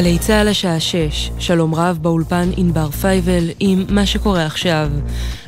גלי 0.00 0.18
צה"ל 0.18 0.48
השעה 0.48 0.80
6, 0.80 1.30
שלום 1.38 1.74
רב 1.74 1.98
באולפן 2.02 2.50
ענבר 2.56 2.90
פייבל 2.90 3.50
עם 3.58 3.84
מה 3.88 4.06
שקורה 4.06 4.46
עכשיו. 4.46 4.90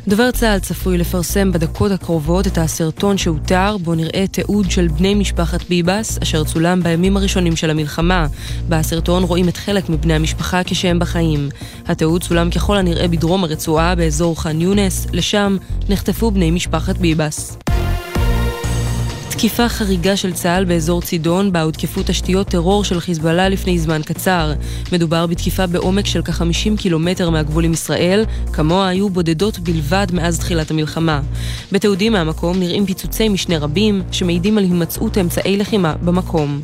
דובר 0.09 0.31
צה"ל 0.31 0.59
צפוי 0.59 0.99
לפרסם 0.99 1.53
בדקות 1.53 1.93
הקרובות 1.93 2.47
את 2.47 2.59
הסרטון 2.59 3.19
שהותר, 3.19 3.77
בו 3.83 3.95
נראה 3.95 4.27
תיעוד 4.27 4.71
של 4.71 4.89
בני 4.89 5.15
משפחת 5.15 5.69
ביבס, 5.69 6.19
אשר 6.23 6.45
צולם 6.45 6.83
בימים 6.83 7.17
הראשונים 7.17 7.57
של 7.57 7.71
המלחמה. 7.71 8.27
בסרטון 8.69 9.23
רואים 9.23 9.49
את 9.49 9.57
חלק 9.57 9.89
מבני 9.89 10.15
המשפחה 10.15 10.65
כשהם 10.65 10.99
בחיים. 10.99 11.49
התיעוד 11.87 12.23
צולם 12.23 12.51
ככל 12.51 12.77
הנראה 12.77 13.09
בדרום 13.09 13.45
הרצועה, 13.45 13.95
באזור 13.95 14.43
ח'אן 14.43 14.61
יונס, 14.61 15.07
לשם 15.13 15.57
נחטפו 15.89 16.31
בני 16.31 16.51
משפחת 16.51 16.99
ביבס. 16.99 17.62
תקיפה 19.33 19.69
חריגה 19.69 20.17
של 20.17 20.33
צה"ל 20.33 20.65
באזור 20.65 21.03
צידון, 21.03 21.53
בה 21.53 21.63
הותקפו 21.63 22.01
תשתיות 22.07 22.47
טרור 22.49 22.85
של 22.85 23.01
חיזבאללה 23.01 23.49
לפני 23.49 23.79
זמן 23.79 24.03
קצר. 24.03 24.53
מדובר 24.93 25.27
בתקיפה 25.27 25.67
בעומק 25.67 26.07
של 26.07 26.23
כ-50 26.23 26.77
קילומטר 26.79 27.31
מהגבול 27.31 27.65
עם 27.65 27.73
ישראל, 27.73 28.25
כמוה 28.53 28.89
היו 28.89 29.11
בודדות 29.11 29.59
בלבד 29.59 30.07
מאז 30.13 30.39
תחילת 30.39 30.71
המלחמה. 30.71 31.21
בתיעודים 31.73 32.13
מהמקום 32.13 32.59
נראים 32.59 32.87
פיצוצי 32.87 33.29
משנה 33.29 33.59
רבים, 33.59 34.03
שמעידים 34.13 34.59
על 34.59 34.65
הימצאות 34.65 35.19
אמצעי 35.19 35.57
לחימה 35.57 35.95
במקום. 36.05 36.61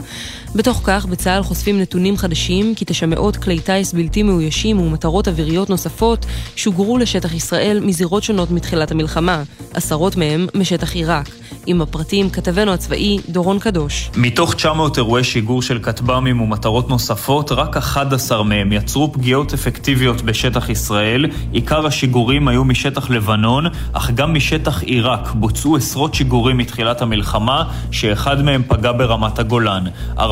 בתוך 0.54 0.80
כך, 0.84 1.06
בצה"ל 1.06 1.42
חושפים 1.42 1.80
נתונים 1.80 2.16
חדשים 2.16 2.74
כי 2.74 2.84
תשמעות 2.84 3.36
כלי 3.36 3.60
טיס 3.60 3.92
בלתי 3.92 4.22
מאוישים 4.22 4.80
ומטרות 4.80 5.28
אוויריות 5.28 5.70
נוספות 5.70 6.26
שוגרו 6.56 6.98
לשטח 6.98 7.34
ישראל 7.34 7.80
מזירות 7.80 8.22
שונות 8.22 8.50
מתחילת 8.50 8.90
המלחמה, 8.90 9.42
עשרות 9.74 10.16
מהם 10.16 10.46
משטח 10.54 10.94
עיראק. 10.94 11.28
עם 11.66 11.82
הפרטים 11.82 12.30
כתבנו 12.30 12.72
הצבאי 12.72 13.18
דורון 13.28 13.58
קדוש. 13.58 14.10
מתוך 14.16 14.54
900 14.54 14.96
אירועי 14.96 15.24
שיגור 15.24 15.62
של 15.62 15.78
כטב"מים 15.78 16.40
ומטרות 16.40 16.88
נוספות, 16.88 17.52
רק 17.52 17.76
11 17.76 18.42
מהם 18.42 18.72
יצרו 18.72 19.12
פגיעות 19.12 19.54
אפקטיביות 19.54 20.22
בשטח 20.22 20.68
ישראל. 20.68 21.26
עיקר 21.52 21.86
השיגורים 21.86 22.48
היו 22.48 22.64
משטח 22.64 23.10
לבנון, 23.10 23.66
אך 23.92 24.10
גם 24.10 24.34
משטח 24.34 24.82
עיראק 24.82 25.30
בוצעו 25.34 25.76
עשרות 25.76 26.14
שיגורים 26.14 26.56
מתחילת 26.56 27.02
המלחמה, 27.02 27.64
שאחד 27.90 28.42
מהם 28.42 28.62
פגע 28.68 28.92
ברמת 28.92 29.38
הגולן. 29.38 29.84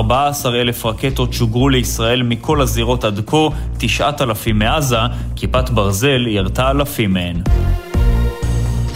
14 0.06 0.60
אלף 0.60 0.86
רקטות 0.86 1.32
שוגרו 1.32 1.68
לישראל 1.68 2.22
מכל 2.22 2.60
הזירות 2.60 3.04
עד 3.04 3.20
כה, 3.26 3.36
9,000 3.78 4.58
מעזה, 4.58 4.96
כיפת 5.36 5.70
ברזל 5.70 6.26
ירתה 6.26 6.70
אלפים 6.70 7.12
מהן. 7.12 7.42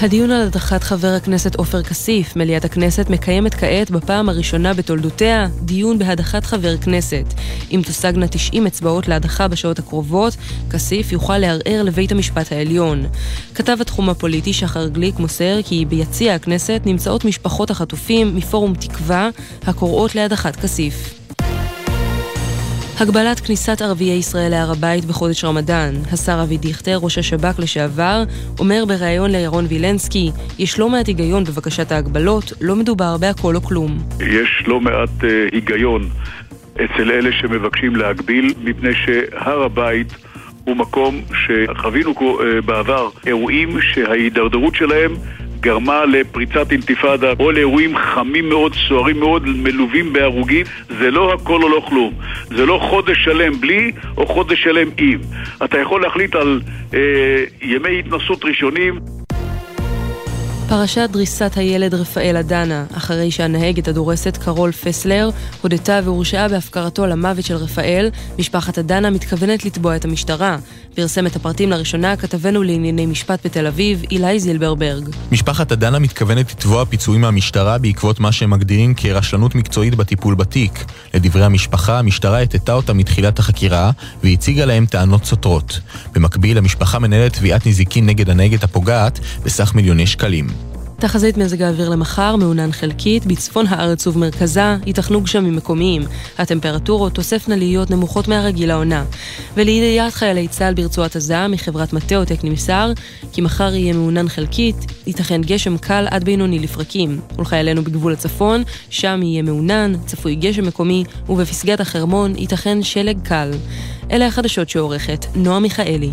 הדיון 0.03 0.31
על 0.31 0.43
הדחת 0.43 0.83
חבר 0.83 1.09
הכנסת 1.17 1.55
עופר 1.55 1.83
כסיף, 1.83 2.37
מליאת 2.37 2.65
הכנסת 2.65 3.11
מקיימת 3.11 3.55
כעת 3.55 3.91
בפעם 3.91 4.29
הראשונה 4.29 4.75
בתולדותיה 4.75 5.47
דיון 5.63 5.99
בהדחת 5.99 6.45
חבר 6.45 6.77
כנסת. 6.77 7.25
אם 7.71 7.83
תושגנה 7.87 8.29
90 8.29 8.67
אצבעות 8.67 9.09
להדחה 9.09 9.49
בשעות 9.49 9.79
הקרובות, 9.79 10.37
כסיף 10.71 11.13
יוכל 11.13 11.39
לערער 11.39 11.83
לבית 11.83 12.13
המשפט 12.13 12.53
העליון. 12.53 13.07
כתב 13.55 13.77
התחום 13.81 14.11
הפוליטי 14.11 14.53
שחר 14.53 14.89
גליק 14.89 15.19
מוסר 15.19 15.63
כי 15.65 15.85
ביציע 15.85 16.35
הכנסת 16.35 16.83
נמצאות 16.87 17.25
משפחות 17.25 17.71
החטופים 17.71 18.37
מפורום 18.37 18.75
תקווה 18.75 19.29
הקוראות 19.67 20.15
להדחת 20.15 20.57
כסיף. 20.57 21.20
הגבלת 23.01 23.41
כניסת 23.41 23.83
ערביי 23.83 24.11
ישראל 24.11 24.51
להר 24.51 24.71
הבית 24.71 25.05
בחודש 25.05 25.45
רמדאן. 25.45 25.95
השר 26.13 26.43
אבי 26.43 26.57
דיכטר, 26.57 26.99
ראש 27.03 27.19
השב"כ 27.19 27.59
לשעבר, 27.59 28.23
אומר 28.59 28.85
בריאיון 28.89 29.31
לירון 29.31 29.65
וילנסקי, 29.69 30.31
יש 30.59 30.79
לא 30.79 30.89
מעט 30.89 31.07
היגיון 31.07 31.45
בבקשת 31.45 31.93
ההגבלות, 31.93 32.53
לא 32.61 32.77
מדובר 32.77 33.17
בהכל 33.17 33.57
או 33.57 33.61
כלום. 33.61 33.99
יש 34.21 34.65
לא 34.67 34.81
מעט 34.81 35.09
uh, 35.21 35.25
היגיון 35.53 36.09
אצל 36.75 37.11
אלה 37.11 37.33
שמבקשים 37.33 37.97
להגביל, 37.97 38.55
מפני 38.65 38.91
שהר 38.95 39.63
הבית 39.63 40.15
הוא 40.65 40.77
מקום 40.77 41.21
שחווינו 41.35 42.13
uh, 42.13 42.67
בעבר 42.67 43.09
אירועים 43.27 43.69
שההידרדרות 43.81 44.75
שלהם 44.75 45.15
גרמה 45.61 46.05
לפריצת 46.05 46.73
אינתיפאדה 46.73 47.33
או 47.41 47.53
לאירועים 47.53 47.97
חמים 47.97 48.49
מאוד, 48.49 48.75
סוערים 48.89 49.21
מאוד, 49.21 49.43
מלווים 49.47 50.13
בהרוגים, 50.13 50.67
זה 50.99 51.11
לא 51.11 51.33
הכל 51.33 51.63
או 51.63 51.69
לא 51.69 51.83
כלום. 51.89 52.15
זה 52.47 52.67
לא 52.67 52.79
חודש 52.91 53.25
שלם 53.25 53.61
בלי 53.61 53.93
או 54.17 54.27
חודש 54.27 54.63
שלם 54.63 54.89
עם. 54.99 55.21
אתה 55.65 55.79
יכול 55.79 56.03
להחליט 56.03 56.35
על 56.35 56.61
אה, 56.95 57.45
ימי 57.63 57.99
התנסות 57.99 58.45
ראשונים. 58.45 59.20
פרשת 60.71 61.09
דריסת 61.13 61.53
הילד 61.57 61.95
רפאל 61.95 62.37
אדנה, 62.37 62.85
אחרי 62.93 63.31
שהנהגת 63.31 63.89
הדורסת 63.89 64.37
קרול 64.37 64.73
פסלר 64.73 65.31
הודתה 65.63 66.01
והורשעה 66.05 66.49
בהפקרתו 66.49 67.07
למוות 67.07 67.45
של 67.45 67.55
רפאל, 67.55 68.11
משפחת 68.39 68.79
אדנה 68.79 69.11
מתכוונת 69.11 69.65
לתבוע 69.65 69.97
את 69.97 70.05
המשטרה. 70.05 70.57
פרסם 70.95 71.27
את 71.27 71.37
הפרטים 71.37 71.71
לראשונה 71.71 72.17
כתבנו 72.17 72.63
לענייני 72.63 73.07
משפט 73.07 73.47
בתל 73.47 73.67
אביב, 73.67 74.03
אילי 74.11 74.41
זילברברג. 74.41 75.09
משפחת 75.33 75.73
אדנה 75.73 75.99
מתכוונת 75.99 76.53
לתבוע 76.53 76.85
פיצויים 76.85 77.21
מהמשטרה 77.21 77.79
בעקבות 77.79 78.21
מה 78.21 78.33
שהם 78.33 78.51
מגדירים 78.51 78.95
כרשלנות 78.97 79.55
מקצועית 79.55 79.95
בטיפול 79.95 80.35
בתיק. 80.35 80.85
לדברי 81.15 81.45
המשפחה, 81.45 81.99
המשטרה 81.99 82.41
הטטה 82.43 82.73
אותה 82.73 82.93
מתחילת 82.93 83.39
החקירה 83.39 83.91
והציגה 84.23 84.65
להם 84.65 84.87
טענות 84.87 85.25
סותרות. 85.25 85.81
במקביל, 86.15 86.59
המשפחה 86.59 86.99
מנהלת 86.99 87.33
תביעת 87.33 87.67
נזיקין 87.67 88.07
נגד 88.07 88.31
הנהגת 88.31 88.65
הפוגעת 88.65 89.21
בסך 89.45 89.75
מיליוני 89.75 90.07
שקלים. 90.07 90.60
תחזית 91.01 91.37
מזג 91.37 91.63
האוויר 91.63 91.89
למחר 91.89 92.37
מעונן 92.37 92.73
חלקית, 92.73 93.27
בצפון 93.27 93.67
הארץ 93.69 94.07
ובמרכזה 94.07 94.77
ייתכנו 94.87 95.21
גשמים 95.21 95.57
מקומיים. 95.57 96.03
הטמפרטורות 96.39 97.15
תוספנה 97.15 97.57
להיות 97.57 97.91
נמוכות 97.91 98.29
מהרגיל 98.29 98.69
לעונה. 98.69 99.05
ולידיעת 99.57 100.13
חיילי 100.13 100.49
צה"ל 100.49 100.75
ברצועת 100.75 101.17
עזה, 101.17 101.49
מחברת 101.49 101.93
מטאוטק 101.93 102.45
נמסר 102.45 102.93
כי 103.33 103.41
מחר 103.41 103.75
יהיה 103.75 103.93
מעונן 103.93 104.29
חלקית, 104.29 104.77
ייתכן 105.07 105.41
גשם 105.43 105.79
קל 105.79 106.07
עד 106.11 106.25
בינוני 106.25 106.59
לפרקים. 106.59 107.21
ולחיילינו 107.39 107.85
בגבול 107.85 108.13
הצפון, 108.13 108.63
שם 108.91 109.21
יהיה 109.23 109.43
מעונן, 109.43 109.93
צפוי 110.07 110.35
גשם 110.35 110.67
מקומי, 110.67 111.05
ובפסגת 111.29 111.81
החרמון 111.81 112.37
ייתכן 112.37 112.83
שלג 112.83 113.19
קל. 113.23 113.51
אלה 114.11 114.27
החדשות 114.27 114.69
שעורכת 114.69 115.27
נועה 115.35 115.61
מיכאלי. 115.61 116.11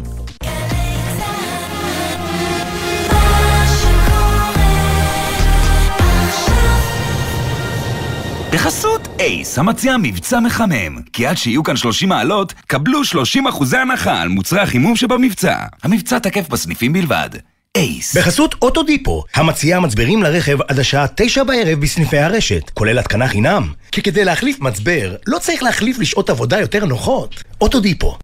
בחסות 8.54 9.08
אייס, 9.20 9.60
המציע 9.60 9.98
מבצע 9.98 10.40
מחמם. 10.40 11.02
כי 11.14 11.28
עד 11.28 11.38
שיהיו 11.38 11.64
כאן 11.64 11.76
30 11.76 12.10
מעלות, 12.10 12.54
קבלו 12.68 13.04
30 13.04 13.48
אחוזי 13.48 13.78
הנחה 13.78 14.22
על 14.22 14.28
מוצרי 14.28 14.60
החימום 14.60 14.96
שבמבצע. 14.96 15.56
המבצע 15.84 16.20
תקף 16.20 16.50
בסניפים 16.50 16.94
בלבד. 16.94 17.30
אייס. 17.78 18.18
בחסות 18.18 18.56
אוטודיפו, 18.62 19.24
המציעה 19.36 19.80
מצברים 19.80 20.24
לרכב 20.24 20.62
עד 20.68 20.80
השעה 20.80 21.06
תשע 21.16 21.44
בערב 21.44 21.80
בסניפי 21.80 22.18
הרשת, 22.18 22.70
כולל 22.74 23.00
התקנה 23.00 23.28
חינם. 23.28 23.74
כי 23.92 24.02
כדי 24.02 24.26
להחליף 24.26 24.60
מצבר, 24.60 25.16
לא 25.28 25.40
צריך 25.40 25.64
להחליף 25.64 26.00
לשעות 26.00 26.30
עבודה 26.30 26.60
יותר 26.60 26.86
נוחות. 26.86 27.44
אוטודיפו. 27.62 28.18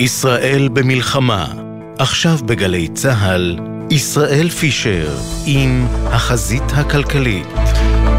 ישראל 0.00 0.68
במלחמה. 0.68 1.46
עכשיו 1.98 2.38
בגלי 2.46 2.88
צה"ל, 2.88 3.58
ישראל 3.90 4.48
פישר 4.48 5.08
עם 5.46 5.86
החזית 6.06 6.62
הכלכלית. 6.72 7.46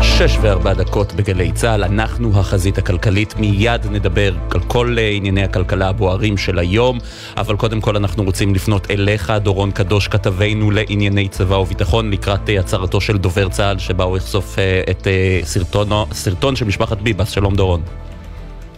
שש 0.02 0.38
וארבע 0.42 0.74
דקות 0.74 1.14
בגלי 1.14 1.52
צה"ל, 1.52 1.84
אנחנו 1.84 2.40
החזית 2.40 2.78
הכלכלית, 2.78 3.36
מיד 3.38 3.86
נדבר 3.92 4.34
על 4.52 4.60
כל 4.60 4.96
אה, 5.00 5.10
ענייני 5.10 5.44
הכלכלה 5.44 5.90
הבוערים 5.90 6.38
של 6.38 6.60
היום, 6.60 6.98
אבל 7.38 7.56
קודם 7.56 7.82
כל 7.82 7.96
אנחנו 7.96 8.24
רוצים 8.24 8.56
לפנות 8.56 8.92
אליך, 8.92 9.34
דורון 9.42 9.72
קדוש, 9.72 10.08
כתבנו 10.08 10.72
לענייני 10.72 11.28
צבא 11.28 11.56
וביטחון, 11.56 12.12
לקראת 12.12 12.50
אה, 12.50 12.60
הצהרתו 12.60 13.02
של 13.02 13.18
דובר 13.18 13.50
צה"ל, 13.50 13.80
שבה 13.80 14.04
הוא 14.04 14.18
יחשוף 14.18 14.60
אה, 14.60 14.82
את 14.90 15.08
סרטון, 15.44 15.90
סרטון 16.14 16.56
של 16.56 16.66
משפחת 16.66 16.98
ביבס. 17.02 17.30
שלום 17.30 17.56
דורון. 17.56 17.82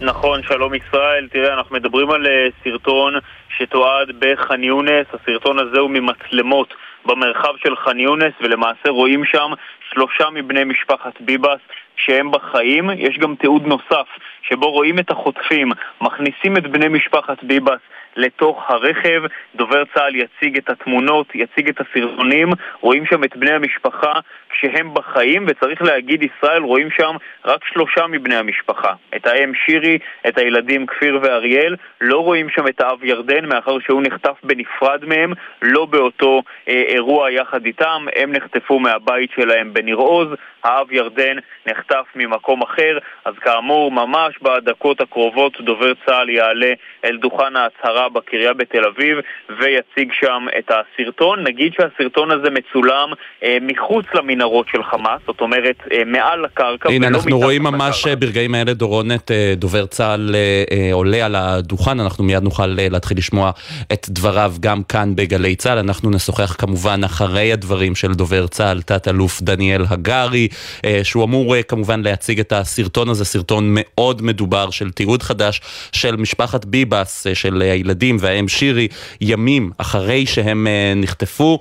נכון, 0.00 0.42
שלום 0.42 0.74
ישראל. 0.74 1.28
תראה, 1.28 1.54
אנחנו 1.54 1.76
מדברים 1.76 2.10
על 2.10 2.26
סרטון 2.64 3.14
שתועד 3.56 4.08
בח'אן 4.18 4.64
יונס, 4.64 5.06
הסרטון 5.12 5.58
הזה 5.58 5.80
הוא 5.80 5.90
ממצלמות 5.90 6.74
במרחב 7.06 7.54
של 7.62 7.76
ח'אן 7.76 8.00
יונס, 8.00 8.34
ולמעשה 8.40 8.88
רואים 8.88 9.24
שם 9.24 9.50
שלושה 9.90 10.30
מבני 10.30 10.64
משפחת 10.64 11.20
ביבס 11.20 11.60
שהם 11.98 12.30
בחיים. 12.30 12.90
יש 12.96 13.18
גם 13.18 13.34
תיעוד 13.34 13.66
נוסף 13.66 14.06
שבו 14.42 14.70
רואים 14.70 14.98
את 14.98 15.10
החוטפים 15.10 15.72
מכניסים 16.00 16.56
את 16.56 16.66
בני 16.66 16.88
משפחת 16.88 17.44
ביבס 17.44 17.80
לתוך 18.16 18.70
הרכב. 18.70 19.22
דובר 19.54 19.84
צה"ל 19.94 20.14
יציג 20.16 20.56
את 20.56 20.70
התמונות, 20.70 21.26
יציג 21.34 21.68
את 21.68 21.80
הסרטונים, 21.80 22.48
רואים 22.80 23.06
שם 23.06 23.24
את 23.24 23.36
בני 23.36 23.52
המשפחה 23.52 24.12
כשהם 24.50 24.94
בחיים, 24.94 25.44
וצריך 25.48 25.82
להגיד, 25.82 26.22
ישראל, 26.22 26.62
רואים 26.62 26.88
שם 26.90 27.16
רק 27.44 27.64
שלושה 27.72 28.06
מבני 28.06 28.36
המשפחה. 28.36 28.92
את 29.16 29.26
האם 29.26 29.52
שירי, 29.54 29.98
את 30.28 30.38
הילדים 30.38 30.86
כפיר 30.86 31.18
ואריאל, 31.22 31.76
לא 32.00 32.18
רואים 32.18 32.48
שם 32.50 32.68
את 32.68 32.80
האב 32.80 33.04
ירדן, 33.04 33.44
מאחר 33.44 33.78
שהוא 33.78 34.02
נחטף 34.02 34.36
בנפרד 34.42 35.04
מהם, 35.04 35.32
לא 35.62 35.84
באותו 35.84 36.42
אה, 36.68 36.82
אירוע 36.88 37.30
יחד 37.30 37.66
איתם. 37.66 38.06
הם 38.16 38.32
נחטפו 38.32 38.78
מהבית 38.80 39.30
שלהם 39.36 39.72
בניר 39.72 39.96
עוז, 39.96 40.28
האב 40.64 40.92
ירדן 40.92 41.36
נחטף 41.66 42.04
ממקום 42.16 42.62
אחר. 42.62 42.98
אז 43.24 43.34
כאמור, 43.44 43.92
ממש 43.92 44.34
בדקות 44.42 45.00
הקרובות 45.00 45.60
דובר 45.60 45.92
צה"ל 46.06 46.28
יעלה 46.28 46.72
אל 47.04 47.16
דוכן 47.16 47.56
ההצהרה 47.56 48.08
בקריה 48.08 48.52
בתל 48.52 48.84
אביב 48.84 49.18
ויציג 49.60 50.12
שם 50.20 50.46
את 50.58 50.70
הסרטון. 50.70 51.42
נגיד 51.42 51.72
שהסרטון 51.72 52.30
הזה 52.30 52.50
מצולם 52.50 53.08
אה, 53.42 53.58
מחוץ 53.62 54.06
למנהרות 54.14 54.66
של 54.72 54.82
חמאס, 54.84 55.20
זאת 55.26 55.40
אומרת 55.40 55.76
אה, 55.92 56.02
מעל 56.06 56.44
הקרקע. 56.44 56.88
הנה, 56.88 57.06
אנחנו 57.06 57.38
רואים 57.38 57.62
ממש 57.62 58.00
הקרקע. 58.00 58.20
ברגעים 58.20 58.54
האלה 58.54 58.74
דורון 58.74 59.12
את 59.12 59.30
אה, 59.30 59.52
דובר 59.56 59.86
צה"ל 59.86 60.34
אה, 60.34 60.64
אה, 60.70 60.92
עולה 60.92 61.26
על 61.26 61.34
הדוכן, 61.34 62.00
אנחנו 62.00 62.24
מיד 62.24 62.42
נוכל 62.42 62.78
אה, 62.78 62.88
להתחיל 62.90 63.18
לשמוע 63.18 63.50
את 63.92 64.06
דבריו 64.08 64.54
גם 64.60 64.82
כאן 64.82 65.16
בגלי 65.16 65.56
צה"ל. 65.56 65.78
אנחנו 65.78 66.10
נשוחח 66.10 66.56
כמובן 66.58 67.04
אחרי 67.04 67.52
הדברים 67.52 67.94
של 67.94 68.14
דובר 68.14 68.46
צה"ל, 68.46 68.82
תת-אלוף 68.82 69.42
דניאל 69.42 69.82
הגרי, 69.90 70.47
אה, 70.84 71.00
שהוא 71.02 71.24
אמור 71.24 71.56
אה, 71.56 71.62
כמובן 71.62 72.02
להציג 72.02 72.40
את 72.40 72.52
הסרטון 72.52 73.08
הזה, 73.08 73.24
סרטון 73.24 73.64
מאוד 73.70 74.22
מדובר 74.22 74.70
של 74.70 74.90
תיעוד 74.90 75.22
חדש 75.22 75.60
של 75.92 76.16
משפחת 76.16 76.64
ביבס, 76.64 77.26
אה, 77.26 77.34
של 77.34 77.62
הילדים 77.62 78.16
והאם 78.20 78.48
שירי, 78.48 78.88
ימים 79.20 79.70
אחרי 79.78 80.26
שהם 80.26 80.66
נחטפו. 80.96 81.58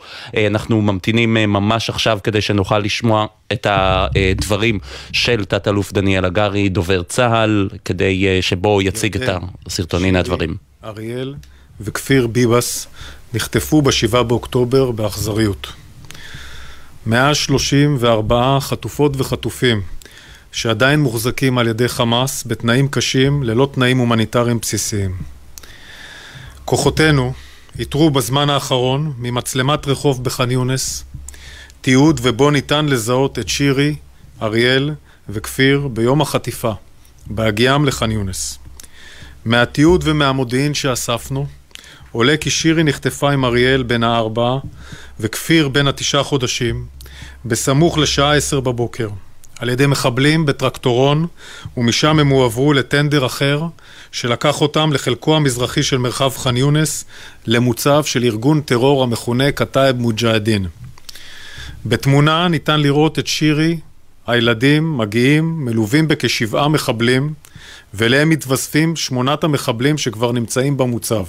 אנחנו 0.48 0.82
ממתינים 0.82 1.34
ממש 1.34 1.90
עכשיו 1.90 2.20
כדי 2.24 2.42
שנוכל 2.42 2.80
לשמוע 2.80 3.26
את 3.54 3.68
הדברים 3.70 4.80
של 5.12 5.46
תת-אלוף 5.46 5.94
דניאל 5.94 6.26
הגרי, 6.26 6.70
דובר 6.70 7.04
צה"ל, 7.04 7.70
כדי 7.86 8.42
שבו 8.42 8.82
יציג 8.82 9.22
את 9.22 9.30
הסרטון. 9.66 10.06
הנה 10.06 10.20
הדברים. 10.20 10.56
אריאל 10.84 11.36
וכפיר 11.82 12.28
ביבס 12.28 12.88
נחטפו 13.34 13.82
ב-7 13.82 14.24
באוקטובר 14.24 14.92
באכזריות. 14.92 15.68
134 17.08 18.58
חטופות 18.60 19.12
וחטופים 19.18 19.82
שעדיין 20.52 21.00
מוחזקים 21.00 21.58
על 21.58 21.68
ידי 21.68 21.88
חמאס 21.88 22.44
בתנאים 22.48 22.88
קשים 22.88 23.44
ללא 23.44 23.70
תנאים 23.74 23.98
הומניטריים 23.98 24.60
בסיסיים. 24.60 25.16
כוחותינו 26.66 27.34
איתרו 27.80 28.10
בזמן 28.10 28.50
האחרון 28.50 29.14
ממצלמת 29.18 29.88
רחוב 29.88 30.24
בח'אן 30.24 30.52
יונס 30.52 31.04
תיעוד 31.82 32.20
ובו 32.24 32.52
ניתן 32.52 32.86
לזהות 32.86 33.40
את 33.40 33.50
שירי, 33.50 33.96
אריאל 34.42 34.92
וכפיר 35.30 35.88
ביום 35.88 36.22
החטיפה, 36.22 36.72
בהגיעם 37.28 37.86
לח'אן 37.86 38.12
יונס. 38.12 38.60
מהתיעוד 39.46 40.04
ומהמודיעין 40.06 40.74
שאספנו 40.74 41.46
עולה 42.12 42.38
כי 42.38 42.50
שירי 42.50 42.84
נחטפה 42.84 43.32
עם 43.32 43.46
אריאל 43.46 43.84
בן 43.84 44.04
הארבע 44.04 44.58
וכפיר 45.20 45.68
בן 45.68 45.88
התשעה 45.88 46.24
חודשים 46.24 46.86
בסמוך 47.46 47.98
לשעה 47.98 48.36
עשר 48.36 48.60
בבוקר 48.60 49.10
על 49.60 49.70
ידי 49.70 49.86
מחבלים 49.86 50.46
בטרקטורון 50.46 51.28
ומשם 51.78 52.20
הם 52.20 52.28
הועברו 52.28 52.74
לטנדר 52.74 53.26
אחר 53.26 53.64
שלקח 54.12 54.62
אותם 54.62 54.94
לחלקו 54.94 55.36
המזרחי 55.36 55.84
של 55.84 55.98
מרחב 55.98 56.32
ח'אן 56.38 56.58
יונס 56.58 57.06
למוצב 57.46 58.04
של 58.04 58.24
ארגון 58.24 58.62
טרור 58.62 59.04
המכונה 59.04 59.52
כתאב 59.52 59.96
מוג'הדין. 59.96 60.68
בתמונה 61.86 62.48
ניתן 62.48 62.80
לראות 62.80 63.20
את 63.20 63.28
שירי, 63.28 63.80
הילדים 64.28 64.98
מגיעים 64.98 65.66
מלווים 65.66 66.08
בכשבעה 66.08 66.68
מחבלים 66.68 67.34
ואליהם 67.94 68.30
מתווספים 68.30 68.96
שמונת 68.96 69.44
המחבלים 69.44 69.98
שכבר 69.98 70.32
נמצאים 70.32 70.78
במוצב. 70.78 71.24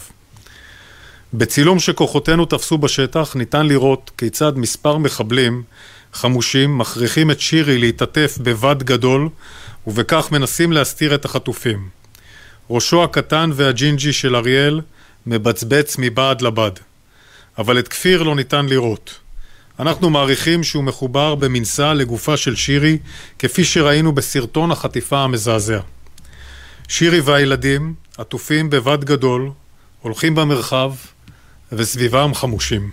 בצילום 1.35 1.79
שכוחותינו 1.79 2.45
תפסו 2.45 2.79
בשטח 2.79 3.37
ניתן 3.37 3.67
לראות 3.67 4.11
כיצד 4.19 4.59
מספר 4.59 4.97
מחבלים 4.97 5.63
חמושים 6.13 6.79
מכריחים 6.79 7.31
את 7.31 7.41
שירי 7.41 7.79
להתעטף 7.79 8.39
בבד 8.43 8.83
גדול 8.83 9.29
ובכך 9.87 10.29
מנסים 10.33 10.73
להסתיר 10.73 11.15
את 11.15 11.25
החטופים. 11.25 11.89
ראשו 12.71 13.05
הקטן 13.05 13.51
והג'ינג'י 13.55 14.13
של 14.13 14.37
אריאל 14.37 14.81
מבצבץ 15.27 15.97
מבעד 15.99 16.41
לבד, 16.41 16.71
אבל 17.59 17.79
את 17.79 17.89
כפיר 17.89 18.23
לא 18.23 18.35
ניתן 18.35 18.67
לראות. 18.67 19.19
אנחנו 19.81 20.11
מעריכים 20.11 20.65
שהוא 20.65 20.85
מחובר 20.85 21.35
במנסה 21.35 21.95
לגופה 21.95 22.37
של 22.37 22.57
שירי 22.57 22.99
כפי 23.39 23.65
שראינו 23.65 24.13
בסרטון 24.13 24.71
החטיפה 24.71 25.19
המזעזע. 25.19 25.81
שירי 26.89 27.21
והילדים, 27.21 27.95
עטופים 28.19 28.71
בבד 28.71 29.05
גדול, 29.05 29.51
הולכים 30.03 30.35
במרחב 30.35 30.93
וסביבם 31.73 32.35
חמושים. 32.35 32.91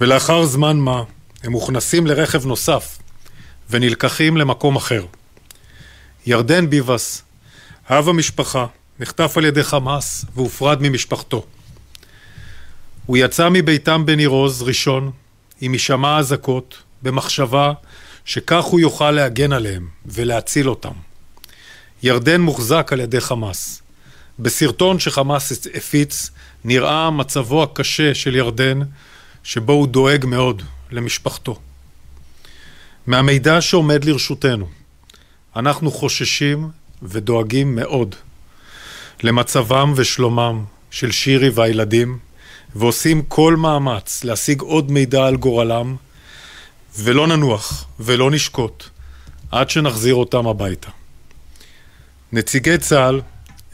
ולאחר 0.00 0.44
זמן 0.44 0.76
מה 0.76 1.02
הם 1.42 1.52
מוכנסים 1.52 2.06
לרכב 2.06 2.46
נוסף 2.46 2.98
ונלקחים 3.70 4.36
למקום 4.36 4.76
אחר. 4.76 5.06
ירדן 6.26 6.70
ביבס, 6.70 7.22
אב 7.90 8.08
המשפחה, 8.08 8.66
נחטף 9.00 9.34
על 9.36 9.44
ידי 9.44 9.62
חמאס 9.62 10.24
והופרד 10.34 10.78
ממשפחתו. 10.82 11.44
הוא 13.06 13.16
יצא 13.16 13.48
מביתם 13.52 14.06
בניר 14.06 14.28
עוז 14.28 14.62
ראשון 14.62 15.10
עם 15.60 15.72
הישמע 15.72 16.18
אזעקות 16.18 16.82
במחשבה 17.02 17.72
שכך 18.24 18.64
הוא 18.64 18.80
יוכל 18.80 19.10
להגן 19.10 19.52
עליהם 19.52 19.88
ולהציל 20.06 20.68
אותם. 20.68 20.92
ירדן 22.02 22.40
מוחזק 22.40 22.90
על 22.92 23.00
ידי 23.00 23.20
חמאס. 23.20 23.82
בסרטון 24.38 24.98
שחמאס 24.98 25.66
הפיץ 25.74 26.30
נראה 26.64 27.10
מצבו 27.10 27.62
הקשה 27.62 28.14
של 28.14 28.36
ירדן 28.36 28.80
שבו 29.44 29.72
הוא 29.72 29.86
דואג 29.86 30.26
מאוד 30.26 30.62
למשפחתו. 30.92 31.58
מהמידע 33.06 33.60
שעומד 33.60 34.04
לרשותנו 34.04 34.68
אנחנו 35.56 35.90
חוששים 35.90 36.70
ודואגים 37.02 37.76
מאוד 37.76 38.14
למצבם 39.22 39.92
ושלומם 39.96 40.64
של 40.90 41.10
שירי 41.10 41.50
והילדים 41.50 42.18
ועושים 42.74 43.22
כל 43.22 43.56
מאמץ 43.56 44.24
להשיג 44.24 44.60
עוד 44.60 44.90
מידע 44.90 45.26
על 45.26 45.36
גורלם 45.36 45.96
ולא 46.98 47.26
ננוח 47.26 47.84
ולא 48.00 48.30
נשקוט 48.30 48.84
עד 49.50 49.70
שנחזיר 49.70 50.14
אותם 50.14 50.46
הביתה. 50.46 50.90
נציגי 52.32 52.78
צה"ל 52.78 53.20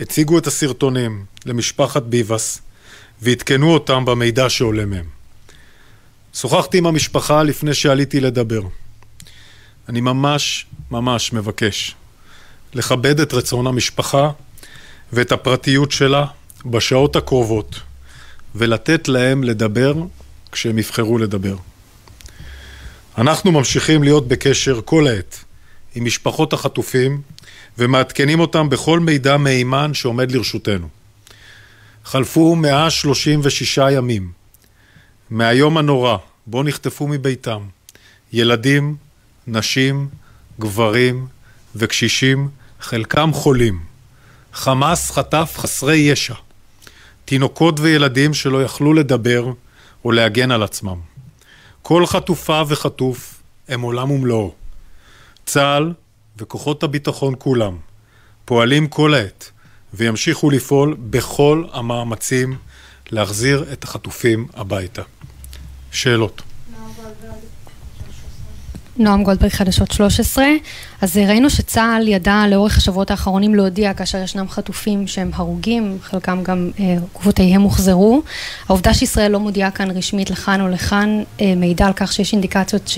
הציגו 0.00 0.38
את 0.38 0.46
הסרטונים 0.46 1.24
למשפחת 1.46 2.02
ביבס 2.02 2.60
ועדכנו 3.22 3.74
אותם 3.74 4.04
במידע 4.04 4.50
שעולה 4.50 4.86
מהם. 4.86 5.17
שוחחתי 6.40 6.78
עם 6.78 6.86
המשפחה 6.86 7.42
לפני 7.42 7.74
שעליתי 7.74 8.20
לדבר. 8.20 8.60
אני 9.88 10.00
ממש 10.00 10.66
ממש 10.90 11.32
מבקש 11.32 11.94
לכבד 12.74 13.20
את 13.20 13.34
רצון 13.34 13.66
המשפחה 13.66 14.30
ואת 15.12 15.32
הפרטיות 15.32 15.92
שלה 15.92 16.26
בשעות 16.66 17.16
הקרובות 17.16 17.80
ולתת 18.54 19.08
להם 19.08 19.44
לדבר 19.44 19.94
כשהם 20.52 20.78
יבחרו 20.78 21.18
לדבר. 21.18 21.56
אנחנו 23.18 23.52
ממשיכים 23.52 24.02
להיות 24.02 24.28
בקשר 24.28 24.80
כל 24.84 25.06
העת 25.06 25.44
עם 25.94 26.04
משפחות 26.04 26.52
החטופים 26.52 27.20
ומעדכנים 27.78 28.40
אותם 28.40 28.68
בכל 28.68 29.00
מידע 29.00 29.36
מהימן 29.36 29.94
שעומד 29.94 30.32
לרשותנו. 30.32 30.88
חלפו 32.04 32.56
136 32.56 33.78
ימים 33.92 34.38
מהיום 35.30 35.78
הנורא 35.78 36.16
בו 36.50 36.62
נחטפו 36.62 37.08
מביתם 37.08 37.62
ילדים, 38.32 38.96
נשים, 39.46 40.08
גברים 40.60 41.26
וקשישים, 41.76 42.48
חלקם 42.80 43.30
חולים. 43.32 43.80
חמאס 44.52 45.10
חטף 45.10 45.54
חסרי 45.56 45.96
ישע, 45.96 46.34
תינוקות 47.24 47.80
וילדים 47.80 48.34
שלא 48.34 48.62
יכלו 48.62 48.94
לדבר 48.94 49.52
או 50.04 50.12
להגן 50.12 50.50
על 50.50 50.62
עצמם. 50.62 51.00
כל 51.82 52.06
חטופה 52.06 52.62
וחטוף 52.68 53.42
הם 53.68 53.80
עולם 53.80 54.10
ומלואו. 54.10 54.54
צה"ל 55.46 55.92
וכוחות 56.38 56.82
הביטחון 56.82 57.34
כולם 57.38 57.76
פועלים 58.44 58.86
כל 58.86 59.14
העת 59.14 59.50
וימשיכו 59.94 60.50
לפעול 60.50 60.96
בכל 61.10 61.64
המאמצים 61.72 62.56
להחזיר 63.10 63.64
את 63.72 63.84
החטופים 63.84 64.46
הביתה. 64.54 65.02
שאלות. 65.92 66.42
נועם 68.98 69.22
גולדברג 69.22 69.50
חדשות 69.50 69.90
13. 69.90 70.44
אז 71.00 71.16
ראינו 71.16 71.50
שצה"ל 71.50 72.08
ידע 72.08 72.44
לאורך 72.50 72.76
השבועות 72.76 73.10
האחרונים 73.10 73.54
להודיע 73.54 73.94
כאשר 73.94 74.18
ישנם 74.18 74.48
חטופים 74.48 75.06
שהם 75.06 75.30
הרוגים, 75.34 75.98
חלקם 76.02 76.42
גם 76.42 76.70
אה, 76.80 76.96
גופותיהם 77.12 77.62
הוחזרו. 77.62 78.22
העובדה 78.68 78.94
שישראל 78.94 79.32
לא 79.32 79.40
מודיעה 79.40 79.70
כאן 79.70 79.90
רשמית 79.90 80.30
לכאן 80.30 80.60
או 80.60 80.68
לכאן 80.68 81.22
אה, 81.40 81.54
מעידה 81.56 81.86
על 81.86 81.92
כך 81.92 82.12
שיש 82.12 82.32
אינדיקציות 82.32 82.90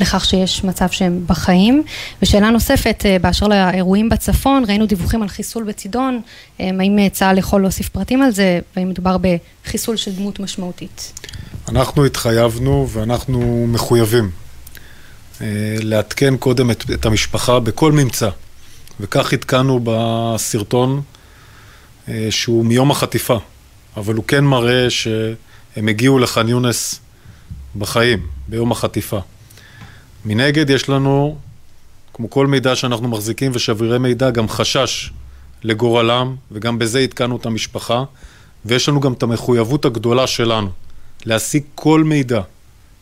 לכך 0.00 0.24
שיש 0.24 0.64
מצב 0.64 0.88
שהם 0.90 1.24
בחיים. 1.26 1.82
ושאלה 2.22 2.50
נוספת, 2.50 3.02
אה, 3.06 3.16
באשר 3.18 3.48
לאירועים 3.48 4.08
בצפון, 4.08 4.64
ראינו 4.68 4.86
דיווחים 4.86 5.22
על 5.22 5.28
חיסול 5.28 5.64
בצידון, 5.64 6.20
אה, 6.60 6.70
האם 6.80 7.08
צה"ל 7.08 7.38
יכול 7.38 7.62
להוסיף 7.62 7.88
פרטים 7.88 8.22
על 8.22 8.30
זה, 8.30 8.58
והאם 8.76 8.88
מדובר 8.88 9.16
בחיסול 9.64 9.96
של 9.96 10.12
דמות 10.12 10.40
משמעותית? 10.40 11.12
אנחנו 11.68 12.04
התחייבנו 12.04 12.88
ואנחנו 12.92 13.66
מחויבים 13.68 14.24
אה, 14.24 14.45
לעדכן 15.82 16.36
קודם 16.36 16.70
את, 16.70 16.84
את 16.94 17.06
המשפחה 17.06 17.60
בכל 17.60 17.92
ממצא. 17.92 18.28
וכך 19.00 19.32
עדכנו 19.32 19.80
בסרטון 19.84 21.02
אה, 22.08 22.26
שהוא 22.30 22.64
מיום 22.64 22.90
החטיפה, 22.90 23.38
אבל 23.96 24.14
הוא 24.14 24.24
כן 24.24 24.44
מראה 24.44 24.90
שהם 24.90 25.88
הגיעו 25.88 26.18
לח'אן 26.18 26.48
יונס 26.48 27.00
בחיים, 27.78 28.26
ביום 28.48 28.72
החטיפה. 28.72 29.18
מנגד 30.24 30.70
יש 30.70 30.88
לנו, 30.88 31.38
כמו 32.14 32.30
כל 32.30 32.46
מידע 32.46 32.76
שאנחנו 32.76 33.08
מחזיקים 33.08 33.52
ושברירי 33.54 33.98
מידע, 33.98 34.30
גם 34.30 34.48
חשש 34.48 35.10
לגורלם, 35.62 36.36
וגם 36.52 36.78
בזה 36.78 36.98
עדכנו 36.98 37.36
את 37.36 37.46
המשפחה, 37.46 38.04
ויש 38.64 38.88
לנו 38.88 39.00
גם 39.00 39.12
את 39.12 39.22
המחויבות 39.22 39.84
הגדולה 39.84 40.26
שלנו 40.26 40.70
להשיג 41.24 41.62
כל 41.74 42.04
מידע 42.04 42.40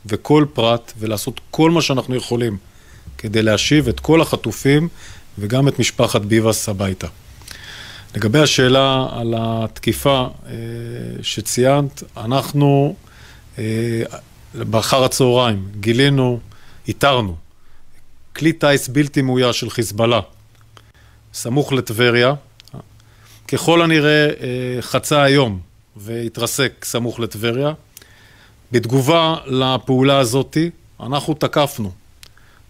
וכל 0.07 0.47
פרט 0.53 0.93
ולעשות 0.99 1.41
כל 1.51 1.71
מה 1.71 1.83
שאנחנו 1.83 2.15
יכולים 2.15 2.57
כדי 3.19 3.43
להשיב 3.43 3.89
את 3.89 4.01
כל 4.01 4.21
החטופים 4.21 4.89
וגם 5.39 5.69
את 5.69 5.79
משפחת 5.79 6.21
ביבס 6.21 6.69
הביתה. 6.69 7.07
לגבי 8.17 8.39
השאלה 8.39 9.09
על 9.13 9.35
התקיפה 9.39 10.27
אה, 10.47 10.53
שציינת, 11.23 12.03
אנחנו 12.17 12.97
אה, 13.59 14.03
באחר 14.55 15.05
הצהריים 15.05 15.69
גילינו, 15.81 16.41
איתרנו, 16.89 17.37
כלי 18.37 18.53
טיס 18.53 18.89
בלתי 18.89 19.23
מאויש 19.23 19.61
של 19.61 19.71
חיזבאללה, 19.71 20.21
סמוך 21.35 21.73
לטבריה, 21.73 22.35
ככל 23.49 23.83
הנראה 23.83 24.27
אה, 24.27 24.83
חצה 24.83 25.23
היום 25.23 25.61
והתרסק 25.97 26.85
סמוך 26.85 27.21
לטבריה. 27.21 27.73
בתגובה 28.75 29.37
לפעולה 29.47 30.19
הזאתי, 30.19 30.71
אנחנו 31.01 31.35
תקפנו 31.35 31.91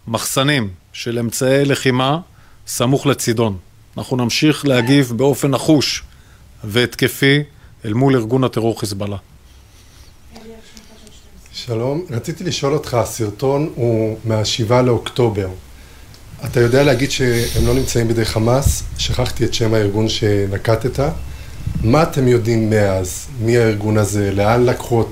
מחסנים 0.07 0.69
של 0.93 1.19
אמצעי 1.19 1.65
לחימה 1.65 2.19
סמוך 2.67 3.05
לצידון. 3.05 3.57
אנחנו 3.97 4.17
נמשיך 4.17 4.65
להגיב 4.65 5.13
באופן 5.15 5.51
נחוש 5.51 6.03
והתקפי 6.63 7.43
אל 7.85 7.93
מול 7.93 8.15
ארגון 8.15 8.43
הטרור 8.43 8.79
חיזבאללה. 8.79 9.17
שלום, 11.53 12.05
רציתי 12.09 12.43
לשאול 12.43 12.73
אותך, 12.73 12.93
הסרטון 12.93 13.69
הוא 13.75 14.17
מהשבעה 14.25 14.81
לאוקטובר. 14.81 15.49
אתה 16.45 16.59
יודע 16.59 16.83
להגיד 16.83 17.11
שהם 17.11 17.67
לא 17.67 17.73
נמצאים 17.73 18.07
בידי 18.07 18.25
חמאס? 18.25 18.83
שכחתי 18.97 19.45
את 19.45 19.53
שם 19.53 19.73
הארגון 19.73 20.09
שנקטת. 20.09 20.99
מה 21.83 22.03
אתם 22.03 22.27
יודעים 22.27 22.69
מאז? 22.69 23.27
מי 23.39 23.57
הארגון 23.57 23.97
הזה? 23.97 24.31
לאן 24.31 24.65
לקחו, 24.65 25.03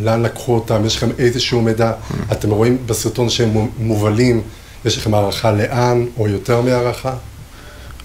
לאן 0.00 0.22
לקחו 0.22 0.54
אותם? 0.54 0.86
יש 0.86 0.96
לכם 0.96 1.10
איזשהו 1.18 1.62
מידע? 1.62 1.92
אתם 2.32 2.50
רואים 2.50 2.78
בסרטון 2.86 3.30
שהם 3.30 3.68
מובלים, 3.78 4.42
יש 4.84 4.98
לכם 4.98 5.14
הערכה 5.14 5.52
לאן, 5.52 6.06
או 6.18 6.28
יותר 6.28 6.60
מהערכה? 6.60 7.14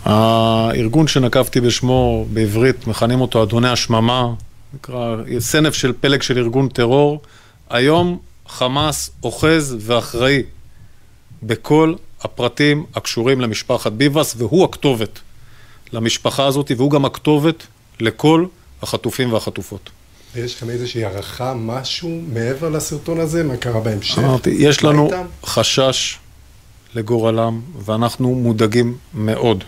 הארגון 0.05 1.07
שנקבתי 1.07 1.61
בשמו 1.61 2.25
בעברית, 2.33 2.87
מכנים 2.87 3.21
אותו 3.21 3.43
אדוני 3.43 3.69
השממה, 3.69 4.33
נקרא 4.73 5.15
סנף 5.39 5.73
של 5.73 5.93
פלג 6.01 6.21
של 6.21 6.37
ארגון 6.37 6.69
טרור. 6.69 7.21
היום 7.69 8.17
חמאס 8.47 9.09
אוחז 9.23 9.75
ואחראי 9.79 10.43
בכל 11.43 11.93
הפרטים 12.21 12.85
הקשורים 12.95 13.41
למשפחת 13.41 13.91
ביבס, 13.91 14.35
והוא 14.37 14.63
הכתובת 14.65 15.19
למשפחה 15.93 16.45
הזאת, 16.45 16.71
והוא 16.77 16.91
גם 16.91 17.05
הכתובת 17.05 17.63
לכל 17.99 18.45
החטופים 18.81 19.33
והחטופות. 19.33 19.89
יש 20.35 20.55
לכם 20.55 20.69
איזושהי 20.69 21.05
הערכה, 21.05 21.53
משהו 21.53 22.21
מעבר 22.33 22.69
לסרטון 22.69 23.19
הזה? 23.19 23.43
מה 23.43 23.57
קרה 23.57 23.79
בהמשך? 23.79 24.19
אמרתי, 24.19 24.49
יש 24.49 24.83
לנו 24.83 25.05
איתם? 25.05 25.25
חשש 25.45 26.17
לגורלם, 26.95 27.61
ואנחנו 27.85 28.35
מודאגים 28.35 28.97
מאוד. 29.13 29.63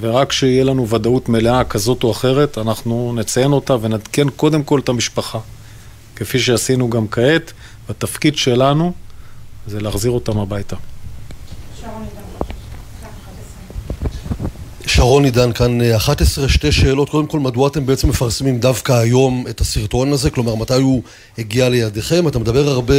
ורק 0.00 0.28
כשיהיה 0.28 0.64
לנו 0.64 0.88
ודאות 0.88 1.28
מלאה 1.28 1.64
כזאת 1.64 2.02
או 2.02 2.10
אחרת, 2.10 2.58
אנחנו 2.58 3.12
נציין 3.16 3.52
אותה 3.52 3.76
ונעדכן 3.80 4.30
קודם 4.30 4.62
כל 4.62 4.80
את 4.80 4.88
המשפחה. 4.88 5.38
כפי 6.16 6.38
שעשינו 6.38 6.90
גם 6.90 7.08
כעת, 7.08 7.52
והתפקיד 7.88 8.36
שלנו 8.36 8.92
זה 9.66 9.80
להחזיר 9.80 10.10
אותם 10.10 10.38
הביתה. 10.38 10.76
שרון 14.88 15.24
עידן 15.24 15.52
כאן 15.52 15.78
11, 15.96 16.44
אה, 16.44 16.48
שתי 16.48 16.72
שאלות. 16.72 17.08
קודם 17.10 17.26
כל, 17.26 17.40
מדוע 17.40 17.68
אתם 17.68 17.86
בעצם 17.86 18.08
מפרסמים 18.08 18.58
דווקא 18.58 18.92
היום 18.92 19.44
את 19.50 19.60
הסרטון 19.60 20.12
הזה? 20.12 20.30
כלומר, 20.30 20.54
מתי 20.54 20.74
הוא 20.74 21.02
הגיע 21.38 21.68
לידיכם? 21.68 22.28
אתה 22.28 22.38
מדבר 22.38 22.68
הרבה, 22.68 22.94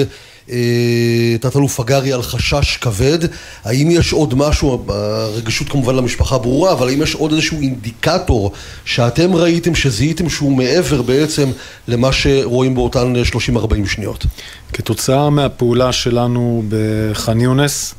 אה, 0.50 1.36
תת-אלוף 1.39 1.79
הגרי, 1.79 2.13
על 2.13 2.22
חשש 2.22 2.77
כבד. 2.77 3.19
האם 3.63 3.91
יש 3.91 4.13
עוד 4.13 4.34
משהו, 4.34 4.86
הרגישות 4.88 5.69
כמובן 5.69 5.96
למשפחה 5.96 6.38
ברורה, 6.38 6.72
אבל 6.72 6.89
האם 6.89 7.01
יש 7.01 7.15
עוד 7.15 7.31
איזשהו 7.31 7.62
אינדיקטור 7.62 8.51
שאתם 8.86 9.36
ראיתם, 9.36 9.75
שזיהיתם 9.75 10.29
שהוא 10.29 10.51
מעבר 10.51 11.01
בעצם 11.01 11.50
למה 11.88 12.12
שרואים 12.12 12.75
באותן 12.75 13.13
30-40 13.55 13.88
שניות? 13.88 14.25
כתוצאה 14.74 15.29
מהפעולה 15.29 15.91
שלנו 15.91 16.63
בח'אן 16.69 17.41
יונס, 17.41 17.96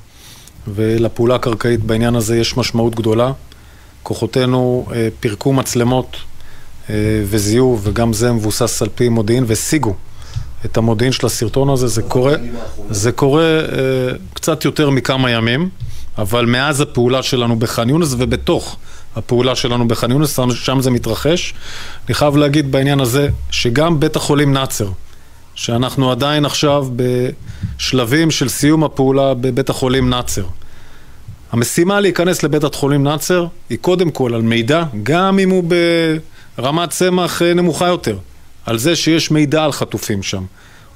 ולפעולה 0.74 1.34
הקרקעית 1.34 1.80
בעניין 1.84 2.14
הזה 2.16 2.36
יש 2.36 2.56
משמעות 2.56 2.94
גדולה. 2.94 3.32
כוחותינו 4.02 4.86
אה, 4.92 5.08
פירקו 5.20 5.52
מצלמות 5.52 6.16
אה, 6.90 6.94
וזיהו, 7.24 7.78
וגם 7.82 8.12
זה 8.12 8.32
מבוסס 8.32 8.82
על 8.82 8.88
פי 8.94 9.08
מודיעין, 9.08 9.44
והשיגו 9.46 9.94
את 10.64 10.76
המודיעין 10.76 11.12
של 11.12 11.26
הסרטון 11.26 11.68
הזה. 11.70 11.88
זה 11.88 12.02
קורה, 12.02 12.34
זה 12.90 13.12
קורה 13.12 13.44
אה, 13.44 13.64
קצת 14.34 14.64
יותר 14.64 14.90
מכמה 14.90 15.30
ימים, 15.30 15.68
אבל 16.18 16.46
מאז 16.46 16.80
הפעולה 16.80 17.22
שלנו 17.22 17.58
בח'אן 17.58 17.88
יונס 17.88 18.14
ובתוך 18.18 18.76
הפעולה 19.16 19.56
שלנו 19.56 19.88
בח'אן 19.88 20.10
יונס, 20.10 20.38
שם 20.54 20.80
זה 20.80 20.90
מתרחש. 20.90 21.54
אני 22.06 22.14
חייב 22.14 22.36
להגיד 22.36 22.72
בעניין 22.72 23.00
הזה, 23.00 23.28
שגם 23.50 24.00
בית 24.00 24.16
החולים 24.16 24.52
נאצר, 24.52 24.88
שאנחנו 25.54 26.10
עדיין 26.10 26.44
עכשיו 26.44 26.86
בשלבים 27.76 28.30
של 28.30 28.48
סיום 28.48 28.84
הפעולה 28.84 29.34
בבית 29.34 29.70
החולים 29.70 30.10
נאצר. 30.10 30.44
המשימה 31.52 32.00
להיכנס 32.00 32.42
לבית 32.42 32.64
החולים 32.64 33.02
נאצר 33.02 33.46
היא 33.70 33.78
קודם 33.78 34.10
כל 34.10 34.34
על 34.34 34.42
מידע, 34.42 34.84
גם 35.02 35.38
אם 35.38 35.50
הוא 35.50 35.64
ברמת 36.58 36.90
צמח 36.90 37.42
אה, 37.42 37.54
נמוכה 37.54 37.86
יותר, 37.86 38.18
על 38.66 38.78
זה 38.78 38.96
שיש 38.96 39.30
מידע 39.30 39.64
על 39.64 39.72
חטופים 39.72 40.22
שם, 40.22 40.44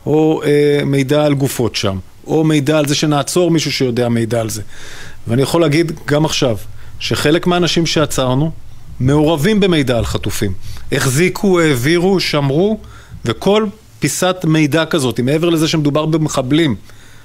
או 0.06 0.42
אה, 0.44 0.84
מידע 0.84 1.24
על 1.24 1.34
גופות 1.34 1.76
שם, 1.76 1.98
או 2.26 2.44
מידע 2.44 2.78
על 2.78 2.88
זה 2.88 2.94
שנעצור 2.94 3.50
מישהו 3.50 3.72
שיודע 3.72 4.08
מידע 4.08 4.40
על 4.40 4.50
זה. 4.50 4.62
ואני 5.28 5.42
יכול 5.42 5.60
להגיד 5.60 5.92
גם 6.06 6.24
עכשיו, 6.24 6.56
שחלק 6.98 7.46
מהאנשים 7.46 7.86
שעצרנו 7.86 8.50
מעורבים 9.00 9.60
במידע 9.60 9.98
על 9.98 10.04
חטופים. 10.04 10.52
החזיקו, 10.92 11.60
העבירו, 11.60 12.20
שמרו, 12.20 12.80
וכל 13.24 13.66
פיסת 13.98 14.36
מידע 14.44 14.84
כזאת, 14.84 15.20
מעבר 15.20 15.50
לזה 15.50 15.68
שמדובר 15.68 16.06
במחבלים, 16.06 16.76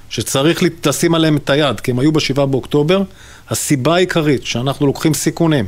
שצריך 0.10 0.64
לשים 0.86 1.16
עליהם 1.16 1.38
את 1.38 1.50
היד, 1.50 1.80
כי 1.80 1.92
הם 1.92 2.00
היו 2.00 2.12
בשבעה 2.12 2.46
באוקטובר, 2.46 3.04
הסיבה 3.50 3.96
העיקרית 3.96 4.46
שאנחנו 4.46 4.86
לוקחים 4.86 5.14
סיכונים 5.14 5.66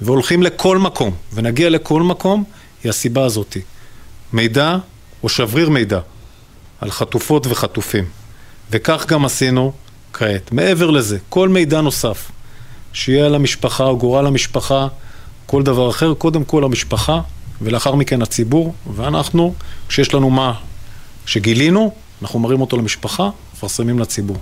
והולכים 0.00 0.42
לכל 0.42 0.78
מקום, 0.78 1.14
ונגיע 1.34 1.70
לכל 1.70 2.02
מקום, 2.02 2.44
היא 2.84 2.90
הסיבה 2.90 3.24
הזאתי. 3.24 3.60
מידע 4.32 4.76
או 5.22 5.28
שבריר 5.28 5.70
מידע 5.70 6.00
על 6.80 6.90
חטופות 6.90 7.46
וחטופים. 7.46 8.04
וכך 8.70 9.06
גם 9.08 9.24
עשינו 9.24 9.72
כעת. 10.12 10.52
מעבר 10.52 10.90
לזה, 10.90 11.18
כל 11.28 11.48
מידע 11.48 11.80
נוסף 11.80 12.30
שיהיה 12.92 13.26
על 13.26 13.34
המשפחה 13.34 13.84
או 13.84 13.98
גורל 13.98 14.26
המשפחה, 14.26 14.88
כל 15.46 15.62
דבר 15.62 15.90
אחר, 15.90 16.14
קודם 16.14 16.44
כל 16.44 16.64
המשפחה 16.64 17.20
ולאחר 17.62 17.94
מכן 17.94 18.22
הציבור, 18.22 18.74
ואנחנו, 18.94 19.54
כשיש 19.88 20.14
לנו 20.14 20.30
מה 20.30 20.52
שגילינו, 21.26 21.94
אנחנו 22.22 22.38
מראים 22.38 22.60
אותו 22.60 22.76
למשפחה, 22.76 23.30
מפרסמים 23.54 23.98
לציבור. 23.98 24.36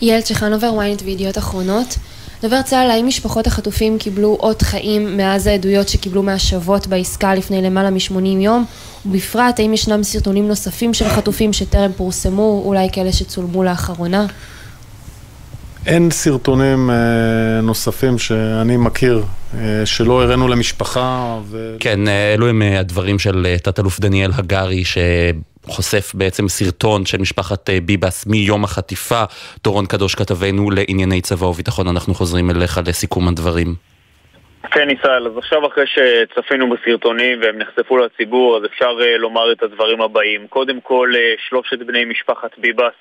יעל 0.00 0.20
צ'חנובר, 0.20 0.70
ynet 0.80 1.02
וידיעות 1.04 1.38
אחרונות. 1.38 1.96
דובר 2.42 2.62
צה"ל, 2.62 2.90
האם 2.90 3.06
משפחות 3.06 3.46
החטופים 3.46 3.98
קיבלו 3.98 4.36
אות 4.40 4.62
חיים 4.62 5.16
מאז 5.16 5.46
העדויות 5.46 5.88
שקיבלו 5.88 6.22
מהשבות 6.22 6.86
בעסקה 6.86 7.34
לפני 7.34 7.62
למעלה 7.62 7.90
מ-80 7.90 8.26
יום? 8.26 8.64
ובפרט, 9.06 9.60
האם 9.60 9.74
ישנם 9.74 10.02
סרטונים 10.02 10.48
נוספים 10.48 10.94
של 10.94 11.08
חטופים 11.08 11.52
שטרם 11.52 11.92
פורסמו, 11.96 12.62
אולי 12.64 12.88
כאלה 12.92 13.12
שצולמו 13.12 13.64
לאחרונה? 13.64 14.26
אין 15.86 16.10
סרטונים 16.10 16.90
אה, 16.90 17.60
נוספים 17.62 18.18
שאני 18.18 18.76
מכיר 18.76 19.18
אה, 19.54 19.86
שלא 19.86 20.22
הראינו 20.22 20.48
למשפחה. 20.48 21.38
ו... 21.42 21.76
כן, 21.80 22.08
אה, 22.08 22.34
אלו 22.34 22.48
הם 22.48 22.62
אה, 22.62 22.80
הדברים 22.80 23.18
של 23.18 23.46
אה, 23.46 23.58
תת-אלוף 23.58 24.00
דניאל 24.00 24.30
הגרי, 24.38 24.82
שחושף 24.84 26.14
בעצם 26.14 26.48
סרטון 26.48 27.06
של 27.06 27.18
משפחת 27.18 27.70
ביבס 27.70 28.26
מיום 28.26 28.64
החטיפה. 28.64 29.22
דורון 29.64 29.86
קדוש 29.86 30.14
כתבנו 30.14 30.70
לענייני 30.70 31.20
צבא 31.20 31.46
וביטחון, 31.46 31.88
אנחנו 31.88 32.14
חוזרים 32.14 32.50
אליך 32.50 32.80
לסיכום 32.86 33.28
הדברים. 33.28 33.74
כן, 34.70 34.88
ישראל, 34.90 35.26
אז 35.26 35.32
עכשיו 35.38 35.66
אחרי 35.66 35.84
שצפינו 35.86 36.70
בסרטונים 36.70 37.40
והם 37.42 37.58
נחשפו 37.58 37.96
לציבור, 37.96 38.56
אז 38.56 38.62
אפשר 38.64 38.90
לומר 39.18 39.52
את 39.52 39.62
הדברים 39.62 40.00
הבאים. 40.00 40.46
קודם 40.48 40.80
כל, 40.80 41.12
שלושת 41.48 41.78
בני 41.86 42.04
משפחת 42.04 42.50
ביבס, 42.58 42.94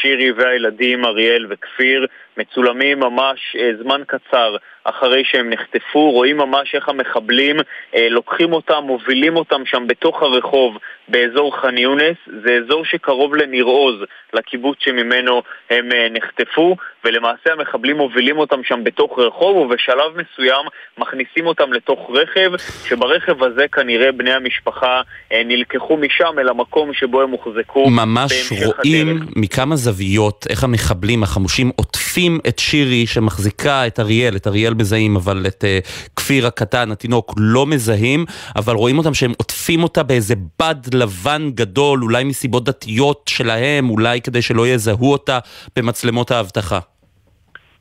שירי 0.00 0.32
והילדים, 0.32 1.04
אריאל 1.04 1.46
וכפיר, 1.50 2.06
מצולמים 2.36 3.00
ממש 3.00 3.56
uh, 3.56 3.82
זמן 3.82 4.02
קצר 4.06 4.56
אחרי 4.84 5.22
שהם 5.24 5.50
נחטפו, 5.50 6.10
רואים 6.10 6.36
ממש 6.36 6.74
איך 6.74 6.88
המחבלים 6.88 7.56
אה, 7.94 8.08
לוקחים 8.08 8.52
אותם, 8.52 8.82
מובילים 8.86 9.36
אותם 9.36 9.62
שם 9.66 9.86
בתוך 9.86 10.22
הרחוב 10.22 10.78
באזור 11.08 11.56
ח'אן 11.56 11.78
יונס, 11.78 12.16
זה 12.44 12.58
אזור 12.64 12.84
שקרוב 12.84 13.34
לניר 13.34 13.64
עוז, 13.64 13.94
לקיבוץ 14.32 14.76
שממנו 14.80 15.42
הם 15.70 15.88
אה, 15.92 16.06
נחטפו, 16.10 16.76
ולמעשה 17.04 17.52
המחבלים 17.52 17.96
מובילים 17.96 18.38
אותם 18.38 18.64
שם 18.64 18.84
בתוך 18.84 19.18
רחוב, 19.18 19.56
ובשלב 19.56 20.12
מסוים 20.12 20.66
מכניסים 20.98 21.46
אותם 21.46 21.72
לתוך 21.72 22.10
רכב, 22.14 22.50
שברכב 22.84 23.42
הזה 23.42 23.68
כנראה 23.72 24.12
בני 24.12 24.32
המשפחה 24.32 25.00
אה, 25.32 25.42
נלקחו 25.44 25.96
משם 25.96 26.38
אל 26.38 26.48
המקום 26.48 26.92
שבו 26.92 27.22
הם 27.22 27.30
הוחזקו. 27.30 27.90
ממש 27.90 28.52
רואים 28.52 29.08
הדרך. 29.08 29.28
מכמה 29.36 29.73
זוויות 29.76 30.46
איך 30.50 30.64
המחבלים 30.64 31.22
החמושים 31.22 31.70
עוטפים 31.76 32.40
את 32.48 32.58
שירי 32.58 33.06
שמחזיקה 33.06 33.86
את 33.86 34.00
אריאל, 34.00 34.36
את 34.36 34.46
אריאל 34.46 34.74
מזהים, 34.74 35.16
אבל 35.16 35.46
את 35.46 35.64
uh, 35.64 35.88
כפיר 36.16 36.46
הקטן, 36.46 36.90
התינוק, 36.90 37.34
לא 37.36 37.66
מזהים, 37.66 38.24
אבל 38.56 38.74
רואים 38.74 38.98
אותם 38.98 39.14
שהם 39.14 39.32
עוטפים 39.36 39.82
אותה 39.82 40.02
באיזה 40.02 40.34
בד 40.58 40.94
לבן 40.94 41.50
גדול, 41.54 42.02
אולי 42.02 42.24
מסיבות 42.24 42.64
דתיות 42.64 43.22
שלהם, 43.28 43.90
אולי 43.90 44.20
כדי 44.20 44.42
שלא 44.42 44.68
יזהו 44.68 45.12
אותה 45.12 45.38
במצלמות 45.76 46.30
האבטחה. 46.30 46.78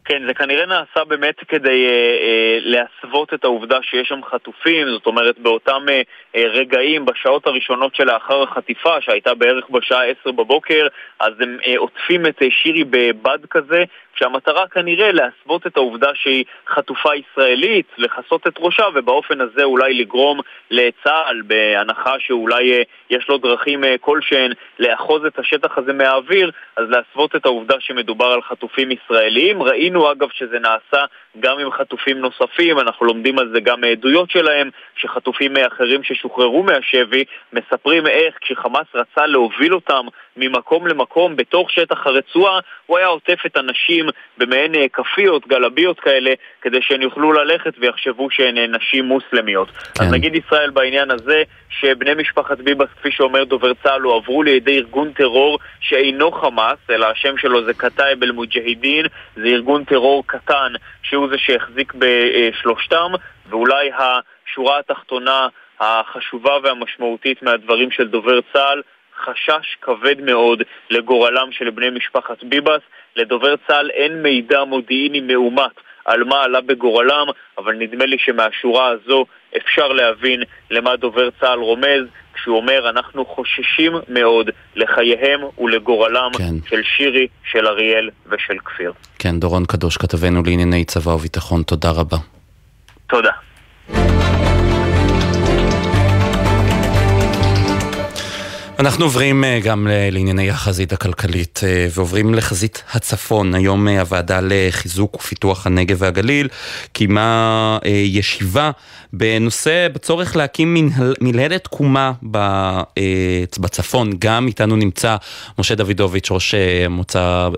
כן, 0.06 0.28
זה 0.28 0.34
כנראה 0.34 0.66
נעשה 0.66 1.04
באמת 1.08 1.36
כדי 1.48 1.86
אה, 1.86 1.92
אה, 1.92 2.58
להסוות 2.62 3.34
את 3.34 3.44
העובדה 3.44 3.78
שיש 3.82 4.08
שם 4.08 4.24
חטופים, 4.24 4.88
זאת 4.90 5.06
אומרת 5.06 5.40
באותם 5.40 5.86
אה, 5.90 6.02
אה, 6.36 6.44
רגעים, 6.48 7.06
בשעות 7.06 7.48
הראשונות 7.48 7.96
שלאחר 7.96 8.44
החטיפה, 8.44 9.02
שהייתה 9.02 9.34
בערך 9.34 9.70
בשעה 9.70 10.06
עשר 10.06 10.32
בבוקר, 10.32 10.88
אז 11.20 11.34
הם 11.40 11.58
אה, 11.66 11.74
עוטפים 11.78 12.26
את 12.26 12.42
אה, 12.42 12.48
שירי 12.52 12.84
בבד 12.84 13.40
כזה, 13.50 13.84
כשהמטרה 14.16 14.68
כנראה 14.68 15.12
להסוות 15.12 15.68
את 15.68 15.78
העובדה 15.78 16.10
שהיא 16.14 16.46
חטופה 16.68 17.10
ישראלית, 17.16 17.86
לכסות 17.98 18.48
את 18.48 18.54
ראשה, 18.60 18.84
ובאופן 18.94 19.42
הזה 19.42 19.64
אולי 19.64 19.94
לגרום 19.94 20.40
לצה"ל, 20.72 21.42
בהנחה 21.42 22.16
שאולי 22.20 22.74
אה, 22.74 22.82
יש 23.10 23.30
לו 23.30 23.38
דרכים 23.38 23.84
אה, 23.84 23.96
כלשהן 24.02 24.52
לאחוז 24.80 25.26
את 25.26 25.40
השטח 25.40 25.78
הזה 25.78 25.94
מהאוויר, 25.94 26.52
אז 26.78 26.86
להסוות 26.90 27.36
את 27.36 27.46
העובדה 27.46 27.76
שמדובר 27.80 28.26
על 28.26 28.42
חטופים 28.42 28.90
ישראלים. 28.92 29.64
ראינו 29.64 29.93
אגב 30.12 30.30
שזה 30.34 30.60
נעשה 30.60 31.06
גם 31.40 31.60
עם 31.60 31.72
חטופים 31.72 32.18
נוספים, 32.18 32.80
אנחנו 32.80 33.06
לומדים 33.06 33.40
על 33.40 33.52
זה 33.54 33.60
גם 33.60 33.82
מעדויות 33.82 34.30
שלהם, 34.32 34.70
שחטופים 34.96 35.54
אחרים 35.58 36.04
ששוחררו 36.04 36.64
מהשבי 36.64 37.24
מספרים 37.54 38.08
איך 38.08 38.38
כשחמאס 38.42 38.88
רצה 38.96 39.26
להוביל 39.26 39.74
אותם 39.74 40.06
ממקום 40.38 40.88
למקום 40.88 41.36
בתוך 41.36 41.72
שטח 41.72 42.08
הרצועה, 42.08 42.60
הוא 42.86 42.98
היה 42.98 43.08
עוטף 43.08 43.40
את 43.46 43.58
הנשים 43.58 44.06
במעין 44.38 44.76
אה, 44.76 44.86
כפיות, 44.94 45.48
גלביות 45.48 46.00
כאלה, 46.00 46.34
כדי 46.62 46.82
שהן 46.82 47.02
יוכלו 47.02 47.34
ללכת 47.34 47.74
ויחשבו 47.80 48.32
שהן 48.32 48.58
אה, 48.58 48.68
נשים 48.68 49.06
מוסלמיות. 49.06 49.68
כן. 49.72 50.04
אז 50.04 50.12
נגיד 50.12 50.36
ישראל 50.36 50.70
בעניין 50.70 51.12
הזה, 51.12 51.44
שבני 51.70 52.14
משפחת 52.14 52.58
ביבס, 52.58 52.88
כפי 53.00 53.12
שאומר 53.12 53.44
דובר 53.44 53.74
צה"ל, 53.74 54.02
הועברו 54.02 54.44
לידי 54.44 54.78
ארגון 54.78 55.12
טרור 55.12 55.60
שאינו 55.80 56.32
חמאס, 56.32 56.78
אלא 56.90 57.06
השם 57.06 57.38
שלו 57.38 57.66
זה 57.66 57.74
קטאיב 57.74 58.24
אל-מוג'הידין, 58.24 59.06
זה 59.36 59.48
ארגון 59.48 59.84
טרור 59.84 60.24
קטן 60.28 60.74
שהוא 61.04 61.28
זה 61.30 61.38
שהחזיק 61.38 61.94
בשלושתם, 61.94 63.12
ואולי 63.50 63.92
השורה 63.98 64.80
התחתונה 64.80 65.48
החשובה 65.80 66.58
והמשמעותית 66.64 67.44
מהדברים 67.44 67.92
של 67.92 68.08
דובר 68.08 68.40
צה"ל 68.54 68.82
חשש 69.26 69.78
כבד 69.82 70.22
מאוד 70.22 70.64
לגורלם 70.90 71.52
של 71.52 71.70
בני 71.70 71.90
משפחת 71.90 72.44
ביבס. 72.44 72.82
לדובר 73.16 73.56
צה"ל 73.68 73.90
אין 73.90 74.22
מידע 74.22 74.64
מודיעיני 74.64 75.22
מאומת 75.22 75.72
על 76.06 76.24
מה 76.24 76.44
עלה 76.44 76.62
בגורלם, 76.62 77.28
אבל 77.58 77.76
נדמה 77.76 78.06
לי 78.06 78.18
שמהשורה 78.20 78.88
הזו 78.88 79.26
אפשר 79.58 79.88
להבין 79.88 80.44
למה 80.72 80.96
דובר 80.96 81.30
צה"ל 81.40 81.60
רומז 81.60 82.04
כשהוא 82.34 82.58
אומר 82.58 82.90
אנחנו 82.90 83.26
חוששים 83.26 83.94
מאוד 84.10 84.50
לחייהם 84.76 85.42
ולגורלם 85.58 86.30
כן. 86.38 86.56
של 86.70 86.82
שירי, 86.98 87.28
של 87.52 87.68
אריאל 87.68 88.10
ושל 88.26 88.58
כפיר. 88.66 88.94
כן, 89.20 89.40
דורון 89.40 89.66
קדוש, 89.66 89.98
כתבנו 89.98 90.44
לענייני 90.46 90.86
צבא 90.86 91.10
וביטחון, 91.12 91.64
תודה 91.64 91.92
רבה. 91.92 92.18
תודה. 93.08 93.32
אנחנו 98.84 99.06
עוברים 99.06 99.44
אה, 99.44 99.60
גם 99.64 99.88
לענייני 100.12 100.50
החזית 100.50 100.94
הכלכלית 100.94 101.60
אה, 101.64 101.88
ועוברים 101.94 102.34
לחזית 102.34 102.84
הצפון. 102.92 103.56
היום 103.56 103.88
אה, 103.88 104.00
הוועדה 104.00 104.40
לחיזוק 104.44 105.16
ופיתוח 105.16 105.68
הנגב 105.68 105.98
והגליל 106.00 106.48
קיימה 106.94 107.80
ישיבה 107.86 108.72
בנושא 109.14 109.88
בצורך 109.94 110.36
להקים 110.36 110.92
מנהלת 111.22 111.64
תקומה 111.64 112.12
בצפון. 113.60 114.10
גם 114.20 114.48
איתנו 114.48 114.76
נמצא 114.76 115.16
משה 115.60 115.76
דוידוביץ', 115.76 116.32
ראש 116.32 116.56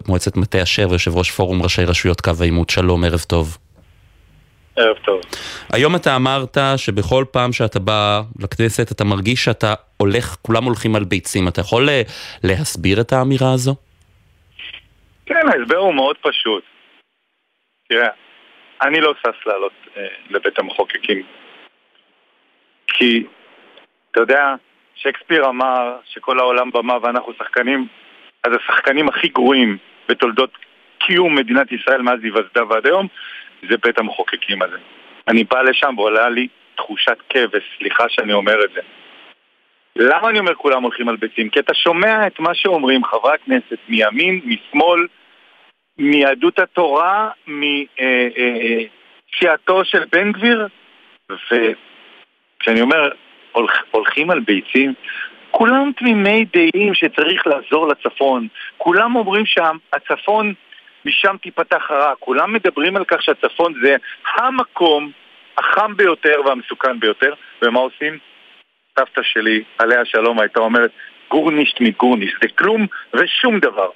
מועצת 0.08 0.38
מטה 0.38 0.64
אשר 0.64 0.88
ויושב 0.90 1.16
ראש 1.18 1.32
פורום 1.32 1.62
ראשי 1.62 1.84
רשויות 1.84 2.22
קו 2.22 2.32
העימות. 2.40 2.70
שלום, 2.70 3.04
ערב 3.04 3.24
טוב. 3.28 3.58
ערב 4.78 4.98
טוב. 5.06 5.22
היום 5.74 5.96
אתה 5.96 6.16
אמרת 6.16 6.58
שבכל 6.78 7.26
פעם 7.32 7.54
שאתה 7.54 7.80
בא 7.80 8.22
לכנסת 8.40 8.92
אתה 8.92 9.04
מרגיש 9.04 9.44
שאתה 9.44 9.74
הולך, 9.98 10.36
כולם 10.42 10.64
הולכים 10.64 10.96
על 10.96 11.04
ביצים. 11.04 11.48
אתה 11.48 11.62
יכול 11.62 11.90
אה, 11.90 12.02
להסביר 12.44 13.02
את 13.02 13.14
האמירה 13.14 13.54
הזו? 13.54 13.76
כן, 15.26 15.48
ההסבר 15.48 15.78
הוא 15.78 15.94
מאוד 15.94 16.16
פשוט. 16.22 16.64
תראה, 17.90 18.10
אני 18.82 19.02
לא 19.02 19.14
שש 19.14 19.48
לעלות 19.48 19.72
אה, 19.98 20.08
לבית 20.30 20.60
המחוקקים. 20.60 21.24
כי, 22.88 23.26
אתה 24.12 24.22
יודע, 24.22 24.56
שייקספיר 24.96 25.50
אמר 25.50 25.96
שכל 26.06 26.40
העולם 26.40 26.72
במה 26.72 26.98
ואנחנו 27.02 27.34
שחקנים, 27.38 27.88
אז 28.44 28.52
השחקנים 28.54 29.10
הכי 29.10 29.28
גרועים 29.28 29.78
בתולדות 30.10 30.52
קיום 31.00 31.36
מדינת 31.36 31.72
ישראל 31.72 32.02
מאז 32.02 32.20
היווסדה 32.24 32.66
ועד 32.70 32.88
היום, 32.88 33.08
זה 33.70 33.78
בית 33.84 34.00
המחוקקים 34.00 34.62
הזה. 34.62 34.78
אני 35.28 35.44
בא 35.44 35.62
לשם 35.62 35.94
ועולה 35.98 36.30
לי 36.30 36.48
תחושת 36.76 37.18
כבש, 37.30 37.64
סליחה 37.78 38.04
שאני 38.10 38.34
אומר 38.34 38.66
את 38.66 38.70
זה. 38.74 38.82
למה 39.96 40.30
אני 40.30 40.40
אומר 40.40 40.56
כולם 40.56 40.84
הולכים 40.84 41.10
על 41.10 41.16
ביצים? 41.16 41.50
כי 41.50 41.60
אתה 41.60 41.74
שומע 41.74 42.28
את 42.28 42.40
מה 42.40 42.54
שאומרים 42.54 43.06
חברי 43.06 43.34
הכנסת 43.34 43.78
מימין, 43.90 44.42
משמאל, 44.46 45.08
מיהדות 45.98 46.60
התורה, 46.60 47.30
מסיעתו 47.48 48.90
אה, 49.74 49.80
אה, 49.80 49.86
של 49.86 50.04
בן 50.12 50.32
גביר, 50.32 50.68
וכשאני 51.32 52.82
אומר 52.82 53.10
הולכ, 53.52 53.84
הולכים 53.92 54.32
על 54.32 54.40
ביצים, 54.40 54.94
כולם 55.52 55.92
תמימי 55.98 56.46
דעים 56.54 56.94
שצריך 56.94 57.48
לעזור 57.48 57.88
לצפון. 57.88 58.48
כולם 58.78 59.16
אומרים 59.16 59.46
שהצפון 59.46 60.54
משם 61.06 61.36
תיפתח 61.42 61.82
הרע. 61.90 62.14
כולם 62.20 62.54
מדברים 62.54 62.96
על 62.96 63.06
כך 63.06 63.22
שהצפון 63.22 63.74
זה 63.84 63.96
המקום 64.38 65.12
החם 65.58 65.96
ביותר 65.96 66.36
והמסוכן 66.46 67.00
ביותר, 67.00 67.34
ומה 67.62 67.80
עושים? 67.80 68.18
סבתא 69.00 69.22
שלי, 69.24 69.64
עליה 69.78 70.06
שלום, 70.06 70.40
הייתה 70.40 70.60
אומרת 70.60 70.92
גורנישט 71.32 71.82
מגורנישט, 71.82 72.36
זה 72.42 72.48
כלום 72.58 72.88
ושום 73.14 73.60
דבר. 73.60 73.90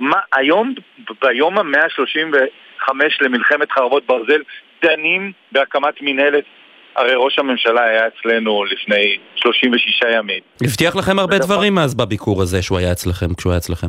מה, 0.00 0.20
היום, 0.32 0.74
ביום 1.22 1.58
המאה 1.58 1.84
ה-35 1.84 2.92
למלחמת 3.20 3.72
חרבות 3.72 4.06
ברזל, 4.06 4.42
דנים 4.82 5.32
בהקמת 5.52 5.94
מנהלת 6.00 6.44
הרי 6.96 7.12
ראש 7.16 7.38
הממשלה 7.38 7.84
היה 7.84 8.02
אצלנו 8.06 8.64
לפני 8.64 9.18
36 9.36 10.00
ימים. 10.14 10.40
הבטיח 10.64 10.96
לכם 10.96 11.18
הרבה 11.18 11.38
דברים 11.38 11.78
אז 11.78 11.94
בביקור 11.94 12.42
הזה 12.42 12.62
שהוא 12.62 12.78
היה 12.78 12.92
אצלכם, 12.92 13.34
כשהוא 13.34 13.52
היה 13.52 13.58
אצלכם. 13.58 13.86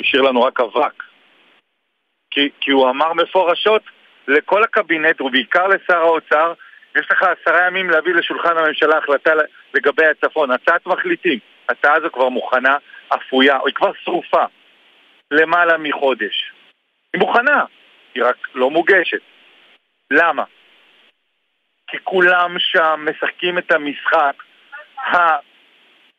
השאיר 0.00 0.22
לנו 0.22 0.42
רק 0.42 0.60
אבק. 0.60 1.09
כי, 2.30 2.50
כי 2.60 2.70
הוא 2.70 2.90
אמר 2.90 3.12
מפורשות, 3.12 3.82
לכל 4.28 4.62
הקבינט 4.62 5.20
ובעיקר 5.20 5.66
לשר 5.66 5.98
האוצר, 5.98 6.52
יש 6.96 7.06
לך 7.10 7.22
עשרה 7.22 7.66
ימים 7.66 7.90
להביא 7.90 8.14
לשולחן 8.14 8.58
הממשלה 8.58 8.98
החלטה 8.98 9.32
לגבי 9.74 10.06
הצפון. 10.06 10.50
הצעת 10.50 10.86
מחליטים. 10.86 11.38
ההצעה 11.68 11.94
הזו 11.94 12.08
כבר 12.12 12.28
מוכנה, 12.28 12.76
אפויה, 13.08 13.58
היא 13.66 13.74
כבר 13.74 13.92
שרופה. 14.04 14.44
למעלה 15.30 15.78
מחודש. 15.78 16.52
היא 17.12 17.20
מוכנה, 17.20 17.64
היא 18.14 18.24
רק 18.24 18.36
לא 18.54 18.70
מוגשת. 18.70 19.20
למה? 20.10 20.44
כי 21.86 21.96
כולם 22.04 22.56
שם 22.58 23.06
משחקים 23.10 23.58
את 23.58 23.72
המשחק, 23.72 24.42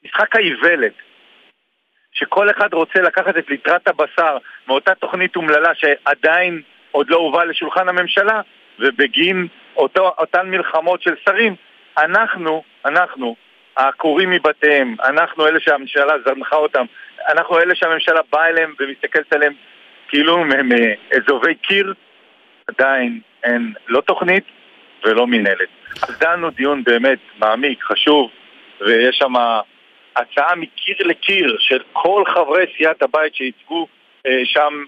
משחק 0.04 0.36
האיוולת, 0.36 0.94
שכל 2.14 2.50
אחד 2.50 2.74
רוצה 2.74 3.02
לקחת 3.02 3.38
את 3.38 3.50
ליטרת 3.50 3.88
הבשר 3.88 4.38
מאותה 4.68 4.96
תוכנית 4.96 5.36
אומללה 5.36 5.72
שעדיין 5.76 6.62
עוד 6.92 7.10
לא 7.10 7.18
הובא 7.18 7.44
לשולחן 7.44 7.90
הממשלה, 7.90 8.42
ובגין 8.80 9.48
אותו, 9.76 10.12
אותן 10.18 10.50
מלחמות 10.50 11.02
של 11.02 11.16
שרים, 11.26 11.56
אנחנו, 11.98 12.64
אנחנו, 12.86 13.36
העקורים 13.78 14.30
מבתיהם, 14.30 14.96
אנחנו 15.04 15.48
אלה 15.48 15.60
שהממשלה 15.60 16.14
זנחה 16.26 16.56
אותם, 16.56 16.86
אנחנו 17.30 17.60
אלה 17.60 17.76
שהממשלה 17.76 18.20
באה 18.32 18.48
אליהם 18.48 18.74
ומסתכלת 18.80 19.34
עליהם 19.34 19.54
כאילו 20.08 20.38
הם 20.38 20.70
אזובי 21.12 21.56
קיר, 21.56 21.94
עדיין 22.68 23.20
אין 23.44 23.74
לא 23.88 24.02
תוכנית 24.02 24.44
ולא 25.06 25.28
מינהלת. 25.28 25.70
אז 26.04 26.20
דנו 26.20 26.50
דיון 26.50 26.84
באמת 26.84 27.20
מעמיק, 27.38 27.84
חשוב, 27.84 28.32
ויש 28.82 29.16
שם 29.16 29.34
הצעה 30.16 30.56
מקיר 30.56 30.96
לקיר 31.00 31.58
של 31.60 31.80
כל 31.94 32.24
חברי 32.34 32.66
סיעת 32.78 33.02
הבית 33.02 33.36
שייצגו 33.36 33.88
אה, 34.28 34.42
שם 34.46 34.84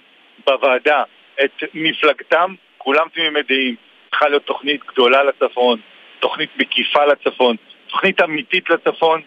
בוועדה 0.48 1.04
את 1.44 1.52
מפלגתם, 1.74 2.56
כולם 2.78 3.08
תמימי 3.14 3.44
דעים. 3.48 3.76
צריכה 4.10 4.30
להיות 4.30 4.46
תוכנית 4.46 4.82
גדולה 4.94 5.24
לצפון, 5.24 5.80
תוכנית 6.20 6.50
מקיפה 6.60 7.06
לצפון, 7.06 7.56
תוכנית 7.88 8.22
אמיתית 8.22 8.70
לצפון. 8.70 9.22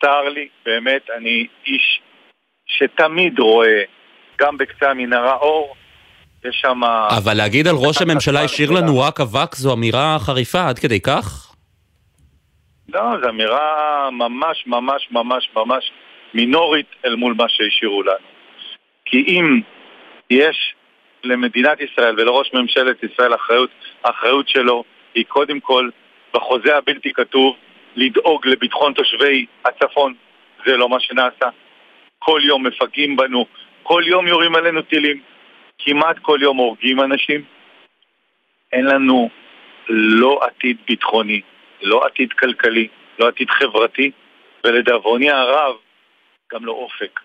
צר 0.00 0.28
לי, 0.28 0.48
באמת, 0.66 1.02
אני 1.16 1.46
איש 1.66 2.00
שתמיד 2.66 3.38
רואה 3.38 3.82
גם 4.40 4.56
בקצה 4.56 4.90
המנהרה 4.90 5.34
אור, 5.34 5.76
יש 6.44 6.56
שם... 6.60 6.80
אבל 7.18 7.34
להגיד 7.34 7.66
על 7.66 7.74
ראש 7.76 8.02
הממשלה 8.02 8.40
השאיר 8.40 8.70
לנו 8.70 9.00
רק 9.00 9.20
אבק 9.20 9.54
זו 9.54 9.74
אמירה 9.74 10.16
חריפה 10.20 10.68
עד 10.68 10.78
כדי 10.78 11.00
כך? 11.00 11.47
לא, 12.94 13.00
זו 13.22 13.28
אמירה 13.28 14.08
ממש 14.12 14.64
ממש 14.66 15.08
ממש 15.10 15.48
ממש 15.56 15.92
מינורית 16.34 16.86
אל 17.04 17.14
מול 17.14 17.34
מה 17.36 17.48
שהשאירו 17.48 18.02
לנו. 18.02 18.26
כי 19.04 19.24
אם 19.28 19.60
יש 20.30 20.74
למדינת 21.24 21.80
ישראל 21.80 22.14
ולראש 22.18 22.52
ממשלת 22.54 23.02
ישראל 23.02 23.34
אחריות, 23.34 23.70
האחריות 24.04 24.48
שלו 24.48 24.84
היא 25.14 25.24
קודם 25.28 25.60
כל 25.60 25.88
בחוזה 26.34 26.76
הבלתי 26.76 27.12
כתוב 27.12 27.56
לדאוג 27.96 28.46
לביטחון 28.46 28.92
תושבי 28.92 29.46
הצפון, 29.64 30.14
זה 30.66 30.76
לא 30.76 30.88
מה 30.88 31.00
שנעשה. 31.00 31.48
כל 32.18 32.40
יום 32.44 32.66
מפגעים 32.66 33.16
בנו, 33.16 33.46
כל 33.82 34.02
יום 34.06 34.28
יורים 34.28 34.54
עלינו 34.54 34.82
טילים, 34.82 35.20
כמעט 35.78 36.18
כל 36.18 36.38
יום 36.42 36.56
הורגים 36.56 37.00
אנשים. 37.00 37.44
אין 38.72 38.84
לנו 38.84 39.30
לא 39.88 40.40
עתיד 40.42 40.76
ביטחוני, 40.88 41.40
לא 41.82 42.06
עתיד 42.06 42.32
כלכלי, 42.32 42.88
לא 43.18 43.28
עתיד 43.28 43.50
חברתי, 43.50 44.10
ולדאבוני 44.64 45.30
הרב, 45.30 45.74
גם 46.52 46.64
לא 46.64 46.72
אופק. 46.72 47.20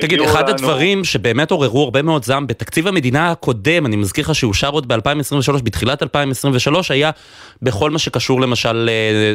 תגיד, 0.00 0.20
אחד 0.20 0.42
לנו... 0.42 0.50
הדברים 0.50 1.04
שבאמת 1.04 1.50
עוררו 1.50 1.84
הרבה 1.84 2.02
מאוד 2.02 2.22
זעם 2.22 2.46
בתקציב 2.46 2.86
המדינה 2.86 3.30
הקודם, 3.30 3.86
אני 3.86 3.96
מזכיר 3.96 4.24
לך 4.24 4.34
שאושר 4.34 4.68
עוד 4.68 4.88
ב-2023, 4.88 5.64
בתחילת 5.64 6.02
2023, 6.02 6.90
היה 6.90 7.10
בכל 7.62 7.90
מה 7.90 7.98
שקשור 7.98 8.40
למשל 8.40 8.88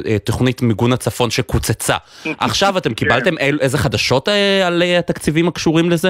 לתוכנית 0.06 0.62
אה, 0.62 0.64
אה, 0.64 0.68
מיגון 0.68 0.94
הצפון 0.94 1.30
שקוצצה. 1.30 1.98
עכשיו 2.40 2.78
אתם 2.78 2.94
קיבלתם 2.94 3.36
כן. 3.36 3.58
איזה 3.62 3.78
חדשות 3.78 4.30
אה, 4.30 4.68
על 4.68 4.82
התקציבים 5.00 5.48
הקשורים 5.48 5.90
לזה? 5.90 6.10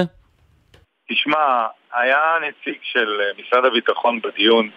תשמע, 1.12 1.66
היה 1.94 2.18
נציג 2.40 2.78
של 2.82 3.06
משרד 3.38 3.64
הביטחון 3.64 4.20
בדיון 4.20 4.70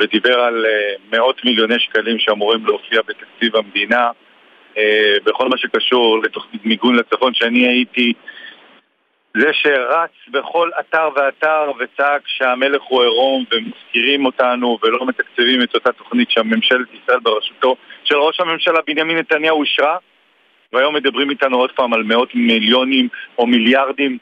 ודיבר 0.00 0.40
על 0.40 0.66
מאות 1.12 1.44
מיליוני 1.44 1.78
שקלים 1.78 2.18
שאמורים 2.18 2.66
להופיע 2.66 3.00
בתקציב 3.02 3.56
המדינה 3.56 4.10
בכל 5.24 5.48
מה 5.48 5.58
שקשור 5.58 6.22
לתוכנית 6.22 6.64
מיגון 6.64 6.96
לצפון, 6.96 7.34
שאני 7.34 7.68
הייתי. 7.68 8.12
זה 9.36 9.52
שרץ 9.52 10.10
בכל 10.28 10.70
אתר 10.80 11.08
ואתר 11.16 11.72
וצעק 11.78 12.22
שהמלך 12.26 12.82
הוא 12.82 13.02
עירום 13.02 13.44
ומזכירים 13.52 14.26
אותנו 14.26 14.78
ולא 14.82 15.06
מתקצבים 15.06 15.62
את 15.62 15.74
אותה 15.74 15.92
תוכנית 15.92 16.30
שהממשלת 16.30 16.88
ישראל 17.02 17.18
בראשותו 17.18 17.76
של 18.04 18.16
ראש 18.16 18.40
הממשלה 18.40 18.78
בנימין 18.86 19.18
נתניהו 19.18 19.62
אישרה. 19.62 19.96
והיום 20.72 20.94
מדברים 20.94 21.30
איתנו 21.30 21.58
עוד 21.58 21.72
פעם 21.72 21.94
על 21.94 22.02
מאות 22.02 22.34
מיליונים 22.34 23.08
או 23.38 23.46
מיליארדים. 23.46 24.18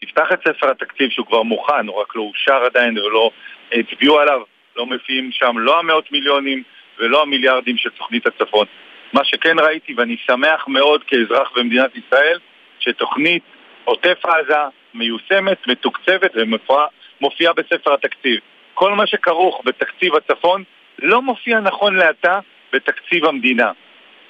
תפתח 0.00 0.32
את 0.32 0.40
ספר 0.48 0.70
התקציב 0.70 1.10
שהוא 1.10 1.26
כבר 1.26 1.42
מוכן, 1.42 1.86
הוא 1.86 2.00
רק 2.00 2.16
לא 2.16 2.22
אושר 2.22 2.64
עדיין 2.64 2.98
ולא 2.98 3.30
הצביעו 3.72 4.18
עליו 4.20 4.40
לא 4.76 4.86
מופיעים 4.86 5.30
שם 5.32 5.58
לא 5.58 5.78
המאות 5.78 6.12
מיליונים 6.12 6.62
ולא 6.98 7.22
המיליארדים 7.22 7.76
של 7.76 7.90
תוכנית 7.90 8.26
הצפון 8.26 8.66
מה 9.12 9.24
שכן 9.24 9.58
ראיתי 9.58 9.94
ואני 9.96 10.16
שמח 10.26 10.68
מאוד 10.68 11.04
כאזרח 11.04 11.52
במדינת 11.56 11.90
ישראל 11.96 12.38
שתוכנית 12.78 13.42
עוטף 13.84 14.18
עזה 14.24 14.56
מיושמת, 14.94 15.66
מתוקצבת 15.66 16.30
ומופיעה 16.34 17.52
בספר 17.52 17.94
התקציב. 17.94 18.40
כל 18.74 18.92
מה 18.92 19.06
שכרוך 19.06 19.62
בתקציב 19.64 20.14
הצפון 20.14 20.64
לא 20.98 21.22
מופיע 21.22 21.60
נכון 21.60 21.96
לעתה 21.96 22.38
בתקציב 22.72 23.24
המדינה. 23.24 23.72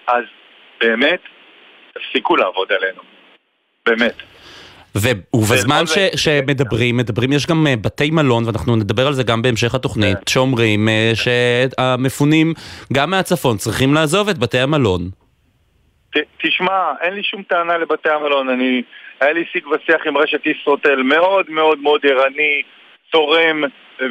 אז 0.07 0.25
באמת, 0.81 1.21
תפסיקו 1.95 2.37
לעבוד 2.37 2.73
עלינו. 2.73 3.03
באמת. 3.87 4.15
ובזמן 4.97 5.87
ש, 5.87 5.99
שמדברים, 6.17 6.97
מדברים, 6.97 7.33
יש 7.33 7.47
גם 7.47 7.67
אה, 7.67 7.77
בתי 7.77 8.11
מלון, 8.11 8.45
ואנחנו 8.45 8.77
נדבר 8.77 9.07
על 9.07 9.13
זה 9.13 9.23
גם 9.23 9.43
בהמשך 9.43 9.75
התוכנית, 9.75 10.19
כן. 10.19 10.27
שאומרים 10.27 10.89
אה, 10.89 11.13
שהמפונים 11.15 12.53
גם 12.93 13.11
מהצפון 13.11 13.57
צריכים 13.57 13.95
לעזוב 13.95 14.29
את 14.29 14.39
בתי 14.39 14.59
המלון. 14.59 15.01
תשמע, 16.43 16.93
אין 17.01 17.15
לי 17.15 17.23
שום 17.23 17.43
טענה 17.43 17.79
לבתי 17.79 18.09
המלון, 18.09 18.49
אני... 18.49 18.83
היה 19.21 19.33
לי 19.33 19.45
שיג 19.53 19.67
ושיח 19.67 20.07
עם 20.07 20.17
רשת 20.17 20.47
ישרוטל 20.47 21.03
מאוד 21.03 21.51
מאוד 21.51 21.79
מאוד 21.79 22.01
ערני, 22.07 22.63
תורם, 23.11 23.65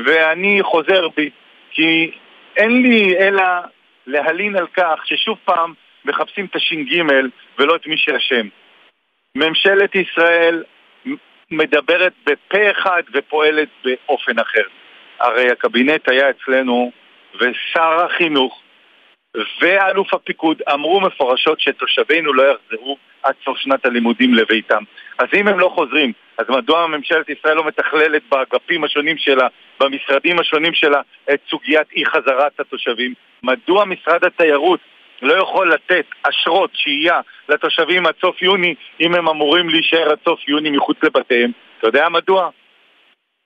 ואני 0.06 0.60
חוזר 0.63 1.08
בי, 1.17 1.30
כי 1.72 2.12
אין 2.58 2.82
לי 2.82 3.17
אלא 3.17 3.44
להלין 4.08 4.56
על 4.56 4.67
כך 4.78 5.00
ששוב 5.06 5.38
פעם 5.46 5.74
מחפשים 6.06 6.46
את 6.46 6.56
הש"ג 6.56 7.02
ולא 7.60 7.76
את 7.76 7.88
מי 7.88 7.98
שאשם. 7.98 8.48
ממשלת 9.36 9.96
ישראל 9.96 10.63
מדברת 11.52 12.13
בפה 12.26 12.72
אחד 12.72 13.04
ופועלת 13.13 13.67
באופן 13.84 14.39
אחר. 14.39 14.63
הרי 15.20 15.52
הקבינט 15.52 16.10
היה 16.10 16.30
אצלנו 16.30 16.91
ושר 17.36 18.06
החינוך 18.06 18.62
ואלוף 19.62 20.13
הפיקוד 20.13 20.62
אמרו 20.74 21.02
מפורשות 21.02 21.60
שתושבינו 21.60 22.34
לא 22.34 22.44
יחזרו 22.44 22.98
עד 23.24 23.36
סוף 23.46 23.58
שנת 23.58 23.86
הלימודים 23.86 24.34
לביתם. 24.34 24.84
אז 25.17 25.28
אם 25.34 25.48
הם 25.48 25.60
לא 25.60 25.72
חוזרים, 25.76 26.12
אז 26.38 26.46
מדוע 26.50 26.88
ממשלת 26.88 27.30
ישראל 27.30 27.56
לא 27.56 27.67
מתכללת 27.67 28.22
באגפים 28.30 28.84
השונים 28.84 29.17
שלה, 29.17 29.48
במשרדים 29.80 30.39
השונים 30.39 30.74
שלה, 30.74 31.02
את 31.34 31.39
סוגיית 31.50 31.91
אי 31.96 32.06
חזרת 32.06 32.60
התושבים? 32.60 33.13
מדוע 33.44 33.86
משרד 33.86 34.26
התיירות 34.26 34.80
לא 35.21 35.34
יכול 35.34 35.73
לתת 35.73 36.05
אשרות 36.23 36.71
שהייה 36.73 37.19
לתושבים 37.49 38.05
עד 38.05 38.13
סוף 38.21 38.41
יוני 38.41 38.75
אם 38.99 39.15
הם 39.15 39.27
אמורים 39.27 39.69
להישאר 39.69 40.12
עד 40.12 40.17
סוף 40.25 40.47
יוני 40.47 40.69
מחוץ 40.69 40.97
לבתיהם? 41.03 41.51
אתה 41.79 41.88
יודע 41.88 42.10
מדוע? 42.10 42.49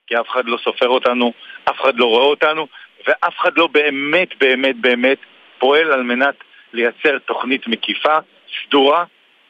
כי 0.08 0.20
אף 0.20 0.30
אחד 0.30 0.46
לא 0.46 0.58
סופר 0.64 0.88
אותנו, 0.88 1.34
אף 1.70 1.82
אחד 1.82 2.00
לא 2.00 2.06
רואה 2.06 2.26
אותנו, 2.26 2.68
ואף 3.08 3.40
אחד 3.40 3.58
לא 3.58 3.68
באמת 3.68 4.30
באמת 4.40 4.76
באמת 4.76 5.18
פועל 5.60 5.92
על 5.92 6.04
מנת 6.04 6.36
לייצר 6.74 7.18
תוכנית 7.18 7.68
מקיפה, 7.68 8.18
סדורה, 8.62 9.04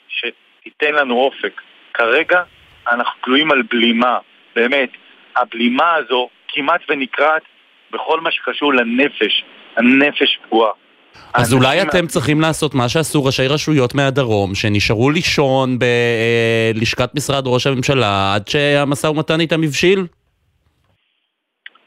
שתיתן 0.07 0.93
לנו 0.93 1.15
אופק. 1.15 1.61
כרגע 1.93 2.43
אנחנו 2.91 3.21
תלויים 3.23 3.51
על 3.51 3.61
בלימה, 3.61 4.17
באמת. 4.55 4.89
הבלימה 5.35 5.93
הזו 5.93 6.29
כמעט 6.47 6.81
ונקרעת 6.89 7.43
בכל 7.91 8.19
מה 8.19 8.31
שקשור 8.31 8.73
לנפש, 8.73 9.43
הנפש 9.77 10.39
פגועה. 10.45 10.71
אז 11.33 11.53
אולי 11.53 11.81
אתם. 11.81 12.07
צריכים 12.07 12.41
לעשות 12.41 12.73
מה 12.73 12.89
שעשו 12.89 13.25
ראשי 13.25 13.47
רשויות 13.47 13.95
מהדרום, 13.95 14.55
שנשארו 14.55 15.09
לישון 15.09 15.77
בלשכת 15.79 17.15
משרד 17.15 17.43
ראש 17.47 17.67
הממשלה 17.67 18.33
עד 18.35 18.47
שהמשא 18.47 19.07
ומתן 19.07 19.39
איתם 19.39 19.63
הבשיל? 19.63 20.07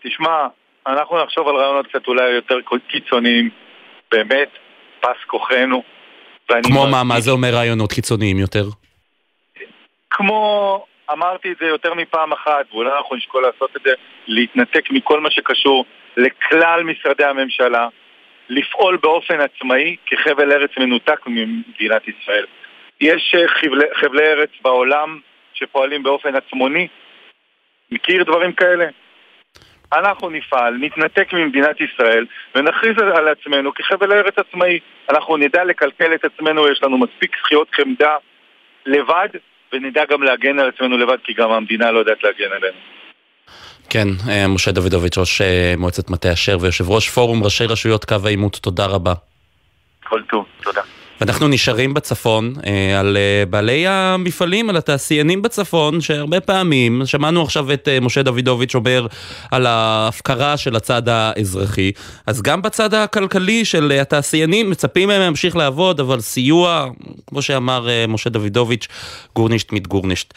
תשמע, 0.04 0.46
אנחנו 0.86 1.24
נחשוב 1.24 1.48
על 1.48 1.54
רעיונות 1.56 1.86
קצת 1.86 2.06
אולי 2.08 2.30
יותר 2.30 2.54
קיצוניים. 2.88 3.50
באמת 4.12 4.48
פס 5.00 5.24
כוחנו. 5.26 5.82
כמו 6.62 6.86
מה, 6.86 7.04
מה 7.04 7.20
זה 7.20 7.30
אומר 7.30 7.48
רעיונות 7.54 7.92
קיצוניים 7.92 8.38
יותר? 8.38 8.64
כמו, 10.10 10.84
אמרתי 11.12 11.52
את 11.52 11.56
זה 11.60 11.66
יותר 11.66 11.94
מפעם 11.94 12.32
אחת, 12.32 12.66
ואולי 12.72 12.90
אנחנו 12.96 13.16
נשקול 13.16 13.42
לעשות 13.42 13.70
את 13.76 13.82
זה, 13.84 13.90
להתנתק 14.26 14.90
מכל 14.90 15.20
מה 15.20 15.30
שקשור 15.30 15.84
לכלל 16.16 16.82
משרדי 16.84 17.24
הממשלה 17.24 17.88
לפעול 18.48 18.96
באופן 18.96 19.40
עצמאי 19.40 19.96
כחבל 20.06 20.52
ארץ 20.52 20.70
מנותק 20.78 21.20
ממדינת 21.26 22.02
ישראל. 22.08 22.46
יש 23.00 23.34
אה, 23.34 23.48
חבלי, 23.48 23.84
חבלי 23.94 24.26
ארץ 24.26 24.50
בעולם 24.62 25.20
שפועלים 25.54 26.02
באופן 26.02 26.34
עצמוני? 26.34 26.88
מכיר 27.90 28.24
דברים 28.24 28.52
כאלה? 28.52 28.86
אנחנו 29.92 30.30
נפעל, 30.30 30.74
נתנתק 30.74 31.32
ממדינת 31.32 31.80
ישראל 31.80 32.26
ונכריז 32.54 32.98
על 32.98 33.28
עצמנו 33.28 33.74
כחבל 33.74 34.12
ארץ 34.12 34.34
עצמאי. 34.38 34.78
אנחנו 35.10 35.36
נדע 35.36 35.64
לקלקל 35.64 36.14
את 36.14 36.24
עצמנו, 36.24 36.68
יש 36.68 36.82
לנו 36.82 36.98
מספיק 36.98 37.36
זכיות 37.44 37.68
חמדה 37.74 38.16
לבד, 38.86 39.28
ונדע 39.72 40.04
גם 40.04 40.22
להגן 40.22 40.58
על 40.58 40.68
עצמנו 40.68 40.98
לבד, 40.98 41.18
כי 41.24 41.32
גם 41.32 41.50
המדינה 41.50 41.90
לא 41.90 41.98
יודעת 41.98 42.24
להגן 42.24 42.52
עלינו. 42.52 42.97
כן, 43.90 44.08
אה, 44.28 44.48
משה 44.48 44.72
דוידוביץ', 44.72 45.18
ראש 45.18 45.40
אה, 45.40 45.74
מועצת 45.78 46.10
מטה 46.10 46.32
אשר 46.32 46.58
ויושב 46.60 46.90
ראש 46.90 47.08
פורום 47.10 47.44
ראשי 47.44 47.64
רשויות 47.64 48.04
קו 48.04 48.16
העימות, 48.24 48.56
תודה 48.56 48.86
רבה. 48.86 49.14
כל 50.08 50.22
טוב, 50.30 50.44
תודה. 50.62 50.82
ואנחנו 51.20 51.48
נשארים 51.48 51.94
בצפון 51.94 52.52
אה, 52.66 53.00
על 53.00 53.16
אה, 53.16 53.46
בעלי 53.50 53.86
המפעלים, 53.86 54.70
על 54.70 54.76
התעשיינים 54.76 55.42
בצפון, 55.42 56.00
שהרבה 56.00 56.40
פעמים, 56.40 57.02
שמענו 57.04 57.42
עכשיו 57.42 57.72
את 57.72 57.88
אה, 57.88 58.00
משה 58.00 58.22
דוידוביץ' 58.22 58.74
אומר 58.74 59.06
על 59.50 59.66
ההפקרה 59.66 60.56
של 60.56 60.76
הצד 60.76 61.08
האזרחי, 61.08 61.92
אז 62.26 62.42
גם 62.42 62.62
בצד 62.62 62.94
הכלכלי 62.94 63.64
של 63.64 63.92
התעשיינים 64.00 64.70
מצפים 64.70 65.08
מהם 65.08 65.20
להמשיך 65.20 65.56
לעבוד, 65.56 66.00
אבל 66.00 66.20
סיוע, 66.20 66.86
כמו 67.26 67.42
שאמר 67.42 67.88
משה 68.08 68.30
דוידוביץ', 68.30 68.88
גורנישט 69.36 69.72
מיט 69.72 69.86
גורנישט. 69.86 70.34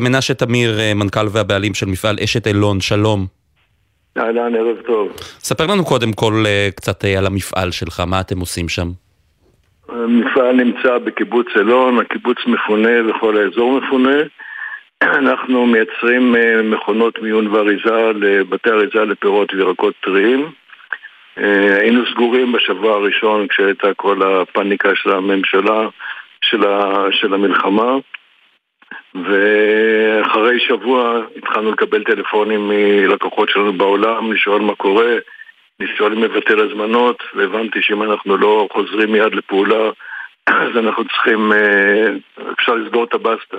מנשה 0.00 0.34
תמיר, 0.34 0.78
מנכ"ל 0.94 1.28
והבעלים 1.30 1.74
של 1.74 1.86
מפעל 1.86 2.18
אשת 2.24 2.46
אילון, 2.46 2.80
שלום. 2.80 3.26
אהלן, 4.18 4.54
ערב 4.54 4.76
טוב. 4.86 5.08
ספר 5.40 5.66
לנו 5.66 5.84
קודם 5.84 6.12
כל 6.12 6.44
קצת 6.74 7.04
על 7.04 7.26
המפעל 7.26 7.70
שלך, 7.70 8.00
מה 8.00 8.20
אתם 8.20 8.40
עושים 8.40 8.68
שם? 8.68 8.90
המפעל 9.92 10.52
נמצא 10.52 10.98
בקיבוץ 10.98 11.46
אילון, 11.56 11.98
הקיבוץ 11.98 12.38
מפונה 12.46 13.10
וכל 13.10 13.36
האזור 13.36 13.80
מפונה. 13.80 14.16
אנחנו 15.02 15.66
מייצרים 15.66 16.36
אה, 16.36 16.62
מכונות 16.62 17.22
מיון 17.22 17.46
ואריזה 17.46 18.12
לבתי 18.14 18.70
אריזה 18.70 19.04
לפירות 19.04 19.54
וירקות 19.54 19.94
טריים. 20.00 20.50
אה, 21.38 21.78
היינו 21.80 22.06
סגורים 22.10 22.52
בשבוע 22.52 22.94
הראשון 22.94 23.46
כשהייתה 23.48 23.94
כל 23.94 24.22
הפאניקה 24.22 24.94
של 24.94 25.10
הממשלה, 25.10 25.88
של, 26.44 26.66
ה, 26.66 27.04
של 27.10 27.34
המלחמה. 27.34 27.96
ואחרי 29.14 30.60
שבוע 30.60 31.20
התחלנו 31.36 31.72
לקבל 31.72 32.04
טלפונים 32.04 32.68
מלקוחות 32.68 33.48
שלנו 33.48 33.72
בעולם, 33.72 34.32
לשאול 34.32 34.60
מה 34.60 34.74
קורה. 34.74 35.14
ניסיון 35.80 36.18
מבטל 36.18 36.60
הזמנות, 36.60 37.22
והבנתי 37.34 37.78
שאם 37.82 38.02
אנחנו 38.02 38.36
לא 38.36 38.68
חוזרים 38.72 39.12
מיד 39.12 39.34
לפעולה, 39.34 39.90
אז 40.46 40.76
אנחנו 40.76 41.04
צריכים, 41.04 41.52
אה, 41.52 42.06
אפשר 42.52 42.74
לסגור 42.74 43.04
את 43.04 43.14
הבסטה. 43.14 43.56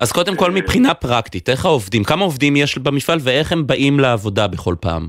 אז 0.00 0.12
קודם 0.12 0.36
כל 0.36 0.50
מבחינה 0.50 0.94
פרקטית, 0.94 1.48
איך 1.48 1.64
העובדים, 1.64 2.04
כמה 2.04 2.22
עובדים 2.24 2.56
יש 2.56 2.78
במפעל 2.78 3.18
ואיך 3.24 3.52
הם 3.52 3.66
באים 3.66 4.00
לעבודה 4.00 4.48
בכל 4.48 4.74
פעם? 4.80 5.02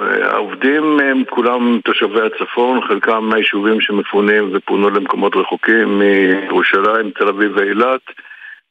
אה, 0.00 0.32
העובדים 0.32 1.00
הם 1.00 1.22
כולם 1.30 1.80
תושבי 1.84 2.20
הצפון, 2.26 2.80
חלקם 2.88 3.24
מהיישובים 3.24 3.80
שמפונים 3.80 4.50
ופונו 4.54 4.90
למקומות 4.90 5.36
רחוקים 5.36 5.98
מירושלים, 5.98 7.10
תל 7.10 7.28
אביב 7.28 7.52
ואילת. 7.56 8.00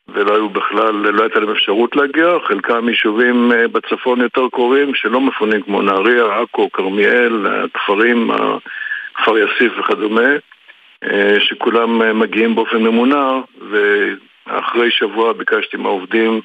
ולא 0.07 0.35
היו 0.35 0.49
בכלל, 0.49 0.95
לא 0.95 1.23
הייתה 1.23 1.39
להם 1.39 1.49
אפשרות 1.49 1.95
להגיע, 1.95 2.37
חלקם 2.47 2.89
יישובים 2.89 3.51
אה, 3.51 3.67
בצפון 3.67 4.21
יותר 4.21 4.47
קרובים 4.51 4.95
שלא 4.95 5.21
מפונים 5.21 5.61
כמו 5.61 5.81
נהריה, 5.81 6.41
עכו, 6.41 6.71
כרמיאל, 6.71 7.47
הכפרים, 7.47 8.31
כפר 9.13 9.37
יאסיף 9.37 9.73
וכדומה, 9.79 10.29
אה, 11.03 11.35
שכולם 11.39 12.01
אה, 12.01 12.13
מגיעים 12.13 12.55
באופן 12.55 12.77
ממונע, 12.77 13.39
ואחרי 13.71 14.91
שבוע 14.91 15.33
ביקשתי 15.33 15.77
מהעובדים 15.77 16.41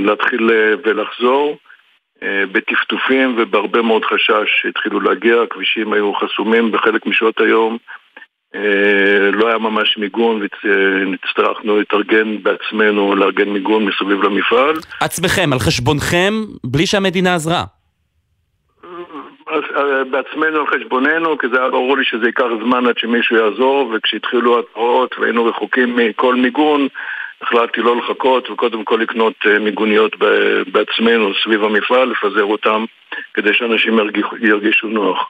להתחיל 0.00 0.50
ולחזור. 0.84 1.58
בטפטופים 2.52 3.34
ובהרבה 3.38 3.82
מאוד 3.82 4.04
חשש 4.04 4.66
התחילו 4.68 5.00
להגיע, 5.00 5.42
הכבישים 5.42 5.92
היו 5.92 6.14
חסומים 6.14 6.72
בחלק 6.72 7.06
משעות 7.06 7.40
היום, 7.40 7.72
אה, 7.72 8.05
לא 9.32 9.48
היה 9.48 9.58
ממש 9.58 9.98
מיגון 9.98 10.42
והצטרכנו 10.42 11.78
להתארגן 11.78 12.42
בעצמנו, 12.42 13.16
לארגן 13.16 13.48
מיגון 13.48 13.84
מסביב 13.84 14.22
למפעל. 14.22 14.76
עצמכם, 15.00 15.52
על 15.52 15.58
חשבונכם, 15.58 16.32
בלי 16.64 16.86
שהמדינה 16.86 17.34
עזרה. 17.34 17.64
אה, 19.48 20.04
בעצמנו 20.04 20.60
על 20.60 20.66
חשבוננו, 20.66 21.38
כי 21.38 21.46
זה 21.48 21.60
היה 21.60 21.70
ברור 21.70 21.96
לי 21.96 22.04
שזה 22.04 22.26
ייקח 22.26 22.44
זמן 22.64 22.86
עד 22.86 22.98
שמישהו 22.98 23.36
יעזור, 23.36 23.92
וכשהתחילו 23.94 24.58
התראות 24.58 25.18
והיינו 25.18 25.44
רחוקים 25.44 25.96
מכל 25.96 26.34
מיגון, 26.34 26.88
החלטתי 27.42 27.80
לא 27.80 27.96
לחכות 27.96 28.50
וקודם 28.50 28.84
כל 28.84 28.96
לקנות 28.96 29.34
אה, 29.46 29.58
מיגוניות 29.58 30.16
בעצמנו 30.72 31.32
סביב 31.44 31.64
המפעל, 31.64 32.08
לפזר 32.08 32.44
אותם, 32.44 32.84
כדי 33.34 33.54
שאנשים 33.54 33.98
ירגישו 34.40 34.88
נוח. 34.88 35.28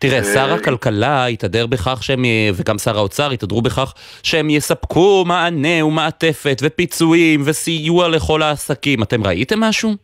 תראה, 0.00 0.24
שר 0.24 0.52
הכלכלה 0.52 1.26
התהדר 1.26 1.66
בכך 1.66 1.98
שהם, 2.02 2.24
וגם 2.54 2.78
שר 2.78 2.96
האוצר 2.96 3.30
התהדרו 3.30 3.62
בכך 3.62 3.94
שהם 4.22 4.50
יספקו 4.50 5.24
מענה 5.26 5.84
ומעטפת 5.84 6.56
ופיצויים 6.62 7.40
וסיוע 7.46 8.08
לכל 8.08 8.42
העסקים. 8.42 9.02
אתם 9.02 9.24
ראיתם 9.24 9.60
משהו? 9.60 9.94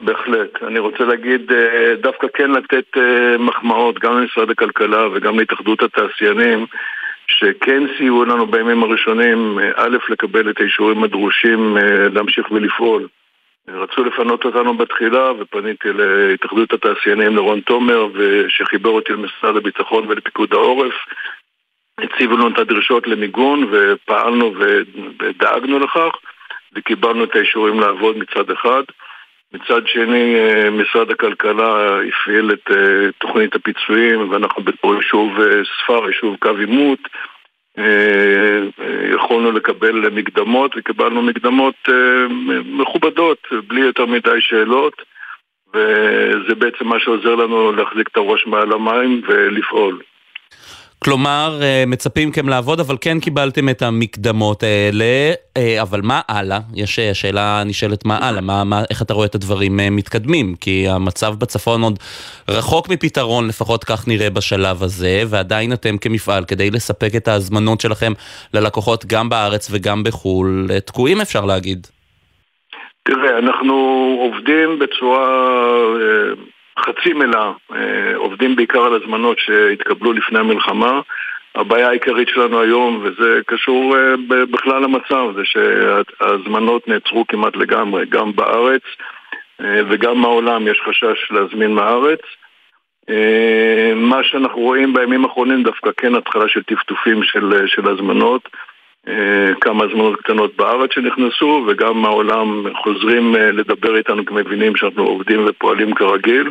בהחלט. 0.00 0.62
אני 0.66 0.78
רוצה 0.78 1.04
להגיד, 1.04 1.52
אה, 1.52 1.94
דווקא 2.02 2.26
כן 2.34 2.50
לתת 2.50 2.96
אה, 2.96 3.38
מחמאות 3.38 3.98
גם 3.98 4.18
למשרד 4.18 4.50
הכלכלה 4.50 5.08
וגם 5.08 5.38
להתאחדות 5.38 5.82
התעשיינים 5.82 6.66
שכן 7.26 7.82
סייעו 7.96 8.24
לנו 8.24 8.46
בימים 8.46 8.82
הראשונים, 8.82 9.58
אה, 9.58 9.70
א', 9.76 9.96
לקבל 10.08 10.50
את 10.50 10.60
האישורים 10.60 11.04
הדרושים 11.04 11.76
להמשיך 12.12 12.50
ולפעול. 12.50 13.08
רצו 13.68 14.04
לפנות 14.04 14.44
אותנו 14.44 14.76
בתחילה 14.76 15.32
ופניתי 15.38 15.88
להתאחדות 15.92 16.72
התעשיינים 16.72 17.36
לרון 17.36 17.60
תומר 17.60 18.08
שחיבר 18.48 18.90
אותי 18.90 19.12
למשרד 19.12 19.56
הביטחון 19.56 20.04
ולפיקוד 20.08 20.52
העורף. 20.52 20.94
הציבו 21.98 22.36
לנו 22.36 22.48
את 22.48 22.58
הדרישות 22.58 23.06
למיגון 23.06 23.68
ופעלנו 23.72 24.54
ודאגנו 25.18 25.78
לכך 25.78 26.12
וקיבלנו 26.76 27.24
את 27.24 27.36
האישורים 27.36 27.80
לעבוד 27.80 28.16
מצד 28.18 28.50
אחד. 28.50 28.82
מצד 29.52 29.86
שני 29.86 30.36
משרד 30.70 31.10
הכלכלה 31.10 31.98
הפעיל 32.08 32.52
את 32.52 32.70
אה, 32.70 33.12
תוכנית 33.18 33.54
הפיצויים 33.54 34.30
ואנחנו 34.30 34.62
בתור 34.62 34.94
יישוב 34.94 35.40
אה, 35.40 35.60
ספר, 35.64 36.06
יישוב 36.06 36.36
קו 36.36 36.56
עימות 36.58 36.98
אה, 37.04 37.20
יכולנו 39.14 39.52
לקבל 39.52 40.10
מקדמות 40.10 40.72
וקיבלנו 40.76 41.22
מקדמות 41.22 41.74
אה, 41.88 41.94
מכובדות, 42.64 43.38
בלי 43.66 43.80
יותר 43.80 44.06
מדי 44.06 44.40
שאלות 44.40 45.02
וזה 45.74 46.54
בעצם 46.58 46.86
מה 46.88 47.00
שעוזר 47.00 47.34
לנו 47.34 47.72
להחזיק 47.72 48.08
את 48.08 48.16
הראש 48.16 48.46
מעל 48.46 48.72
המים 48.72 49.22
ולפעול. 49.28 50.02
כלומר, 51.04 51.58
אה, 51.62 51.84
מצפים 51.86 52.28
מכם 52.28 52.48
לעבוד, 52.48 52.80
אבל 52.80 52.96
כן 53.00 53.20
קיבלתם 53.20 53.68
את 53.68 53.82
המקדמות 53.82 54.62
האלה, 54.62 55.32
אה, 55.56 55.82
אבל 55.82 56.00
מה 56.02 56.20
הלאה? 56.28 56.58
יש 56.74 56.98
אה, 56.98 57.14
שאלה 57.14 57.62
נשאלת 57.66 58.04
מה 58.04 58.18
הלאה, 58.28 58.40
מה, 58.40 58.64
מה, 58.64 58.82
איך 58.90 59.02
אתה 59.02 59.14
רואה 59.14 59.26
את 59.26 59.34
הדברים 59.34 59.80
מתקדמים? 59.90 60.54
כי 60.60 60.88
המצב 60.88 61.34
בצפון 61.38 61.82
עוד 61.82 61.98
רחוק 62.48 62.88
מפתרון, 62.88 63.48
לפחות 63.48 63.84
כך 63.84 64.08
נראה 64.08 64.30
בשלב 64.30 64.82
הזה, 64.82 65.22
ועדיין 65.28 65.72
אתם 65.72 65.98
כמפעל, 65.98 66.44
כדי 66.44 66.70
לספק 66.70 67.16
את 67.16 67.28
ההזמנות 67.28 67.80
שלכם 67.80 68.12
ללקוחות 68.54 69.06
גם 69.06 69.28
בארץ 69.28 69.68
וגם 69.70 70.02
בחו"ל, 70.04 70.68
תקועים 70.86 71.20
אפשר 71.20 71.44
להגיד. 71.44 71.86
תראה, 73.04 73.38
אנחנו 73.38 73.74
עובדים 74.20 74.78
בצורה... 74.78 75.26
חצי 76.78 77.12
מלאה, 77.12 77.52
אה, 77.74 78.16
עובדים 78.16 78.56
בעיקר 78.56 78.84
על 78.84 78.94
הזמנות 78.94 79.38
שהתקבלו 79.38 80.12
לפני 80.12 80.38
המלחמה. 80.38 81.00
הבעיה 81.54 81.88
העיקרית 81.88 82.28
שלנו 82.28 82.60
היום, 82.60 83.04
וזה 83.04 83.40
קשור 83.46 83.96
אה, 83.96 84.14
בכלל 84.50 84.82
למצב, 84.82 85.26
זה 85.36 85.42
שההזמנות 85.44 86.88
נעצרו 86.88 87.26
כמעט 87.26 87.56
לגמרי, 87.56 88.06
גם 88.06 88.36
בארץ 88.36 88.82
אה, 89.60 89.80
וגם 89.88 90.18
מהעולם 90.18 90.68
יש 90.68 90.80
חשש 90.88 91.30
להזמין 91.30 91.74
מהארץ. 91.74 92.20
מה 93.96 94.24
שאנחנו 94.24 94.60
רואים 94.60 94.94
בימים 94.94 95.24
האחרונים 95.24 95.62
דווקא 95.62 95.90
כן 95.96 96.14
התחלה 96.14 96.48
של 96.48 96.62
טפטופים 96.62 97.22
של, 97.22 97.66
של 97.66 97.88
הזמנות. 97.88 98.48
אה, 99.08 99.54
כמה 99.60 99.84
הזמנות 99.84 100.20
קטנות 100.20 100.56
בארץ 100.56 100.90
שנכנסו 100.92 101.64
וגם 101.68 102.04
העולם 102.04 102.64
חוזרים 102.82 103.36
אה, 103.36 103.50
לדבר 103.50 103.96
איתנו 103.96 104.26
כי 104.26 104.34
מבינים 104.34 104.76
שאנחנו 104.76 105.02
עובדים 105.02 105.44
ופועלים 105.46 105.94
כרגיל. 105.94 106.50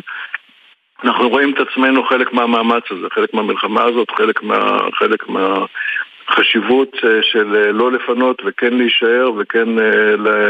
אנחנו 1.04 1.28
רואים 1.28 1.54
את 1.54 1.58
עצמנו 1.68 2.04
חלק 2.04 2.32
מהמאמץ 2.32 2.82
הזה, 2.90 3.06
חלק 3.14 3.34
מהמלחמה 3.34 3.82
הזאת, 3.82 4.10
חלק, 4.10 4.42
מה, 4.42 4.78
חלק 4.94 5.24
מהחשיבות 5.28 6.96
אה, 7.04 7.22
של 7.22 7.70
לא 7.70 7.92
לפנות 7.92 8.42
וכן 8.44 8.74
להישאר 8.74 9.30
וכן 9.38 9.68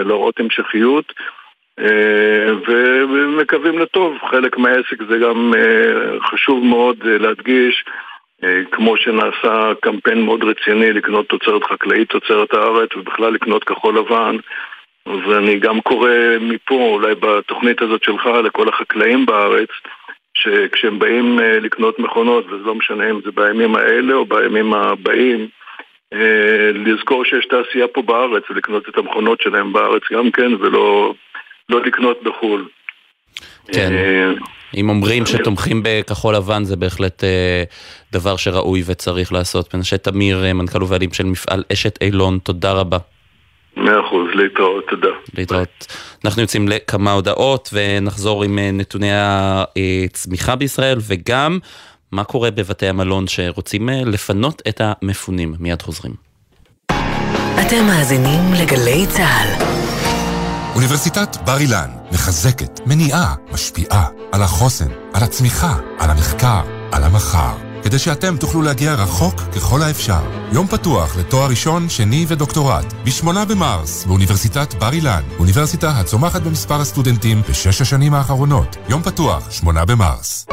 להראות 0.04 0.40
המשכיות 0.40 1.12
ומקווים 3.08 3.78
לטוב. 3.78 4.16
חלק 4.30 4.58
מהעסק 4.58 5.02
זה 5.08 5.18
גם 5.18 5.52
חשוב 6.30 6.64
מאוד 6.64 6.96
להדגיש, 7.04 7.84
כמו 8.70 8.96
שנעשה 8.96 9.72
קמפיין 9.80 10.22
מאוד 10.22 10.44
רציני 10.44 10.92
לקנות 10.92 11.28
תוצרת 11.28 11.64
חקלאית, 11.64 12.08
תוצרת 12.08 12.54
הארץ, 12.54 12.96
ובכלל 12.96 13.32
לקנות 13.32 13.64
כחול 13.64 13.98
לבן. 13.98 14.36
ואני 15.06 15.58
גם 15.58 15.80
קורא 15.80 16.10
מפה, 16.40 16.74
אולי 16.74 17.14
בתוכנית 17.14 17.82
הזאת 17.82 18.04
שלך, 18.04 18.26
לכל 18.26 18.68
החקלאים 18.68 19.26
בארץ, 19.26 19.68
שכשהם 20.34 20.98
באים 20.98 21.40
אה, 21.40 21.60
לקנות 21.60 21.98
מכונות, 21.98 22.46
וזה 22.46 22.64
לא 22.64 22.74
משנה 22.74 23.10
אם 23.10 23.20
זה 23.24 23.30
בימים 23.34 23.76
האלה 23.76 24.14
או 24.14 24.24
בימים 24.24 24.74
הבאים, 24.74 25.48
אה, 26.12 26.70
לזכור 26.74 27.24
שיש 27.24 27.46
תעשייה 27.46 27.88
פה 27.88 28.02
בארץ 28.02 28.42
ולקנות 28.50 28.88
את 28.88 28.98
המכונות 28.98 29.40
שלהם 29.40 29.72
בארץ 29.72 30.02
גם 30.12 30.30
כן, 30.30 30.54
ולא 30.60 31.14
לא 31.68 31.80
לקנות 31.80 32.22
בחו"ל. 32.22 32.68
כן, 33.72 33.92
אה, 33.92 34.32
אם 34.76 34.88
אומרים 34.88 35.26
שתומכים 35.26 35.80
בכחול 35.84 36.34
לבן 36.34 36.64
זה 36.64 36.76
בהחלט 36.76 37.24
דבר 38.12 38.36
שראוי 38.36 38.82
וצריך 38.86 39.32
לעשות. 39.32 39.74
מנשה 39.74 39.98
תמיר, 39.98 40.54
מנכ"ל 40.54 40.82
ובעלים 40.82 41.12
של 41.12 41.24
מפעל 41.24 41.64
אשת 41.72 41.98
אילון, 42.02 42.38
תודה 42.38 42.72
רבה. 42.72 42.98
מאה 43.76 44.00
אחוז, 44.06 44.26
להתראות, 44.34 44.84
תודה. 44.90 45.08
להתראות. 45.34 45.86
אנחנו 46.24 46.42
יוצאים 46.42 46.68
לכמה 46.68 47.12
הודעות 47.12 47.70
ונחזור 47.72 48.44
עם 48.44 48.58
אה, 48.58 48.70
נתוני 48.72 49.10
הצמיחה 49.12 50.56
בישראל 50.56 50.98
וגם 51.00 51.58
מה 52.12 52.24
קורה 52.24 52.50
בבתי 52.50 52.86
המלון 52.86 53.28
שרוצים 53.28 53.88
אה, 53.88 54.02
לפנות 54.06 54.62
את 54.68 54.80
המפונים. 54.84 55.54
מיד 55.58 55.82
חוזרים. 55.82 56.12
אתם 57.66 57.84
מאזינים 57.86 58.40
לגלי 58.62 59.06
צה"ל. 59.06 59.64
אוניברסיטת 60.74 61.36
בר 61.44 61.58
אילן 61.60 62.01
מחזקת, 62.12 62.80
מניעה, 62.86 63.34
משפיעה 63.52 64.06
על 64.32 64.42
החוסן, 64.42 64.88
על 65.12 65.22
הצמיחה, 65.22 65.76
על 65.98 66.10
המחקר, 66.10 66.60
על 66.92 67.04
המחר. 67.04 67.54
כדי 67.82 67.98
שאתם 67.98 68.36
תוכלו 68.36 68.62
להגיע 68.62 68.94
רחוק 68.94 69.34
ככל 69.34 69.82
האפשר. 69.82 70.20
יום 70.52 70.66
פתוח 70.66 71.16
לתואר 71.16 71.50
ראשון, 71.50 71.88
שני 71.88 72.24
ודוקטורט, 72.28 72.92
ב-8 73.04 73.44
במרס, 73.48 74.04
באוניברסיטת 74.04 74.74
בר 74.74 74.92
אילן, 74.92 75.22
אוניברסיטה 75.38 75.90
הצומחת 75.90 76.42
במספר 76.42 76.80
הסטודנטים 76.80 77.42
בשש 77.48 77.80
השנים 77.80 78.14
האחרונות. 78.14 78.76
יום 78.88 79.02
פתוח, 79.02 79.50
8 79.50 79.84
במרס. 79.84 80.46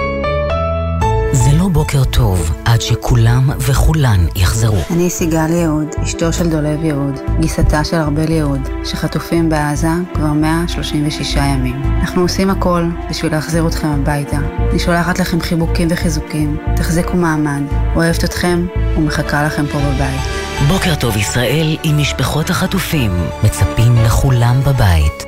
לא 1.60 1.68
בוקר 1.68 2.04
טוב 2.04 2.52
עד 2.66 2.82
שכולם 2.82 3.50
וכולן 3.60 4.26
יחזרו. 4.36 4.78
אני 4.90 5.10
סיגל 5.10 5.50
יהוד, 5.50 5.88
אשתו 6.04 6.34
של 6.34 6.50
דולב 6.50 6.84
יהוד, 6.84 7.20
גיסתה 7.40 7.84
של 7.84 7.98
ארבל 7.98 8.32
יהוד, 8.32 8.60
שחטופים 8.86 9.50
בעזה 9.50 9.88
כבר 10.14 10.34
136 10.34 11.36
ימים. 11.36 11.82
אנחנו 12.02 12.22
עושים 12.22 12.50
הכל 12.50 12.84
בשביל 13.10 13.32
להחזיר 13.32 13.68
אתכם 13.68 13.88
הביתה. 13.88 14.38
אני 14.70 14.80
שולחת 14.80 15.20
לכם 15.20 15.42
חיבוקים 15.42 15.88
וחיזוקים, 15.92 16.58
תחזיקו 16.76 17.18
מעמד, 17.18 17.62
אוהבת 17.96 18.24
אתכם 18.24 18.66
ומחכה 18.98 19.44
לכם 19.44 19.66
פה 19.72 19.80
בבית. 19.80 20.22
בוקר 20.68 20.96
טוב 20.96 21.18
ישראל 21.18 21.78
עם 21.84 21.98
משפחות 21.98 22.50
החטופים, 22.50 23.12
מצפים 23.44 23.96
לכולם 24.06 24.62
בבית. 24.66 25.26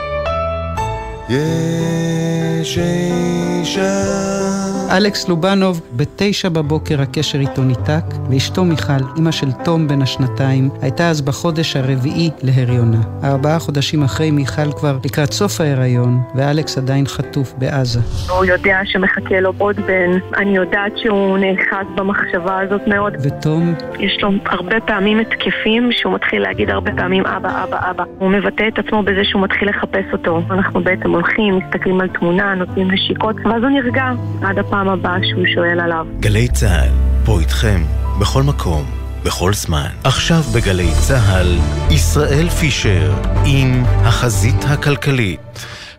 יש 1.30 2.78
אישה 2.78 4.61
אלכס 4.98 5.30
לובנוב, 5.30 5.82
בתשע 5.96 6.50
בבוקר 6.50 7.02
הקשר 7.02 7.40
איתו 7.40 7.64
ניתק, 7.64 8.04
ואשתו 8.30 8.64
מיכל, 8.64 9.04
אימא 9.16 9.32
של 9.32 9.52
תום 9.52 9.88
בן 9.88 10.02
השנתיים, 10.02 10.70
הייתה 10.82 11.10
אז 11.10 11.22
בחודש 11.22 11.76
הרביעי 11.76 12.30
להריונה. 12.44 12.98
ארבעה 13.24 13.60
חודשים 13.60 14.04
אחרי 14.04 14.32
מיכל 14.32 14.72
כבר 14.72 14.98
לקראת 15.06 15.32
סוף 15.32 15.62
ההיריון, 15.62 16.22
ואלכס 16.36 16.78
עדיין 16.78 17.06
חטוף 17.08 17.54
בעזה. 17.58 18.00
הוא 18.30 18.46
יודע 18.46 18.80
שמחכה 18.86 19.40
לו 19.40 19.54
עוד 19.58 19.76
בן, 19.76 20.12
אני 20.38 20.56
יודעת 20.56 20.92
שהוא 20.98 21.38
נאחז 21.38 21.86
במחשבה 21.96 22.60
הזאת 22.60 22.82
מאוד. 22.88 23.14
ותום? 23.24 23.74
יש 24.00 24.18
לו 24.22 24.30
הרבה 24.46 24.80
פעמים 24.80 25.20
התקפים 25.20 25.90
שהוא 25.92 26.14
מתחיל 26.14 26.42
להגיד 26.42 26.70
הרבה 26.70 26.92
פעמים 26.98 27.26
אבא, 27.26 27.64
אבא, 27.64 27.90
אבא. 27.92 28.04
הוא 28.20 28.30
מבטא 28.30 28.68
את 28.68 28.80
עצמו 28.80 29.04
בזה 29.04 29.24
שהוא 29.24 29.42
מתחיל 29.42 29.70
לחפש 29.70 30.06
אותו. 30.14 30.42
אנחנו 30.52 30.84
בעצם 30.84 31.12
הולכים, 31.12 31.58
מסתכלים 31.58 32.02
על 32.02 32.08
תמונה, 32.08 32.56
נותנים 32.56 32.92
נשיקות, 32.92 33.36
ואז 33.46 33.64
הוא 33.64 33.70
נרגע 33.70 34.12
עד 34.42 34.60
הפעם 34.62 34.86
בפעם 34.86 34.90
הבאה 34.90 35.18
שהוא 35.30 35.46
שואל 35.56 35.80
עליו. 35.80 36.06
גלי 36.20 36.48
צה"ל, 36.48 36.90
פה 37.26 37.40
איתכם, 37.40 37.82
בכל 38.22 38.44
מקום, 38.44 38.86
בכל 39.26 39.54
זמן. 39.54 39.90
עכשיו 40.04 40.42
בגלי 40.56 40.92
צה"ל, 41.08 41.48
ישראל 41.92 42.50
פישר, 42.50 43.12
עם 43.46 43.84
החזית 43.86 44.64
הכלכלית. 44.70 45.40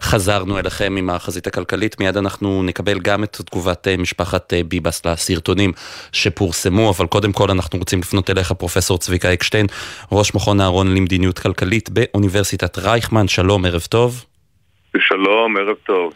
חזרנו 0.02 0.58
אליכם 0.58 0.94
עם 0.98 1.10
החזית 1.10 1.46
הכלכלית, 1.46 2.00
מיד 2.00 2.16
אנחנו 2.16 2.62
נקבל 2.62 2.98
גם 2.98 3.24
את 3.24 3.40
תגובת 3.46 3.88
אה, 3.88 3.96
משפחת 3.96 4.52
אה, 4.52 4.60
ביבס 4.68 5.06
לסרטונים 5.06 5.72
שפורסמו, 6.12 6.90
אבל 6.90 7.06
קודם 7.06 7.32
כל 7.32 7.50
אנחנו 7.50 7.78
רוצים 7.78 7.98
לפנות 7.98 8.30
אליך 8.30 8.52
פרופסור 8.52 8.98
צביקה 8.98 9.32
אקשטיין, 9.32 9.66
ראש 10.12 10.34
מכון 10.34 10.60
אהרון 10.60 10.94
למדיניות 10.94 11.38
כלכלית 11.38 11.90
באוניברסיטת 11.90 12.78
רייכמן, 12.78 13.28
שלום, 13.28 13.64
ערב 13.64 13.82
טוב. 13.90 14.24
שלום, 14.98 15.56
ערב 15.56 15.76
טוב. 15.86 16.12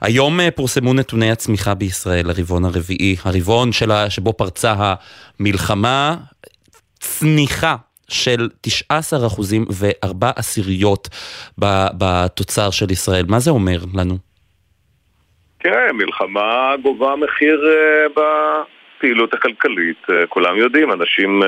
היום 0.00 0.40
אה, 0.40 0.50
פורסמו 0.50 0.94
נתוני 0.94 1.30
הצמיחה 1.30 1.74
בישראל 1.74 2.26
לרבעון 2.26 2.64
הרביעי, 2.64 3.16
הרבעון 3.24 3.72
שלה, 3.72 4.10
שבו 4.10 4.32
פרצה 4.32 4.74
המלחמה, 5.40 6.16
צניחה 7.00 7.76
של 8.08 8.48
19 8.60 9.26
אחוזים 9.26 9.64
וארבע 9.70 10.30
עשיריות 10.36 11.08
בתוצר 11.98 12.70
של 12.70 12.90
ישראל. 12.90 13.24
מה 13.28 13.38
זה 13.38 13.50
אומר 13.50 13.78
לנו? 13.94 14.14
תראה, 15.62 15.92
מלחמה 15.92 16.74
גובה 16.82 17.16
מחיר 17.16 17.60
אה, 17.68 18.06
בפעילות 18.98 19.34
הכלכלית. 19.34 20.02
אה, 20.10 20.26
כולם 20.26 20.56
יודעים, 20.56 20.92
אנשים, 20.92 21.42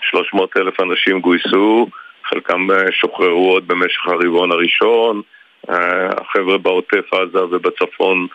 300 0.00 0.56
אלף 0.56 0.80
אנשים 0.80 1.20
גויסו, 1.20 1.86
חלקם 2.28 2.66
שוחררו 2.90 3.50
עוד 3.50 3.68
במשך 3.68 4.06
הרבעון 4.06 4.52
הראשון. 4.52 5.22
החבר'ה 5.68 6.58
בעוטף 6.58 7.14
עזה 7.14 7.44
ובצפון 7.44 8.26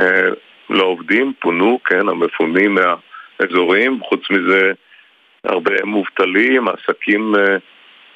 אה, 0.00 0.28
לא 0.70 0.84
עובדים, 0.84 1.32
פונו, 1.40 1.80
כן, 1.84 2.08
המפונים 2.08 2.78
מהאזורים, 2.78 4.00
חוץ 4.02 4.30
מזה 4.30 4.72
הרבה 5.44 5.74
מובטלים, 5.84 6.68
עסקים 6.68 7.34
אה, 7.34 7.56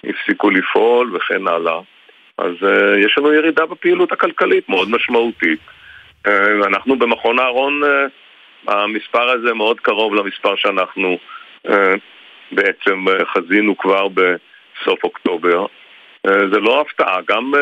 הפסיקו 0.05 0.51
לפעול 0.51 1.17
וכן 1.17 1.49
הלאה. 1.49 1.81
אז 2.39 2.55
uh, 2.63 2.99
יש 2.99 3.19
לנו 3.19 3.33
ירידה 3.33 3.67
בפעילות 3.67 4.13
הכלכלית 4.13 4.69
מאוד 4.69 4.91
משמעותית. 4.91 5.59
אנחנו 6.67 6.99
במכון 6.99 7.39
אהרון, 7.39 7.81
המספר 8.69 9.31
הזה 9.31 9.55
מאוד 9.55 9.81
קרוב 9.81 10.15
למספר 10.15 10.57
שאנחנו 10.57 11.19
בעצם 12.53 13.05
חזינו 13.35 13.79
כבר 13.79 14.09
בסוף 14.09 15.05
אוקטובר. 15.05 15.67
זה 16.27 16.61
לא 16.61 16.81
הפתעה, 16.81 17.19
גם 17.29 17.53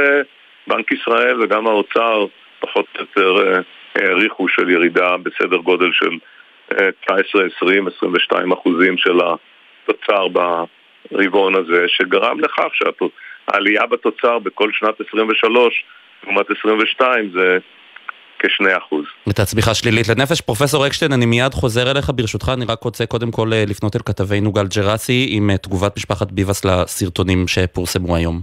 בנק 0.68 0.92
ישראל 0.92 1.42
וגם 1.42 1.66
האוצר 1.66 2.26
פחות 2.61 2.87
או 2.96 3.00
יותר 3.00 3.46
אה, 3.46 3.61
העריכו 3.94 4.48
של 4.48 4.70
ירידה 4.70 5.16
בסדר 5.16 5.57
גודל 5.57 5.90
של 5.92 6.11
19, 7.07 7.42
20, 7.57 7.88
22 7.96 8.52
אחוזים 8.52 8.98
של 8.98 9.18
התוצר 9.20 10.26
ברבעון 10.28 11.54
הזה, 11.54 11.85
שגרם 11.87 12.40
לכך 12.40 12.68
שהעלייה 12.72 13.87
בתוצר 13.87 14.38
בכל 14.38 14.70
שנת 14.72 14.94
23 15.09 15.85
לעומת 16.24 16.46
22 16.59 17.31
זה 17.35 17.59
כשני 18.38 18.76
אחוז. 18.76 19.04
את 19.31 19.38
הצמיחה 19.38 19.74
שלילית 19.74 20.09
לנפש. 20.09 20.40
פרופסור 20.40 20.87
אקשטיין, 20.87 21.12
אני 21.12 21.26
מיד 21.26 21.54
חוזר 21.54 21.90
אליך, 21.90 22.11
ברשותך, 22.14 22.52
אני 22.57 22.64
רק 22.68 22.83
רוצה 22.83 23.07
קודם 23.07 23.31
כל 23.31 23.52
אה, 23.52 23.64
לפנות 23.68 23.96
אל 23.96 24.00
כתבינו 24.04 24.52
גל 24.52 24.66
ג'רסי 24.76 25.26
עם 25.31 25.50
אה, 25.50 25.59
תגובת 25.59 25.96
משפחת 25.96 26.33
ביבס 26.33 26.64
לסרטונים 26.64 27.48
שפורסמו 27.48 28.16
היום. 28.16 28.40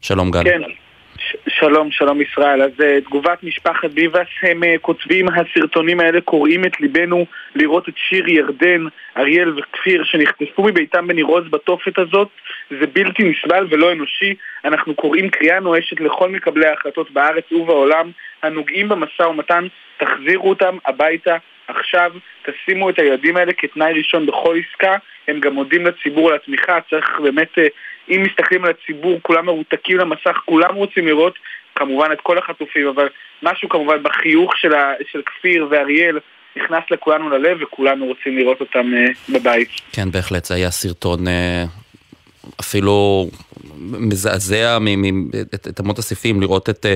שלום 0.00 0.30
גל. 0.30 0.44
כן. 0.44 0.62
שלום, 1.48 1.90
שלום 1.90 2.20
ישראל. 2.20 2.62
אז 2.62 2.70
uh, 2.70 3.04
תגובת 3.04 3.42
משפחת 3.42 3.90
ביבס, 3.90 4.26
הם 4.42 4.62
uh, 4.62 4.66
כותבים, 4.80 5.26
הסרטונים 5.28 6.00
האלה 6.00 6.20
קוראים 6.20 6.64
את 6.64 6.80
ליבנו 6.80 7.26
לראות 7.54 7.88
את 7.88 7.94
שיר 7.96 8.28
ירדן, 8.28 8.84
אריאל 9.16 9.58
וכפיר 9.58 10.04
שנחטפו 10.04 10.62
מביתם 10.62 11.06
בניר 11.06 11.26
עוז 11.26 11.44
בתופת 11.50 11.98
הזאת. 11.98 12.28
זה 12.70 12.86
בלתי 12.92 13.22
נסבל 13.22 13.66
ולא 13.70 13.92
אנושי. 13.92 14.34
אנחנו 14.64 14.94
קוראים 14.94 15.30
קריאה 15.30 15.60
נואשת 15.60 16.00
לכל 16.00 16.30
מקבלי 16.30 16.66
ההחלטות 16.66 17.10
בארץ 17.10 17.52
ובעולם 17.52 18.10
הנוגעים 18.42 18.88
במשא 18.88 19.22
ומתן, 19.22 19.66
תחזירו 19.96 20.48
אותם 20.48 20.76
הביתה 20.86 21.36
עכשיו, 21.68 22.12
תשימו 22.46 22.90
את 22.90 22.98
הילדים 22.98 23.36
האלה 23.36 23.52
כתנאי 23.52 23.92
ראשון 23.92 24.26
בכל 24.26 24.56
עסקה. 24.58 24.96
הם 25.28 25.40
גם 25.40 25.54
מודים 25.54 25.86
לציבור 25.86 26.30
על 26.30 26.36
התמיכה, 26.36 26.78
צריך 26.90 27.20
באמת... 27.22 27.58
Uh, 27.58 27.60
אם 28.08 28.22
מסתכלים 28.22 28.64
על 28.64 28.70
הציבור, 28.70 29.18
כולם 29.22 29.46
מרותקים 29.46 29.98
למסך, 29.98 30.36
כולם 30.44 30.74
רוצים 30.74 31.06
לראות 31.06 31.34
כמובן 31.74 32.12
את 32.12 32.20
כל 32.20 32.38
החטופים, 32.38 32.88
אבל 32.88 33.08
משהו 33.42 33.68
כמובן 33.68 34.02
בחיוך 34.02 34.56
של, 34.56 34.74
ה, 34.74 34.92
של 35.12 35.22
כפיר 35.26 35.66
ואריאל 35.70 36.18
נכנס 36.56 36.84
לכולנו 36.90 37.30
ללב 37.30 37.62
וכולנו 37.62 38.06
רוצים 38.06 38.38
לראות 38.38 38.60
אותם 38.60 38.92
uh, 38.94 39.32
בבית. 39.32 39.68
כן, 39.92 40.10
בהחלט, 40.10 40.44
זה 40.44 40.54
היה 40.54 40.70
סרטון 40.70 41.26
uh, 41.26 41.30
אפילו 42.60 43.28
מזעזע 43.78 44.78
את 45.54 45.80
אמות 45.80 45.98
הסיפים, 45.98 46.40
לראות 46.40 46.70
את 46.70 46.86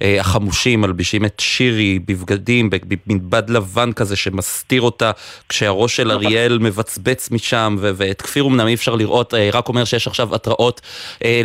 החמושים 0.00 0.80
מלבישים 0.80 1.24
את 1.24 1.40
שירי 1.40 1.98
בבגדים, 1.98 2.70
במנבד 3.06 3.50
לבן 3.50 3.92
כזה 3.92 4.16
שמסתיר 4.16 4.82
אותה, 4.82 5.10
כשהראש 5.48 5.96
של 5.96 6.08
נכון. 6.08 6.26
אריאל 6.26 6.58
מבצבץ 6.58 7.30
משם, 7.30 7.76
ואת 7.80 8.22
כפיר 8.22 8.44
אמנם 8.44 8.66
אי 8.66 8.74
אפשר 8.74 8.94
לראות, 8.94 9.34
רק 9.52 9.68
אומר 9.68 9.84
שיש 9.84 10.06
עכשיו 10.06 10.34
התראות 10.34 10.80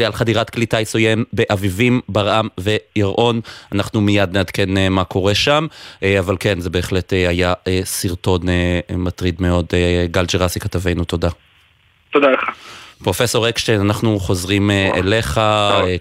על 0.05 0.13
חדירת 0.13 0.49
כלי 0.49 0.66
טיס 0.66 0.95
עוין 0.95 1.24
באביבים, 1.34 2.01
ברעם 2.09 2.47
וירעון. 2.57 3.41
אנחנו 3.72 4.01
מיד 4.01 4.38
נעדכן 4.38 4.91
מה 4.91 5.03
קורה 5.03 5.36
שם, 5.36 5.68
אבל 6.20 6.36
כן, 6.39 6.59
זה 6.59 6.70
בהחלט 6.70 7.13
היה 7.13 7.53
סרטון 7.84 8.41
מטריד 8.89 9.36
מאוד. 9.39 9.66
גל 10.11 10.26
ג'רסי 10.34 10.59
כתבנו, 10.59 11.03
תודה. 11.03 11.30
תודה 12.11 12.28
לך. 12.28 12.41
פרופסור 13.06 13.49
אקשטיין, 13.49 13.82
אנחנו 13.82 14.20
חוזרים 14.20 14.72
אליך, 14.72 15.39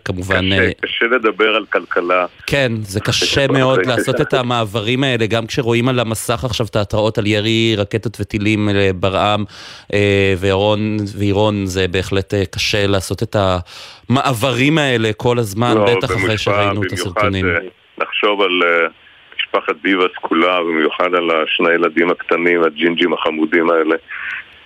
כמובן... 0.04 0.50
קשה, 0.50 0.70
קשה 0.80 1.04
לדבר 1.04 1.48
על 1.48 1.64
כלכלה. 1.66 2.26
כן, 2.46 2.72
זה 2.82 3.00
קשה 3.00 3.46
מאוד 3.48 3.86
לעשות 3.86 4.20
את 4.20 4.34
המעברים 4.34 5.04
האלה, 5.04 5.26
גם 5.26 5.46
כשרואים 5.46 5.88
על 5.88 6.00
המסך 6.00 6.44
עכשיו 6.44 6.66
את 6.70 6.76
ההתראות 6.76 7.18
על 7.18 7.26
ירי 7.26 7.74
רקטות 7.78 8.16
וטילים 8.20 8.68
ברעם 8.94 9.44
וירון, 10.38 10.96
וירון, 11.18 11.66
זה 11.66 11.88
בהחלט 11.88 12.34
קשה 12.50 12.86
לעשות 12.86 13.22
את 13.22 13.36
המעברים 14.08 14.78
האלה 14.78 15.12
כל 15.16 15.38
הזמן, 15.38 15.74
לא, 15.76 15.96
בטח 15.96 16.10
אחרי 16.16 16.38
שראינו 16.38 16.82
את 16.82 16.92
הסרטונים. 16.92 17.46
לחשוב 17.98 18.40
על 18.40 18.62
משפחת 19.36 19.74
ביבס 19.82 20.14
כולה, 20.20 20.60
במיוחד 20.60 21.14
על 21.14 21.30
השני 21.30 21.74
ילדים 21.74 22.10
הקטנים, 22.10 22.62
הג'ינג'ים 22.62 23.12
החמודים 23.12 23.70
האלה. 23.70 23.96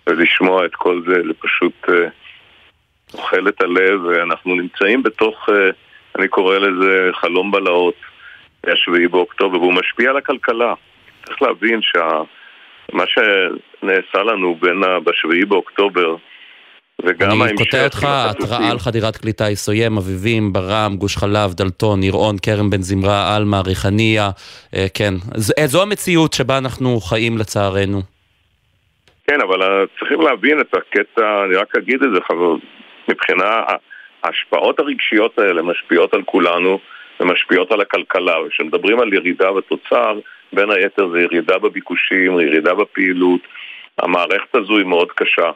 ולשמוע 0.06 0.64
את 0.64 0.74
כל 0.74 1.02
זה, 1.06 1.14
זה 1.26 1.32
פשוט 1.40 1.86
אוכל 3.14 3.48
את 3.48 3.62
הלב, 3.62 4.04
ואנחנו 4.04 4.54
נמצאים 4.54 5.02
בתוך, 5.02 5.48
אני 6.18 6.28
קורא 6.28 6.58
לזה 6.58 7.10
חלום 7.12 7.50
בלהות, 7.50 7.94
השביעי 8.66 9.08
באוקטובר, 9.08 9.60
והוא 9.60 9.74
משפיע 9.74 10.10
על 10.10 10.16
הכלכלה. 10.16 10.74
צריך 11.26 11.42
להבין 11.42 11.80
שמה 11.82 13.04
שנעשה 13.06 14.22
לנו 14.22 14.54
בין 14.54 14.82
בשביעי 15.04 15.44
באוקטובר, 15.44 16.16
וגם 17.04 17.42
אני 17.42 17.56
קוטע 17.56 17.84
אותך, 17.84 18.06
התראה 18.08 18.70
על 18.70 18.78
חדירת 18.78 19.16
כלי 19.16 19.32
טיס 19.32 19.68
עוין, 19.68 19.96
אביבים, 19.96 20.52
ברעם, 20.52 20.96
גוש 20.96 21.16
חלב, 21.16 21.54
דלתון, 21.54 22.02
ירעון, 22.02 22.36
כרם 22.42 22.70
בן 22.70 22.82
זמרה, 22.82 23.36
עלמה, 23.36 23.60
ריחניה, 23.60 24.30
כן. 24.94 25.14
זו 25.66 25.82
המציאות 25.82 26.32
שבה 26.32 26.58
אנחנו 26.58 27.00
חיים 27.00 27.38
לצערנו. 27.38 28.02
כן, 29.26 29.40
אבל 29.40 29.86
צריכים 29.98 30.20
להבין 30.20 30.60
את 30.60 30.74
הקטע, 30.74 31.44
אני 31.44 31.54
רק 31.54 31.76
אגיד 31.76 32.02
את 32.02 32.08
זה, 32.14 32.20
חבר, 32.28 32.54
מבחינה, 33.08 33.62
ההשפעות 34.22 34.80
הרגשיות 34.80 35.38
האלה 35.38 35.62
משפיעות 35.62 36.14
על 36.14 36.22
כולנו 36.22 36.78
ומשפיעות 37.20 37.72
על 37.72 37.80
הכלכלה, 37.80 38.40
וכשמדברים 38.40 39.00
על 39.00 39.14
ירידה 39.14 39.52
בתוצר, 39.52 40.18
בין 40.52 40.70
היתר 40.70 41.08
זה 41.08 41.20
ירידה 41.20 41.58
בביקושים, 41.58 42.40
ירידה 42.40 42.74
בפעילות, 42.74 43.40
המערכת 43.98 44.54
הזו 44.54 44.78
היא 44.78 44.86
מאוד 44.86 45.12
קשה. 45.12 45.50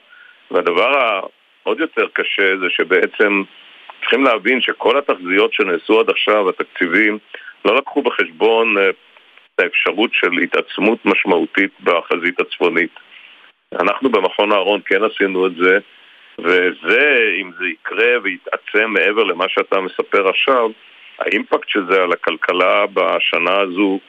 והדבר 0.50 0.98
העוד 0.98 1.80
יותר 1.80 2.06
קשה 2.12 2.56
זה 2.60 2.66
שבעצם 2.70 3.42
צריכים 4.00 4.24
להבין 4.24 4.60
שכל 4.60 4.98
התחזיות 4.98 5.52
שנעשו 5.52 6.00
עד 6.00 6.10
עכשיו, 6.10 6.48
התקציבים, 6.48 7.18
לא 7.64 7.76
לקחו 7.76 8.02
בחשבון 8.02 8.76
את 8.78 9.60
האפשרות 9.60 10.10
של 10.12 10.32
התעצמות 10.42 10.98
משמעותית 11.04 11.70
בחזית 11.80 12.40
הצפונית. 12.40 12.90
אנחנו 13.80 14.10
במכון 14.10 14.52
אהרון 14.52 14.80
כן 14.84 15.04
עשינו 15.04 15.46
את 15.46 15.52
זה, 15.54 15.78
וזה, 16.44 17.34
אם 17.40 17.50
זה 17.58 17.64
יקרה 17.66 18.12
ויתעצם 18.22 18.90
מעבר 18.90 19.24
למה 19.24 19.44
שאתה 19.48 19.80
מספר 19.80 20.28
עכשיו, 20.28 20.70
האימפקט 21.18 21.68
של 21.68 21.86
זה 21.90 22.02
על 22.02 22.12
הכלכלה 22.12 22.86
בשנה 22.86 23.58
הזו 23.60 24.00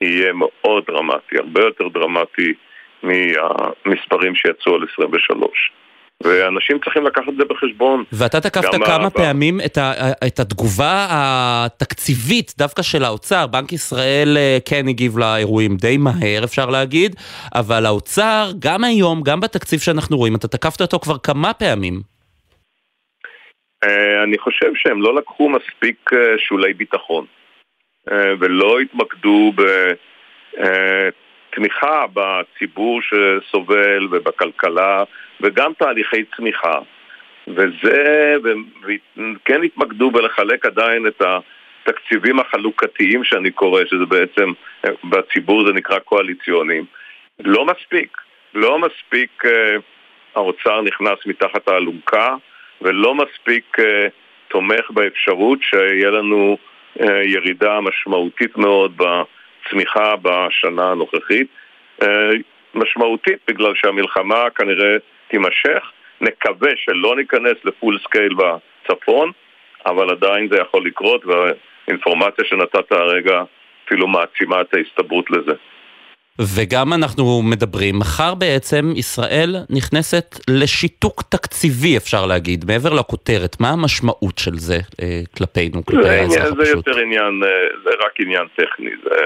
יהיה 0.00 0.32
מאוד 0.32 0.84
דרמטי, 0.86 1.38
הרבה 1.38 1.60
יותר 1.60 1.88
דרמטי 1.88 2.52
מהמספרים 3.02 4.34
שיצאו 4.34 4.74
על 4.74 4.86
23. 4.92 5.70
ואנשים 6.24 6.78
צריכים 6.84 7.06
לקחת 7.06 7.28
את 7.28 7.34
זה 7.38 7.44
בחשבון. 7.44 8.04
ואתה 8.12 8.40
תקפת 8.40 8.74
כמה 8.86 9.06
ה... 9.06 9.10
פעמים 9.10 9.60
את, 9.66 9.76
ה, 9.78 9.92
את 10.26 10.38
התגובה 10.40 11.06
התקציבית 11.10 12.54
דווקא 12.58 12.82
של 12.82 13.04
האוצר. 13.04 13.46
בנק 13.46 13.72
ישראל 13.72 14.36
כן 14.68 14.88
הגיב 14.88 15.18
לאירועים 15.18 15.76
די 15.76 15.96
מהר, 15.96 16.44
אפשר 16.44 16.66
להגיד, 16.66 17.16
אבל 17.54 17.86
האוצר, 17.86 18.50
גם 18.58 18.84
היום, 18.84 19.22
גם 19.22 19.40
בתקציב 19.40 19.80
שאנחנו 19.80 20.16
רואים, 20.16 20.34
אתה 20.36 20.48
תקפת 20.48 20.80
אותו 20.80 20.98
כבר 20.98 21.18
כמה 21.18 21.52
פעמים. 21.54 22.00
אני 24.24 24.38
חושב 24.38 24.70
שהם 24.74 25.02
לא 25.02 25.14
לקחו 25.14 25.48
מספיק 25.48 26.10
שולי 26.38 26.74
ביטחון, 26.74 27.24
ולא 28.40 28.78
התמקדו 28.80 29.52
בתמיכה 31.52 32.04
בציבור 32.14 33.00
שסובל 33.02 34.08
ובכלכלה. 34.10 35.04
וגם 35.40 35.72
תהליכי 35.78 36.24
צמיחה. 36.36 36.78
וזה, 37.48 38.34
וכן 38.82 39.62
התמקדו 39.62 40.10
בלחלק 40.10 40.66
עדיין 40.66 41.06
את 41.06 41.22
התקציבים 41.22 42.40
החלוקתיים 42.40 43.24
שאני 43.24 43.50
קורא, 43.50 43.82
שזה 43.84 44.06
בעצם, 44.08 44.52
בציבור 45.04 45.66
זה 45.66 45.72
נקרא 45.72 45.98
קואליציונים. 45.98 46.84
לא 47.40 47.64
מספיק. 47.64 48.16
לא 48.54 48.78
מספיק 48.78 49.44
uh, 49.44 49.48
האוצר 50.34 50.80
נכנס 50.82 51.26
מתחת 51.26 51.68
האלונקה, 51.68 52.34
ולא 52.82 53.14
מספיק 53.14 53.78
אה, 53.78 53.82
תומך 54.48 54.90
באפשרות 54.90 55.58
שיהיה 55.62 56.10
לנו 56.10 56.56
אה, 56.98 57.04
ירידה 57.24 57.80
משמעותית 57.80 58.56
מאוד 58.56 58.96
בצמיחה 58.96 60.14
בשנה 60.22 60.90
הנוכחית. 60.90 61.46
אה, 62.02 62.06
משמעותית 62.74 63.38
בגלל 63.48 63.74
שהמלחמה 63.74 64.50
כנראה 64.50 64.96
תימשך. 65.30 65.82
נקווה 66.20 66.70
שלא 66.76 67.16
ניכנס 67.16 67.56
ל 67.64 67.71
full 67.71 67.98
scale 68.04 68.34
בצפון, 68.34 69.32
אבל 69.86 70.10
עדיין 70.10 70.48
זה 70.50 70.56
יכול 70.56 70.86
לקרות, 70.86 71.22
והאינפורמציה 71.26 72.44
שנתת 72.44 72.92
הרגע 72.92 73.42
אפילו 73.86 74.06
מעצימה 74.08 74.60
את 74.60 74.74
ההסתברות 74.74 75.30
לזה. 75.30 75.52
וגם 76.40 76.92
אנחנו 76.92 77.42
מדברים, 77.42 77.98
מחר 77.98 78.34
בעצם 78.34 78.92
ישראל 78.96 79.56
נכנסת 79.70 80.24
לשיתוק 80.50 81.22
תקציבי 81.22 81.96
אפשר 81.96 82.26
להגיד, 82.26 82.64
מעבר 82.68 82.94
לכותרת, 82.94 83.56
מה 83.60 83.68
המשמעות 83.68 84.38
של 84.38 84.54
זה 84.54 84.78
אה, 85.02 85.20
כלפינו, 85.36 85.84
כלפי 85.84 86.08
האזרח 86.08 86.44
הפשוט? 86.44 86.64
זה 86.64 86.70
יותר 86.70 86.98
עניין, 86.98 87.42
זה 87.84 87.90
רק 88.04 88.20
עניין 88.20 88.46
טכני, 88.56 88.90
זה 89.04 89.16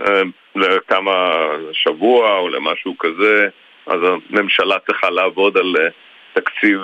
אה, 0.00 0.22
לכמה 0.56 1.46
שבוע 1.72 2.38
או 2.38 2.48
למשהו 2.48 2.94
כזה, 2.98 3.48
אז 3.86 4.00
הממשלה 4.02 4.78
צריכה 4.78 5.10
לעבוד 5.10 5.56
על 5.56 5.74
תקציב 6.32 6.80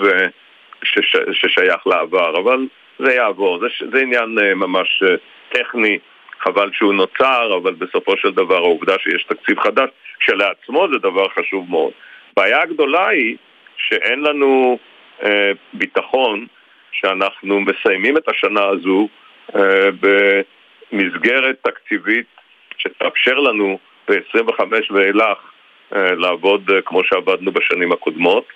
שש, 0.84 1.16
ששייך 1.32 1.86
לעבר, 1.86 2.40
אבל 2.40 2.66
זה 2.98 3.12
יעבור, 3.14 3.58
זה, 3.58 3.66
זה 3.92 4.00
עניין 4.00 4.38
ממש 4.54 5.02
טכני, 5.52 5.98
חבל 6.40 6.70
שהוא 6.72 6.94
נוצר, 6.94 7.56
אבל 7.56 7.74
בסופו 7.74 8.16
של 8.16 8.30
דבר 8.30 8.56
העובדה 8.56 8.94
שיש 8.98 9.24
תקציב 9.24 9.60
חדש, 9.60 9.88
כשלעצמו 10.20 10.86
זה 10.92 10.98
דבר 10.98 11.28
חשוב 11.28 11.70
מאוד. 11.70 11.92
הבעיה 12.32 12.62
הגדולה 12.62 13.08
היא 13.08 13.36
שאין 13.76 14.20
לנו 14.20 14.78
אה, 15.24 15.52
ביטחון 15.72 16.46
שאנחנו 16.92 17.60
מסיימים 17.60 18.16
את 18.16 18.28
השנה 18.28 18.64
הזו 18.64 19.08
אה, 19.56 19.88
במסגרת 20.92 21.56
תקציבית 21.62 22.26
שתאפשר 22.78 23.34
לנו 23.34 23.78
ב-25 24.08 24.62
ואילך 24.90 25.51
לעבוד 25.92 26.70
כמו 26.84 27.04
שעבדנו 27.04 27.52
בשנים 27.52 27.92
הקודמות, 27.92 28.48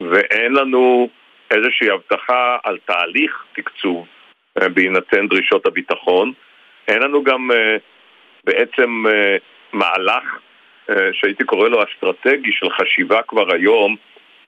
ואין 0.00 0.52
לנו 0.52 1.08
איזושהי 1.50 1.90
הבטחה 1.90 2.56
על 2.64 2.78
תהליך 2.84 3.44
תקצוב 3.52 4.06
בהינתן 4.58 5.28
דרישות 5.28 5.66
הביטחון. 5.66 6.32
אין 6.88 7.02
לנו 7.02 7.24
גם 7.24 7.50
בעצם 8.44 9.04
מהלך 9.72 10.24
שהייתי 11.12 11.44
קורא 11.44 11.68
לו 11.68 11.78
אסטרטגי 11.84 12.52
של 12.52 12.70
חשיבה 12.70 13.22
כבר 13.22 13.54
היום 13.54 13.96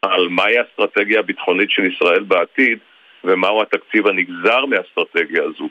על 0.03 0.29
מהי 0.29 0.59
האסטרטגיה 0.59 1.21
הביטחונית 1.21 1.71
של 1.71 1.85
ישראל 1.85 2.23
בעתיד 2.23 2.79
ומהו 3.25 3.63
התקציב 3.63 4.07
הנגזר 4.07 4.67
מהאסטרטגיה 4.67 5.43
הזו. 5.45 5.69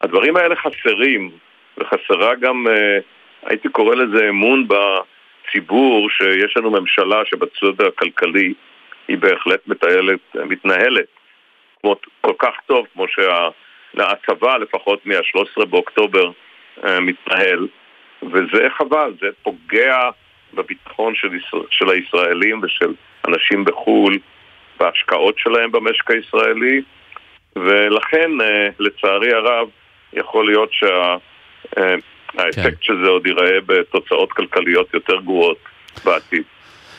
הדברים 0.00 0.36
האלה 0.36 0.56
חסרים, 0.56 1.30
וחסרה 1.78 2.34
גם, 2.34 2.66
הייתי 3.42 3.68
קורא 3.68 3.94
לזה 3.94 4.28
אמון 4.28 4.68
ב... 4.68 4.74
ציבור 5.52 6.10
שיש 6.10 6.56
לנו 6.56 6.70
ממשלה 6.70 7.22
שבצד 7.24 7.86
הכלכלי 7.86 8.54
היא 9.08 9.18
בהחלט 9.18 9.60
מטיילת, 9.66 10.20
מתנהלת 10.34 11.06
כמו, 11.80 11.96
כל 12.20 12.32
כך 12.38 12.54
טוב 12.66 12.86
כמו 12.92 13.04
שהצבא 13.08 14.56
לפחות 14.56 15.06
מה-13 15.06 15.64
באוקטובר 15.64 16.30
מתנהל. 17.00 17.68
וזה 18.22 18.66
חבל, 18.78 19.12
זה 19.20 19.26
פוגע 19.42 20.10
בביטחון 20.54 21.14
של, 21.14 21.34
ישראל, 21.34 21.62
של 21.70 21.90
הישראלים 21.90 22.60
ושל 22.62 22.94
אנשים 23.28 23.64
בחו"ל 23.64 24.18
בהשקעות 24.80 25.38
שלהם 25.38 25.72
במשק 25.72 26.10
הישראלי. 26.10 26.82
ולכן, 27.56 28.30
לצערי 28.78 29.32
הרב, 29.32 29.68
יכול 30.12 30.46
להיות 30.46 30.70
שהאפקט 30.72 32.15
כן. 32.52 32.70
של 32.80 32.94
זה 33.04 33.10
עוד 33.10 33.26
ייראה 33.26 33.60
בתוצאות 33.66 34.32
כלכליות 34.32 34.94
יותר 34.94 35.16
גרועות 35.24 35.58
בעתיד. 36.04 36.42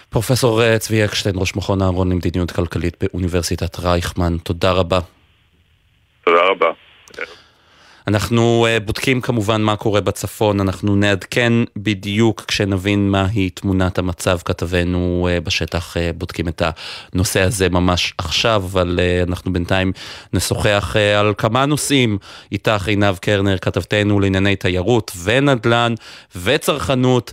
פרופסור 0.09 0.77
צבי 0.77 1.05
אקשטיין, 1.05 1.35
ראש 1.37 1.55
מכון 1.55 1.81
אהרון 1.81 2.11
למדיניות 2.11 2.51
כלכלית 2.51 3.03
באוניברסיטת 3.03 3.79
רייכמן, 3.79 4.37
תודה 4.43 4.71
רבה. 4.71 4.99
תודה 6.25 6.41
רבה. 6.43 6.71
אנחנו 8.07 8.67
uh, 8.67 8.83
בודקים 8.83 9.21
כמובן 9.21 9.61
מה 9.61 9.75
קורה 9.75 10.01
בצפון, 10.01 10.59
אנחנו 10.59 10.95
נעדכן 10.95 11.53
בדיוק 11.77 12.45
כשנבין 12.47 13.09
מהי 13.09 13.49
תמונת 13.49 13.97
המצב, 13.97 14.37
כתבנו 14.45 15.27
uh, 15.29 15.45
בשטח 15.45 15.97
uh, 15.97 15.99
בודקים 16.17 16.47
את 16.47 16.61
הנושא 17.13 17.41
הזה 17.41 17.69
ממש 17.69 18.13
עכשיו, 18.17 18.63
אבל 18.65 18.99
אנחנו 19.27 19.53
בינתיים 19.53 19.91
נשוחח 20.33 20.95
על 21.19 21.33
כמה 21.37 21.65
נושאים 21.65 22.17
איתך 22.51 22.87
עינב 22.87 23.17
קרנר, 23.17 23.57
כתבתנו 23.57 24.19
לענייני 24.19 24.55
תיירות 24.55 25.11
ונדל"ן 25.23 25.93
וצרכנות. 26.35 27.31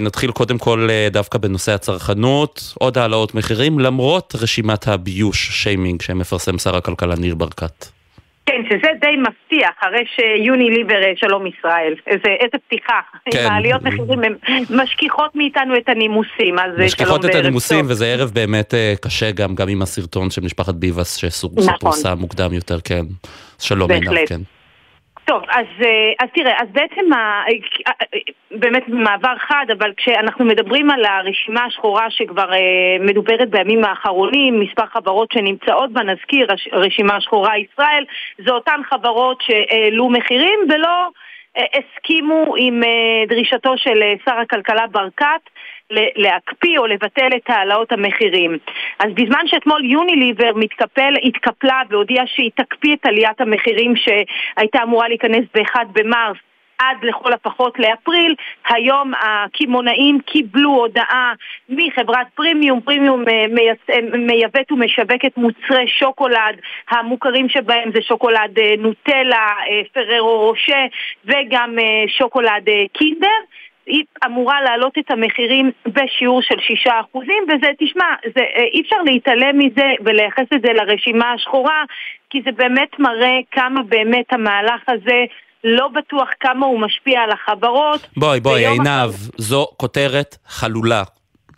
נתחיל 0.00 0.30
קודם 0.30 0.58
כל 0.58 0.88
דווקא 1.12 1.38
בנושא 1.38 1.72
הצרכנות, 1.72 2.74
עוד 2.78 2.98
העלאות 2.98 3.34
מחירים 3.34 3.78
למרות 3.78 4.34
רשימת 4.40 4.88
הביוש, 4.88 5.62
שיימינג, 5.62 6.02
שמפרסם 6.02 6.58
שר 6.58 6.76
הכלכלה 6.76 7.16
ניר 7.16 7.34
ברקת. 7.34 8.01
כן, 8.46 8.62
שזה 8.68 8.88
די 9.00 9.16
מפתיע, 9.16 9.68
אחרי 9.80 10.04
שיוני 10.16 10.70
ליבר 10.70 11.02
אה, 11.02 11.12
שלום 11.16 11.46
ישראל. 11.46 11.94
איזה, 12.06 12.28
איזה 12.40 12.58
פתיחה. 12.66 13.00
כן. 13.30 13.48
העליות 13.50 13.82
מחירים 13.82 14.24
הן 14.24 14.34
משכיחות 14.70 15.34
מאיתנו 15.34 15.76
את 15.76 15.88
הנימוסים, 15.88 16.58
אז 16.58 16.80
אה, 16.80 16.84
משכיחות 16.84 17.24
את 17.24 17.34
הנימוסים, 17.34 17.84
וזה 17.88 18.06
ערב 18.06 18.30
באמת 18.34 18.74
אה, 18.74 18.94
קשה 19.00 19.30
גם, 19.30 19.54
גם 19.54 19.68
עם 19.68 19.82
הסרטון 19.82 20.30
של 20.30 20.42
משפחת 20.42 20.74
ביבס 20.74 21.16
שפורסם 21.16 22.08
נכון. 22.08 22.18
מוקדם 22.18 22.52
יותר, 22.52 22.78
כן. 22.84 23.02
שלום 23.58 23.90
עינב, 23.90 24.26
כן. 24.26 24.40
טוב, 25.24 25.42
אז, 25.48 25.66
אה, 25.84 26.12
אז 26.20 26.28
תראה, 26.34 26.54
אז 26.62 26.68
בעצם 26.72 27.12
ה, 27.12 27.42
באמת 28.50 28.88
מעבר 28.88 29.36
חד, 29.38 29.66
אבל 29.78 29.92
כשאנחנו 29.96 30.44
מדברים 30.44 30.90
על 30.90 31.04
הרשימה 31.04 31.64
השחורה 31.64 32.10
שכבר 32.10 32.52
אה, 32.52 32.58
מדוברת 33.00 33.50
בימים 33.50 33.84
האחרונים, 33.84 34.60
מספר 34.60 34.86
חברות 34.86 35.32
שנמצאות 35.32 35.92
בה, 35.92 36.02
נזכיר, 36.02 36.46
הרשימה 36.72 37.16
השחורה 37.16 37.58
ישראל, 37.58 38.04
זה 38.46 38.52
אותן 38.52 38.80
חברות 38.90 39.42
שהעלו 39.42 40.10
מחירים 40.10 40.58
ולא 40.70 41.08
אה, 41.56 41.64
הסכימו 41.74 42.54
עם 42.56 42.84
אה, 42.84 43.26
דרישתו 43.28 43.72
של 43.76 44.02
אה, 44.02 44.14
שר 44.24 44.38
הכלכלה 44.38 44.86
ברקת 44.86 45.42
להקפיא 45.90 46.78
או 46.78 46.86
לבטל 46.86 47.28
את 47.36 47.50
העלאות 47.50 47.92
המחירים. 47.92 48.58
אז 48.98 49.12
בזמן 49.14 49.46
שאתמול 49.46 49.84
יוניליבר 49.84 50.50
מתקפל, 50.54 51.14
התקפלה 51.24 51.82
והודיעה 51.90 52.26
שהיא 52.26 52.50
תקפיא 52.54 52.94
את 52.94 53.06
עליית 53.06 53.40
המחירים 53.40 53.94
שהייתה 53.96 54.82
אמורה 54.82 55.08
להיכנס 55.08 55.44
ב-1 55.54 55.84
במרס 55.92 56.36
עד 56.82 56.96
לכל 57.02 57.32
הפחות 57.32 57.78
לאפריל. 57.78 58.34
היום 58.68 59.12
הקמעונאים 59.14 60.20
קיבלו 60.20 60.70
הודעה 60.70 61.32
מחברת 61.68 62.26
פרימיום, 62.34 62.80
פרימיום 62.80 63.24
אה, 63.28 63.44
אה, 63.90 64.00
מייבאת 64.18 64.72
ומשווקת 64.72 65.36
מוצרי 65.36 65.88
שוקולד, 65.88 66.56
המוכרים 66.90 67.48
שבהם 67.48 67.90
זה 67.94 68.02
שוקולד 68.02 68.58
אה, 68.58 68.74
נוטלה, 68.78 69.46
פררו 69.92 70.38
רושה 70.38 70.86
וגם 71.24 71.76
שוקולד 72.18 72.68
קינדר. 72.92 73.28
היא 73.86 74.04
אמורה 74.26 74.62
להעלות 74.62 74.98
את 74.98 75.10
המחירים 75.10 75.70
בשיעור 75.86 76.42
של 76.42 76.60
שישה 76.60 77.00
אחוזים, 77.00 77.42
וזה, 77.48 77.70
תשמע, 77.78 78.04
זה, 78.36 78.42
אי 78.74 78.80
אפשר 78.80 79.02
להתעלם 79.06 79.58
מזה 79.58 79.86
ולייחס 80.04 80.46
את 80.54 80.62
זה 80.62 80.72
לרשימה 80.72 81.32
השחורה, 81.32 81.84
כי 82.30 82.42
זה 82.44 82.52
באמת 82.52 82.98
מראה 82.98 83.38
כמה 83.50 83.82
באמת 83.82 84.32
המהלך 84.32 84.82
הזה 84.88 85.24
לא 85.64 85.88
בטוח 85.88 86.28
כמה 86.40 86.66
הוא 86.66 86.80
משפיע 86.80 87.20
על 87.20 87.30
החברות. 87.30 88.06
בואי, 88.16 88.40
בואי, 88.40 88.66
עינב, 88.66 88.86
אחר... 88.86 89.08
זו 89.38 89.66
כותרת 89.76 90.36
חלולה. 90.46 91.02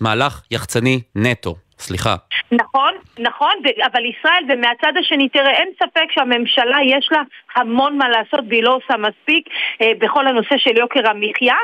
מהלך 0.00 0.42
יחצני 0.50 1.00
נטו. 1.16 1.54
סליחה. 1.78 2.14
נכון, 2.52 2.92
נכון, 3.18 3.52
אבל 3.92 4.02
ישראל, 4.04 4.44
ומהצד 4.48 4.92
השני, 5.00 5.28
תראה, 5.28 5.50
אין 5.50 5.68
ספק 5.82 6.06
שהממשלה 6.10 6.78
יש 6.84 7.08
לה 7.12 7.22
המון 7.56 7.98
מה 7.98 8.08
לעשות 8.08 8.40
והיא 8.48 8.62
לא 8.62 8.76
עושה 8.76 8.94
מספיק 8.96 9.48
אה, 9.82 9.92
בכל 9.98 10.26
הנושא 10.26 10.54
של 10.58 10.78
יוקר 10.78 11.10
המחיה, 11.10 11.56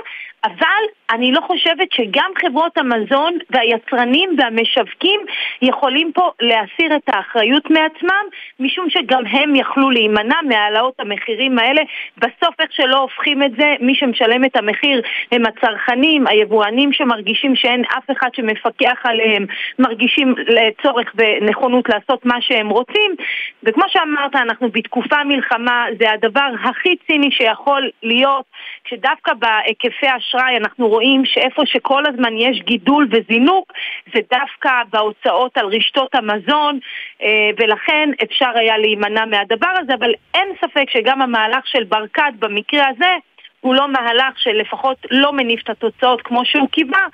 אבל 0.45 0.83
אני 1.13 1.33
לא 1.33 1.41
חושבת 1.41 1.93
שגם 1.93 2.31
חברות 2.43 2.79
המזון 2.79 3.39
והיצרנים 3.51 4.31
והמשווקים 4.39 5.21
יכולים 5.63 6.13
פה 6.13 6.31
להסיר 6.41 6.97
את 6.97 7.09
האחריות 7.09 7.71
מעצמם, 7.71 8.25
משום 8.61 8.91
שגם 8.91 9.27
הם 9.27 9.57
יכלו 9.57 9.91
להימנע 9.91 10.37
מהעלאות 10.49 11.01
המחירים 11.01 11.59
האלה. 11.59 11.83
בסוף 12.17 12.61
איך 12.61 12.73
שלא 12.73 12.99
הופכים 12.99 13.43
את 13.43 13.51
זה, 13.59 13.75
מי 13.81 13.95
שמשלם 13.95 14.45
את 14.45 14.57
המחיר 14.57 15.03
הם 15.33 15.43
הצרכנים, 15.47 16.27
היבואנים 16.27 16.93
שמרגישים 16.93 17.57
שאין 17.57 17.83
אף 17.85 18.11
אחד 18.11 18.29
שמפקח 18.35 18.99
עליהם, 19.05 19.47
מרגישים 19.79 20.35
לצורך 20.39 21.13
ונכונות 21.15 21.89
לעשות 21.89 22.25
מה 22.27 22.41
שהם 22.41 22.69
רוצים. 22.69 23.15
וכמו 23.63 23.85
שאמרת, 23.89 24.37
אנחנו 24.37 24.69
בתקופה 24.69 25.25
מלחמה, 25.25 25.85
זה 26.01 26.13
הדבר 26.13 26.49
הכי 26.65 26.97
ציני 27.07 27.31
שיכול 27.31 27.91
להיות, 28.03 28.45
שדווקא 28.89 29.33
בהיקפי 29.35 30.07
האשראי 30.07 30.57
אנחנו 30.57 30.89
רואים 30.89 31.00
שאיפה 31.25 31.63
שכל 31.67 32.03
הזמן 32.07 32.37
יש 32.37 32.61
גידול 32.61 33.09
וזינוק 33.11 33.73
זה 34.15 34.21
דווקא 34.31 34.71
בהוצאות 34.93 35.59
על 35.59 35.67
רשתות 35.67 36.15
המזון 36.15 36.79
אה, 37.23 37.51
ולכן 37.59 38.11
אפשר 38.23 38.51
היה 38.55 38.79
להימנע 38.79 39.25
מהדבר 39.25 39.73
הזה, 39.79 39.95
אבל 39.95 40.13
אין 40.35 40.49
ספק 40.61 40.91
שגם 40.91 41.23
המהלך 41.23 41.67
של 41.67 41.85
ברקת 41.85 42.33
במקרה 42.39 42.89
הזה 42.89 43.17
הוא 43.61 43.75
לא 43.75 43.89
מהלך 43.89 44.39
שלפחות 44.39 44.97
לא 45.11 45.33
מניב 45.33 45.59
את 45.65 45.71
התוצאות 45.71 46.23
כמו 46.23 46.45
שהוא 46.45 46.69
קיווה, 46.69 47.07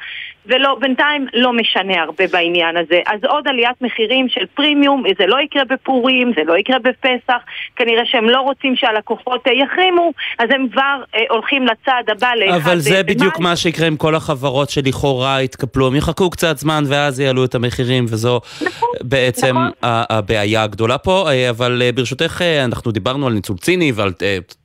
ובינתיים 0.48 1.26
לא 1.34 1.52
משנה 1.52 2.02
הרבה 2.02 2.24
בעניין 2.32 2.76
הזה. 2.76 3.00
אז 3.06 3.20
עוד 3.28 3.48
עליית 3.48 3.76
מחירים 3.80 4.28
של 4.28 4.46
פרימיום, 4.54 5.02
זה 5.18 5.26
לא 5.26 5.40
יקרה 5.40 5.62
בפורים, 5.64 6.32
זה 6.36 6.42
לא 6.44 6.58
יקרה 6.58 6.78
בפסח, 6.78 7.38
כנראה 7.76 8.02
שהם 8.06 8.28
לא 8.28 8.40
רוצים 8.40 8.76
שהלקוחות 8.76 9.46
יחרימו, 9.46 10.12
אז 10.38 10.48
הם 10.50 10.68
כבר 10.72 11.02
אה, 11.14 11.20
הולכים 11.30 11.66
לצעד 11.66 12.10
הבא 12.10 12.34
לאחד... 12.34 12.56
אבל 12.56 12.78
זה 12.78 13.02
בדיוק 13.02 13.38
מה 13.38 13.56
שיקרה 13.56 13.86
עם 13.86 13.96
כל 13.96 14.14
החברות 14.14 14.70
שלכאורה 14.70 15.42
יתקפלו, 15.42 15.86
הם 15.86 15.96
יחכו 15.96 16.30
קצת 16.30 16.58
זמן 16.58 16.84
ואז 16.88 17.20
יעלו 17.20 17.44
את 17.44 17.54
המחירים, 17.54 18.04
וזו 18.08 18.40
נכון, 18.62 18.88
בעצם 19.02 19.56
נכון. 19.56 19.70
הבעיה 19.82 20.62
הגדולה 20.62 20.98
פה, 20.98 21.30
אה, 21.30 21.50
אבל 21.50 21.82
אה, 21.84 21.92
ברשותך, 21.92 22.42
אה, 22.42 22.64
אנחנו 22.64 22.92
דיברנו 22.92 23.26
על 23.26 23.32
ניצול 23.32 23.56
ציני 23.56 23.92
ועל... 23.94 24.12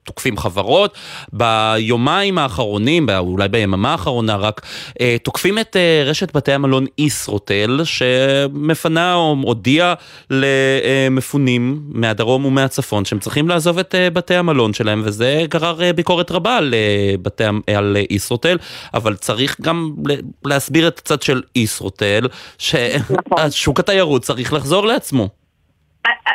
תוקפים 0.03 0.37
חברות. 0.37 0.97
ביומיים 1.33 2.37
האחרונים, 2.37 3.09
אולי 3.09 3.47
ביממה 3.47 3.91
האחרונה 3.91 4.35
רק, 4.35 4.61
תוקפים 5.23 5.59
את 5.59 5.75
אה, 5.75 6.03
רשת 6.05 6.35
בתי 6.35 6.51
המלון 6.51 6.85
ישרוטל, 6.97 7.81
שמפנה 7.83 9.15
או 9.15 9.35
הודיעה 9.43 9.93
למפונים 10.29 11.81
מהדרום 11.89 12.45
ומהצפון 12.45 13.05
שהם 13.05 13.19
צריכים 13.19 13.49
לעזוב 13.49 13.79
את 13.79 13.95
אה, 13.95 14.09
בתי 14.09 14.35
המלון 14.35 14.73
שלהם, 14.73 15.01
וזה 15.05 15.45
גרר 15.49 15.81
אה, 15.83 15.93
ביקורת 15.93 16.31
רבה 16.31 16.57
על, 16.57 16.73
בתי, 17.21 17.43
על 17.75 17.97
ישרוטל, 18.09 18.57
אבל 18.93 19.15
צריך 19.15 19.61
גם 19.61 19.93
להסביר 20.45 20.87
את 20.87 20.99
הצד 20.99 21.21
של 21.21 21.41
ישרוטל, 21.55 22.27
ששוק 22.57 23.79
התיירות 23.79 24.21
צריך 24.21 24.53
לחזור 24.53 24.85
לעצמו. 24.85 25.40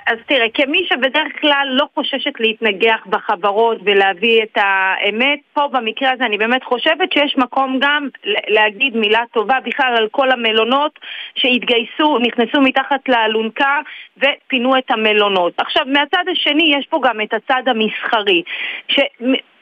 אז 0.07 0.19
תראה, 0.27 0.47
כמי 0.55 0.87
שבדרך 0.89 1.41
כלל 1.41 1.69
לא 1.71 1.87
חוששת 1.95 2.41
להתנגח 2.41 3.07
בחברות 3.07 3.79
ולהביא 3.85 4.43
את 4.43 4.57
האמת, 4.57 5.39
פה 5.53 5.69
במקרה 5.73 6.11
הזה 6.11 6.25
אני 6.25 6.39
באמת 6.39 6.65
חושבת 6.65 7.13
שיש 7.13 7.37
מקום 7.37 7.79
גם 7.81 8.09
להגיד 8.49 8.97
מילה 8.97 9.23
טובה 9.33 9.59
בכלל 9.65 9.95
על 9.97 10.09
כל 10.11 10.31
המלונות 10.31 10.99
שהתגייסו, 11.35 12.19
נכנסו 12.19 12.61
מתחת 12.61 13.09
לאלונקה 13.09 13.81
ופינו 14.17 14.79
את 14.79 14.91
המלונות. 14.91 15.53
עכשיו, 15.59 15.83
מהצד 15.87 16.25
השני 16.33 16.75
יש 16.79 16.87
פה 16.87 17.01
גם 17.03 17.21
את 17.21 17.35
הצד 17.35 17.63
המסחרי. 17.67 18.43
ש... 18.89 19.01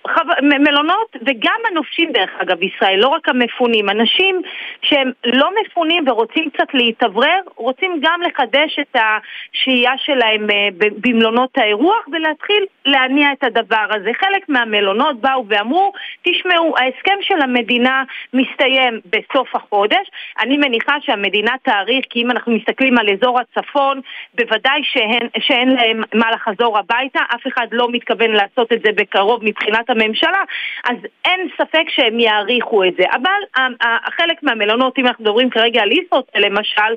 חו... 0.08 0.20
מלונות 0.42 1.16
וגם 1.26 1.60
הנופשים 1.70 2.12
דרך 2.12 2.30
אגב 2.38 2.62
ישראל, 2.62 2.98
לא 2.98 3.08
רק 3.08 3.28
המפונים, 3.28 3.90
אנשים 3.90 4.42
שהם 4.82 5.10
לא 5.24 5.50
מפונים 5.60 6.08
ורוצים 6.08 6.50
קצת 6.50 6.74
להתאוורר, 6.74 7.40
רוצים 7.56 8.00
גם 8.02 8.20
לחדש 8.22 8.78
את 8.80 8.96
השהייה 8.96 9.92
שלהם 9.96 10.50
אה, 10.50 10.68
במלונות 10.78 11.58
האירוח 11.58 12.08
ולהתחיל 12.12 12.64
להניע 12.86 13.32
את 13.32 13.44
הדבר 13.44 13.86
הזה. 13.90 14.10
חלק 14.20 14.48
מהמלונות 14.48 15.20
באו 15.20 15.44
ואמרו, 15.48 15.92
תשמעו, 16.22 16.74
ההסכם 16.78 17.16
של 17.20 17.42
המדינה 17.42 18.02
מסתיים 18.34 19.00
בסוף 19.06 19.56
החודש, 19.56 20.10
אני 20.40 20.56
מניחה 20.56 20.96
שהמדינה 21.00 21.52
תאריך, 21.62 22.04
כי 22.10 22.22
אם 22.22 22.30
אנחנו 22.30 22.52
מסתכלים 22.52 22.98
על 22.98 23.06
אזור 23.10 23.40
הצפון, 23.40 24.00
בוודאי 24.34 24.80
שאין, 24.84 25.28
שאין 25.38 25.68
להם 25.68 26.02
מה 26.14 26.30
לחזור 26.30 26.78
הביתה, 26.78 27.20
אף 27.34 27.46
אחד 27.46 27.66
לא 27.72 27.88
מתכוון 27.92 28.30
לעשות 28.30 28.72
את 28.72 28.82
זה 28.84 28.92
בקרוב 28.96 29.40
מבחינת 29.44 29.90
הממשלה, 29.94 30.42
אז 30.84 30.96
אין 31.24 31.48
ספק 31.56 31.84
שהם 31.88 32.20
יעריכו 32.20 32.84
את 32.84 32.94
זה. 32.98 33.04
אבל 33.12 33.64
חלק 34.16 34.42
מהמלונות, 34.42 34.98
אם 34.98 35.06
אנחנו 35.06 35.24
מדברים 35.24 35.50
כרגע 35.50 35.82
על 35.82 35.92
ישרוטל 35.92 36.38
למשל, 36.38 36.94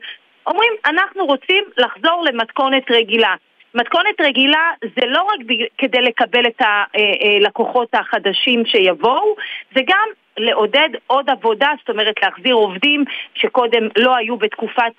אומרים, 0.48 0.74
אנחנו 0.86 1.26
רוצים 1.26 1.64
לחזור 1.78 2.26
למתכונת 2.28 2.91
רגילה. 2.91 3.36
מתכונת 3.76 4.22
רגילה 4.22 4.72
זה 4.82 5.06
לא 5.06 5.22
רק 5.22 5.39
כדי 5.78 6.02
לקבל 6.02 6.48
את 6.48 6.62
הלקוחות 6.62 7.95
החדשים 7.95 8.66
שיבואו, 8.66 9.36
זה 9.76 9.82
גם 9.88 10.08
לעודד 10.38 10.89
עוד 11.08 11.30
עבודה, 11.30 11.70
זאת 11.80 11.89
אומרת 11.89 12.16
להחזיר 12.24 12.56
עובדים 12.56 13.04
שקודם 13.36 13.88
לא 13.98 14.16
היו 14.16 14.38
בתקופת 14.38 14.93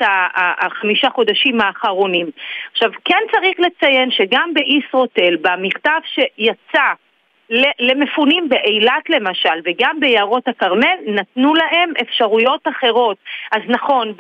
החמישה 0.61 1.11
חודשים 1.11 1.61
האחרונים. 1.61 2.26
עכשיו, 2.72 2.90
כן 3.05 3.22
צריך 3.32 3.61
לציין 3.61 4.11
שגם 4.11 4.51
בישרוטל, 4.55 5.36
במכתב 5.40 6.01
שיצא 6.05 6.92
למפונים 7.80 8.49
באילת 8.49 9.11
למשל, 9.11 9.61
וגם 9.64 10.01
ביערות 10.01 10.49
הכרמל, 10.49 10.96
נתנו 11.07 11.55
להם 11.55 11.92
אפשרויות 12.03 12.68
אחרות. 12.68 13.16
אז 13.53 13.62
נכון, 13.68 14.12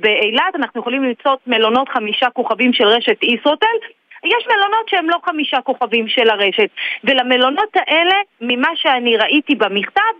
באילת 0.00 0.54
אנחנו 0.54 0.80
יכולים 0.80 1.04
למצוא 1.04 1.36
מלונות 1.46 1.88
חמישה 1.88 2.30
כוכבים 2.30 2.72
של 2.72 2.84
רשת 2.84 3.22
ישרוטל, 3.22 3.76
יש 4.24 4.46
מלונות 4.46 4.88
שהם 4.88 5.10
לא 5.10 5.16
חמישה 5.24 5.60
כוכבים 5.60 6.08
של 6.08 6.30
הרשת, 6.30 6.70
ולמלונות 7.04 7.76
האלה, 7.76 8.14
ממה 8.40 8.68
שאני 8.74 9.16
ראיתי 9.16 9.54
במכתב, 9.54 10.12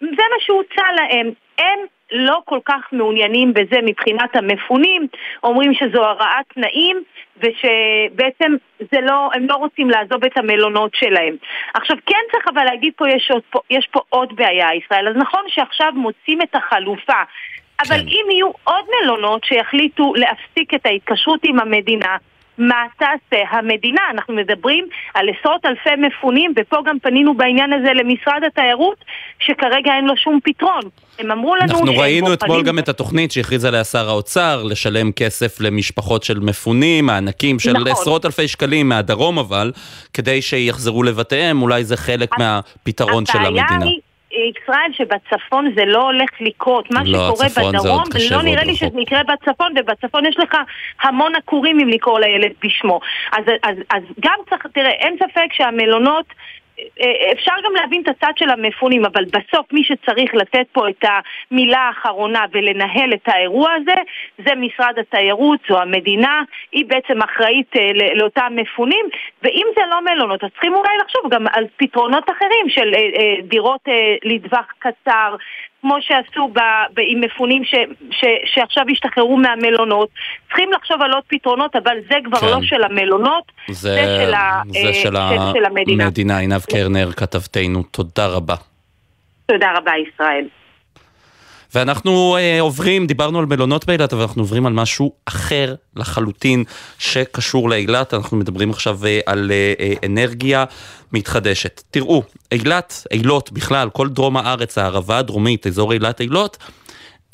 זה 0.00 0.22
מה 0.32 0.36
שהוצע 0.40 0.92
להם. 0.96 1.30
הם 1.58 1.78
לא 2.12 2.40
כל 2.44 2.58
כך 2.64 2.88
מעוניינים 2.92 3.54
בזה 3.54 3.76
מבחינת 3.82 4.36
המפונים, 4.36 5.06
אומרים 5.42 5.74
שזו 5.74 6.04
הרעת 6.04 6.46
תנאים 6.54 7.02
ושבעצם 7.36 8.52
זה 8.78 9.00
לא, 9.00 9.30
הם 9.34 9.46
לא 9.48 9.54
רוצים 9.54 9.90
לעזוב 9.90 10.24
את 10.24 10.38
המלונות 10.38 10.94
שלהם. 10.94 11.36
עכשיו 11.74 11.96
כן 12.06 12.20
צריך 12.32 12.48
אבל 12.48 12.64
להגיד 12.64 12.92
פה, 12.96 13.08
יש, 13.08 13.30
פה, 13.50 13.58
יש 13.70 13.88
פה 13.92 14.00
עוד 14.08 14.36
בעיה 14.36 14.74
ישראל, 14.74 15.08
אז 15.08 15.16
נכון 15.16 15.42
שעכשיו 15.48 15.92
מוצאים 15.94 16.42
את 16.42 16.54
החלופה 16.54 17.22
אבל 17.80 17.96
כן. 17.96 18.08
אם 18.08 18.30
יהיו 18.30 18.50
עוד 18.64 18.84
מלונות 19.00 19.44
שיחליטו 19.44 20.14
להפסיק 20.14 20.74
את 20.74 20.86
ההתקשרות 20.86 21.40
עם 21.44 21.60
המדינה 21.60 22.16
מה 22.58 22.84
תעשה 22.98 23.42
המדינה? 23.50 24.00
אנחנו 24.10 24.34
מדברים 24.34 24.86
על 25.14 25.26
עשרות 25.28 25.66
אלפי 25.66 26.06
מפונים, 26.06 26.52
ופה 26.56 26.76
גם 26.86 26.98
פנינו 26.98 27.34
בעניין 27.34 27.72
הזה 27.72 27.92
למשרד 27.94 28.40
התיירות, 28.46 29.04
שכרגע 29.38 29.92
אין 29.96 30.04
לו 30.04 30.16
שום 30.16 30.38
פתרון. 30.44 30.82
הם 31.18 31.30
אמרו 31.30 31.56
לנו... 31.56 31.72
אנחנו 31.72 31.98
ראינו 31.98 32.32
אתמול 32.32 32.62
גם 32.62 32.78
את 32.78 32.88
התוכנית 32.88 33.32
שהכריז 33.32 33.64
עליה 33.64 33.84
שר 33.84 34.08
האוצר, 34.08 34.62
לשלם 34.62 35.12
כסף 35.12 35.60
למשפחות 35.60 36.22
של 36.22 36.40
מפונים, 36.40 37.06
מענקים 37.06 37.58
של 37.58 37.72
נכון. 37.72 37.88
עשרות 37.88 38.26
אלפי 38.26 38.48
שקלים 38.48 38.88
מהדרום 38.88 39.38
אבל, 39.38 39.72
כדי 40.12 40.42
שיחזרו 40.42 41.02
לבתיהם, 41.02 41.62
אולי 41.62 41.84
זה 41.84 41.96
חלק 41.96 42.30
מהפתרון 42.38 43.26
של 43.26 43.38
המדינה. 43.38 43.84
היא... 43.84 44.00
ישראל 44.34 44.92
שבצפון 44.92 45.72
זה 45.76 45.84
לא 45.84 46.02
הולך 46.02 46.30
לקרות. 46.40 46.90
מה 46.90 47.00
לא, 47.04 47.18
שקורה 47.18 47.70
בדרום, 47.70 48.02
לא 48.30 48.42
נראה 48.42 48.64
לי 48.64 48.76
שזה 48.76 49.00
יקרה 49.00 49.20
בצפון, 49.22 49.72
ובצפון 49.76 50.26
יש 50.26 50.38
לך 50.38 50.56
המון 51.02 51.34
עקורים 51.34 51.80
אם 51.80 51.88
לקרוא 51.88 52.20
לילד 52.20 52.52
בשמו. 52.64 53.00
אז, 53.32 53.44
אז, 53.62 53.76
אז 53.90 54.02
גם 54.20 54.38
צריך, 54.50 54.66
תראה, 54.74 54.90
אין 54.90 55.16
ספק 55.16 55.52
שהמלונות... 55.52 56.26
אה, 57.00 57.32
אפשר 57.32 57.52
גם 57.64 57.72
להבין 57.74 58.02
את 58.02 58.08
הצד 58.08 58.32
של 58.36 58.50
המפונים, 58.50 59.04
אבל 59.04 59.24
בסוף 59.24 59.72
מי 59.72 59.84
שצריך 59.84 60.34
לתת 60.34 60.66
פה 60.72 60.88
את 60.88 61.04
המילה 61.04 61.78
האחרונה 61.78 62.44
ולנהל 62.52 63.14
את 63.14 63.28
האירוע 63.28 63.72
הזה, 63.72 63.94
זה 64.46 64.54
משרד 64.54 64.98
התיירות, 64.98 65.60
זו 65.68 65.80
המדינה, 65.80 66.42
היא 66.72 66.84
בעצם 66.86 67.22
אחראית 67.22 67.76
אה, 67.76 67.90
לאותם 68.14 68.52
מפונים, 68.56 69.06
ואם 69.42 69.66
זה 69.76 69.82
לא 69.90 70.00
מלונות, 70.00 70.44
אז 70.44 70.50
צריכים 70.50 70.74
אולי 70.74 70.96
לחשוב 71.02 71.30
גם 71.30 71.46
על 71.52 71.64
פתרונות 71.76 72.30
אחרים 72.30 72.68
של 72.68 72.94
אה, 72.94 73.34
דירות 73.42 73.80
לטווח 74.24 74.66
קצר, 74.78 75.36
כמו 75.84 75.96
שעשו 76.00 76.48
ב, 76.48 76.58
ב, 76.94 77.00
עם 77.08 77.20
מפונים 77.20 77.64
ש, 77.64 77.74
ש, 78.10 78.24
שעכשיו 78.54 78.84
השתחררו 78.92 79.36
מהמלונות. 79.36 80.08
צריכים 80.46 80.72
לחשוב 80.72 81.02
על 81.02 81.12
עוד 81.12 81.22
פתרונות, 81.26 81.76
אבל 81.76 81.96
זה 82.08 82.14
כבר 82.24 82.38
כן. 82.38 82.46
לא 82.46 82.58
של 82.62 82.82
המלונות, 82.84 83.52
זה, 83.68 83.74
זה, 83.74 84.24
של, 84.24 84.34
ה, 84.34 84.62
זה 84.68 84.94
של, 84.94 85.02
של, 85.02 85.16
של 85.54 85.64
המדינה. 85.64 86.04
המדינה. 86.04 86.38
עינב 86.38 86.60
קרנר, 86.70 87.12
כתבתנו, 87.12 87.82
תודה 87.82 88.26
רבה. 88.26 88.54
תודה 89.46 89.72
רבה, 89.76 89.92
ישראל. 89.96 90.44
ואנחנו 91.74 92.36
אה, 92.36 92.60
עוברים, 92.60 93.06
דיברנו 93.06 93.38
על 93.38 93.46
מלונות 93.46 93.84
באילת, 93.86 94.12
אבל 94.12 94.22
אנחנו 94.22 94.42
עוברים 94.42 94.66
על 94.66 94.72
משהו 94.72 95.12
אחר 95.26 95.74
לחלוטין 95.96 96.64
שקשור 96.98 97.70
לאילת. 97.70 98.14
אנחנו 98.14 98.36
מדברים 98.36 98.70
עכשיו 98.70 99.06
אה, 99.06 99.20
על 99.26 99.52
אה, 99.52 99.72
אה, 99.80 99.92
אנרגיה 100.06 100.64
מתחדשת. 101.12 101.82
תראו, 101.90 102.22
אילת, 102.52 103.06
אילות 103.10 103.52
בכלל, 103.52 103.90
כל 103.90 104.08
דרום 104.08 104.36
הארץ, 104.36 104.78
הערבה 104.78 105.18
הדרומית, 105.18 105.66
אזור 105.66 105.92
אילת 105.92 106.20
אילות, 106.20 106.56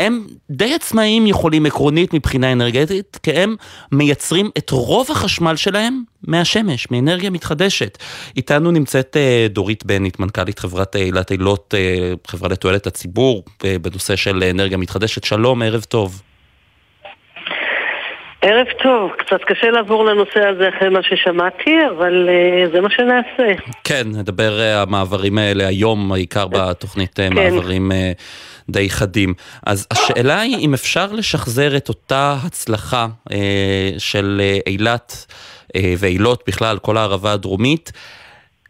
הם 0.01 0.27
די 0.51 0.75
עצמאיים 0.75 1.27
יכולים 1.27 1.67
עקרונית 1.67 2.15
מבחינה 2.15 2.53
אנרגטית, 2.53 3.19
כי 3.23 3.33
הם 3.33 3.57
מייצרים 3.93 4.51
את 4.59 4.71
רוב 4.71 5.11
החשמל 5.11 5.57
שלהם 5.57 6.03
מהשמש, 6.23 6.91
מאנרגיה 6.91 7.31
מתחדשת. 7.31 7.99
איתנו 8.37 8.71
נמצאת 8.71 9.17
אה, 9.17 9.47
דורית 9.51 9.85
בנית, 9.87 10.21
מנכ"לית 10.21 10.59
חברת 10.59 10.97
אילת 10.97 11.33
אילות, 11.33 11.75
אה, 11.79 12.13
חברה 12.27 12.49
לתועלת 12.49 12.87
הציבור, 12.87 13.45
אה, 13.65 13.77
בנושא 13.83 14.17
של 14.17 14.45
אנרגיה 14.51 14.79
מתחדשת. 14.79 15.25
שלום, 15.25 15.63
ערב 15.63 15.83
טוב. 15.83 16.23
ערב 18.43 18.67
טוב, 18.83 19.11
קצת 19.19 19.41
קשה 19.47 19.71
לעבור 19.71 20.05
לנושא 20.05 20.41
הזה 20.49 20.69
אחרי 20.69 20.89
מה 20.89 21.01
ששמעתי, 21.03 21.77
אבל 21.97 22.29
uh, 22.29 22.73
זה 22.75 22.81
מה 22.81 22.89
שנעשה. 22.91 23.63
כן, 23.85 24.07
נדבר 24.07 24.59
uh, 24.59 24.83
המעברים 24.83 25.39
האלה 25.39 25.67
היום, 25.67 26.13
העיקר 26.13 26.47
בתוכנית 26.49 27.11
uh, 27.11 27.15
כן. 27.17 27.33
מעברים 27.33 27.93
uh, 27.93 27.95
די 28.69 28.91
חדים. 28.91 29.35
אז 29.67 29.87
השאלה 29.91 30.41
היא 30.41 30.57
אם 30.59 30.75
אפשר 30.75 31.13
לשחזר 31.13 31.77
את 31.77 31.89
אותה 31.89 32.37
הצלחה 32.47 33.07
uh, 33.29 33.33
של 33.99 34.41
אילת 34.67 35.27
uh, 35.69 35.81
ואילות 35.99 36.43
בכלל, 36.47 36.79
כל 36.79 36.97
הערבה 36.97 37.33
הדרומית, 37.33 37.93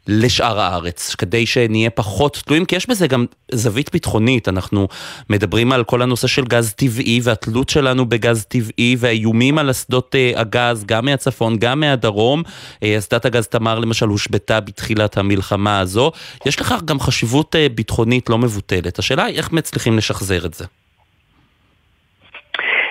לשאר 0.09 0.61
הארץ, 0.61 1.15
כדי 1.15 1.47
שנהיה 1.47 1.91
פחות 1.91 2.43
תלויים, 2.47 2.65
כי 2.65 2.77
יש 2.77 2.89
בזה 2.89 3.07
גם 3.07 3.27
זווית 3.53 3.93
ביטחונית, 3.93 4.49
אנחנו 4.49 4.89
מדברים 5.31 5.73
על 5.73 5.85
כל 5.85 6.03
הנושא 6.03 6.27
של 6.27 6.43
גז 6.43 6.75
טבעי 6.75 7.21
והתלות 7.23 7.69
שלנו 7.69 8.07
בגז 8.07 8.45
טבעי 8.45 8.97
והאיומים 8.99 9.59
על 9.59 9.71
אסדות 9.71 10.15
uh, 10.15 10.39
הגז, 10.39 10.85
גם 10.87 11.05
מהצפון, 11.05 11.57
גם 11.59 11.81
מהדרום. 11.81 12.43
Uh, 12.43 12.87
אסדת 12.99 13.25
הגז 13.25 13.49
תמר 13.49 13.79
למשל 13.79 14.07
הושבתה 14.07 14.61
בתחילת 14.61 15.17
המלחמה 15.17 15.81
הזו. 15.81 16.13
יש 16.47 16.61
לך 16.61 16.75
גם 16.85 17.01
חשיבות 17.01 17.55
uh, 17.55 17.73
ביטחונית 17.75 18.31
לא 18.31 18.39
מבוטלת. 18.39 18.99
השאלה 18.99 19.25
היא 19.25 19.37
איך 19.37 19.53
מצליחים 19.53 19.97
לשחזר 19.97 20.47
את 20.47 20.55
זה. 20.55 20.65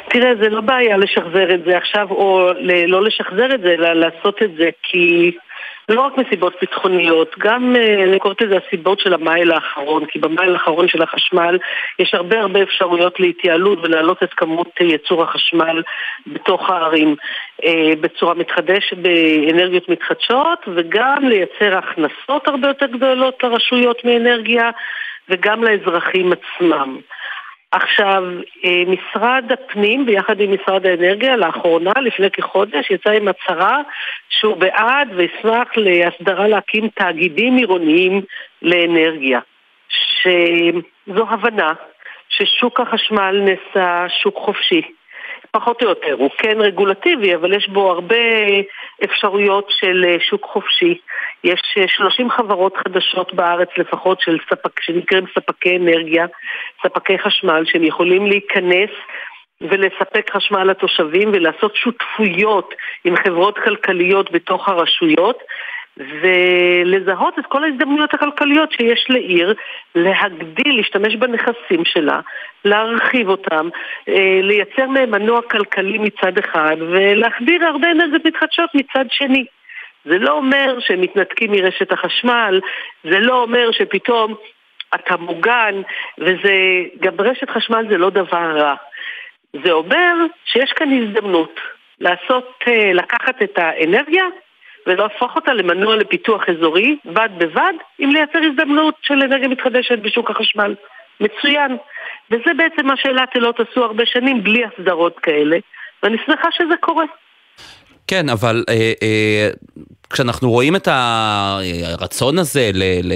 תראה, 0.09 0.31
זה 0.41 0.49
לא 0.49 0.61
בעיה 0.61 0.97
לשחזר 0.97 1.53
את 1.53 1.59
זה 1.65 1.77
עכשיו, 1.77 2.07
או 2.11 2.51
לא 2.87 3.03
לשחזר 3.03 3.55
את 3.55 3.61
זה, 3.61 3.67
אלא 3.67 3.93
לעשות 3.93 4.35
את 4.43 4.49
זה, 4.57 4.69
כי 4.83 5.31
לא 5.89 6.01
רק 6.01 6.17
מסיבות 6.17 6.53
ביטחוניות, 6.61 7.35
גם 7.39 7.75
אה, 7.75 8.03
אני 8.03 8.19
קוראת 8.19 8.41
לזה 8.41 8.57
הסיבות 8.67 8.99
של 8.99 9.13
המייל 9.13 9.51
האחרון, 9.51 10.05
כי 10.05 10.19
במייל 10.19 10.53
האחרון 10.53 10.87
של 10.87 11.01
החשמל 11.01 11.57
יש 11.99 12.13
הרבה 12.13 12.39
הרבה 12.39 12.63
אפשרויות 12.63 13.19
להתייעלות 13.19 13.79
ולהעלות 13.83 14.23
את 14.23 14.33
כמות 14.33 14.71
ייצור 14.79 15.23
החשמל 15.23 15.81
בתוך 16.27 16.69
הערים 16.69 17.15
אה, 17.65 17.93
בצורה 18.01 18.33
מתחדשת, 18.33 18.97
באנרגיות 18.97 19.89
מתחדשות, 19.89 20.59
וגם 20.75 21.23
לייצר 21.27 21.77
הכנסות 21.77 22.47
הרבה 22.47 22.67
יותר 22.67 22.85
גדולות 22.85 23.43
לרשויות 23.43 24.05
מאנרגיה 24.05 24.69
וגם 25.29 25.63
לאזרחים 25.63 26.33
עצמם. 26.33 26.99
עכשיו, 27.71 28.23
אה, 28.65 28.83
משרד 28.87 29.51
הפנים 29.51 30.05
ביחד 30.05 30.39
עם 30.39 30.53
משרד 30.53 30.85
האנרגיה 30.85 31.37
לאחרונה, 31.37 31.91
לפני 32.01 32.31
כחודש, 32.31 32.91
יצא 32.91 33.09
עם 33.09 33.27
הצהרה 33.27 33.81
שהוא 34.29 34.57
בעד 34.57 35.07
וישמח 35.15 35.67
להסדרה 35.75 36.47
להקים 36.47 36.87
תאגידים 36.87 37.55
עירוניים 37.55 38.21
לאנרגיה. 38.61 39.39
שזו 39.89 41.25
הבנה 41.29 41.73
ששוק 42.29 42.79
החשמל 42.79 43.41
נעשה 43.45 44.05
שוק 44.21 44.35
חופשי. 44.37 44.81
פחות 45.51 45.83
או 45.83 45.89
יותר, 45.89 46.13
הוא 46.13 46.29
כן 46.37 46.61
רגולטיבי, 46.61 47.35
אבל 47.35 47.53
יש 47.53 47.69
בו 47.69 47.91
הרבה 47.91 48.15
אפשרויות 49.03 49.67
של 49.69 50.05
אה, 50.07 50.15
שוק 50.19 50.45
חופשי. 50.45 50.97
יש 51.43 51.61
30 51.87 52.31
אה, 52.31 52.37
חברות 52.37 52.77
חדשות 52.77 53.33
בארץ 53.33 53.69
לפחות 53.77 54.21
של 54.21 54.37
ספק, 54.49 54.81
שנקראים 54.81 55.25
ספקי 55.35 55.77
אנרגיה, 55.77 56.25
ספקי 56.83 57.19
חשמל, 57.19 57.63
שהם 57.65 57.83
יכולים 57.83 58.25
להיכנס 58.25 58.89
ולספק 59.61 60.31
חשמל 60.31 60.63
לתושבים 60.63 61.29
ולעשות 61.33 61.75
שותפויות 61.75 62.73
עם 63.05 63.15
חברות 63.15 63.59
כלכליות 63.59 64.31
בתוך 64.31 64.69
הרשויות. 64.69 65.39
ולזהות 65.99 67.39
את 67.39 67.45
כל 67.45 67.63
ההזדמנויות 67.63 68.13
הכלכליות 68.13 68.71
שיש 68.71 69.05
לעיר, 69.09 69.53
להגדיל, 69.95 70.77
להשתמש 70.77 71.15
בנכסים 71.15 71.85
שלה, 71.85 72.19
להרחיב 72.65 73.29
אותם, 73.29 73.69
אה, 74.09 74.39
לייצר 74.43 74.87
מהם 74.87 75.11
מנוע 75.11 75.41
כלכלי 75.41 75.97
מצד 75.97 76.37
אחד 76.37 76.75
ולהחדיר 76.79 77.65
הרבה 77.65 77.91
אנרגיות 77.91 78.25
מתחדשות 78.25 78.69
מצד 78.73 79.05
שני. 79.09 79.45
זה 80.05 80.17
לא 80.17 80.31
אומר 80.31 80.77
שהם 80.79 81.01
מתנתקים 81.01 81.51
מרשת 81.51 81.91
החשמל, 81.91 82.59
זה 83.03 83.19
לא 83.19 83.41
אומר 83.41 83.71
שפתאום 83.71 84.35
אתה 84.95 85.17
מוגן, 85.17 85.81
וזה, 86.17 86.53
גם 86.99 87.13
רשת 87.19 87.49
חשמל 87.49 87.85
זה 87.89 87.97
לא 87.97 88.09
דבר 88.09 88.57
רע. 88.57 88.75
זה 89.63 89.71
אומר 89.71 90.13
שיש 90.45 90.73
כאן 90.73 90.93
הזדמנות. 90.93 91.59
לעשות, 91.99 92.59
אה, 92.67 92.93
לקחת 92.93 93.43
את 93.43 93.57
האנרגיה 93.57 94.23
ולהפוך 94.87 95.35
אותה 95.35 95.53
למנוע 95.53 95.95
לפיתוח 95.95 96.41
אזורי, 96.49 96.97
בד 97.05 97.29
בבד, 97.37 97.73
עם 97.99 98.11
לייצר 98.11 98.39
הזדמנות 98.51 98.95
של 99.01 99.13
אנרגיה 99.13 99.47
מתחדשת 99.47 99.99
בשוק 99.99 100.31
החשמל. 100.31 100.75
מצוין. 101.19 101.77
וזה 102.31 102.51
בעצם 102.57 102.87
מה 102.87 102.93
שאילת 102.97 103.29
אילות 103.35 103.59
עשו 103.59 103.83
הרבה 103.83 104.03
שנים 104.05 104.43
בלי 104.43 104.61
הסדרות 104.65 105.19
כאלה, 105.19 105.57
ואני 106.03 106.17
שמחה 106.25 106.47
שזה 106.51 106.73
קורה. 106.79 107.05
כן, 108.07 108.29
אבל 108.29 108.63
אה, 108.69 108.93
אה, 109.03 109.49
כשאנחנו 110.09 110.51
רואים 110.51 110.75
את 110.75 110.87
הרצון 110.91 112.39
הזה 112.39 112.71
ל, 112.73 112.83
ל, 113.03 113.13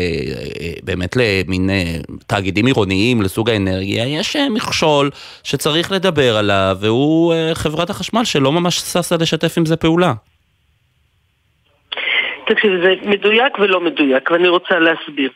באמת 0.83 1.15
למין 1.15 1.69
אה, 1.69 1.95
תאגידים 2.27 2.65
עירוניים 2.65 3.21
לסוג 3.21 3.49
האנרגיה, 3.49 4.19
יש 4.19 4.35
אה, 4.35 4.49
מכשול 4.49 5.09
שצריך 5.43 5.91
לדבר 5.91 6.37
עליו, 6.37 6.77
והוא 6.79 7.33
אה, 7.33 7.51
חברת 7.53 7.89
החשמל 7.89 8.23
שלא 8.23 8.51
ממש 8.51 8.77
ששה 8.77 9.15
לשתף 9.19 9.57
עם 9.57 9.65
זה 9.65 9.75
פעולה. 9.75 10.13
תקשיב, 12.45 12.71
זה 12.83 12.93
מדויק 13.05 13.59
ולא 13.59 13.79
מדויק, 13.79 14.31
ואני 14.31 14.47
רוצה 14.47 14.79
להסביר. 14.79 15.31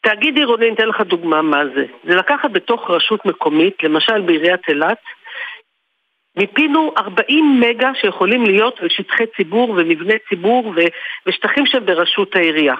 תאגיד 0.00 0.36
עירוני, 0.36 0.66
אני 0.66 0.74
אתן 0.74 0.88
לך 0.88 1.00
דוגמה 1.00 1.42
מה 1.42 1.62
זה. 1.74 1.84
זה 2.04 2.16
לקחת 2.16 2.50
בתוך 2.50 2.90
רשות 2.90 3.26
מקומית, 3.26 3.82
למשל 3.82 4.20
בעיריית 4.20 4.68
אילת, 4.68 4.98
מיפינו 6.36 6.92
40 6.98 7.60
מגה 7.60 7.90
שיכולים 7.94 8.44
להיות 8.44 8.80
שטחי 8.88 9.24
ציבור 9.36 9.70
ומבני 9.70 10.18
ציבור 10.28 10.74
ושטחים 11.26 11.66
שהם 11.66 11.86
ברשות 11.86 12.36
העירייה. 12.36 12.74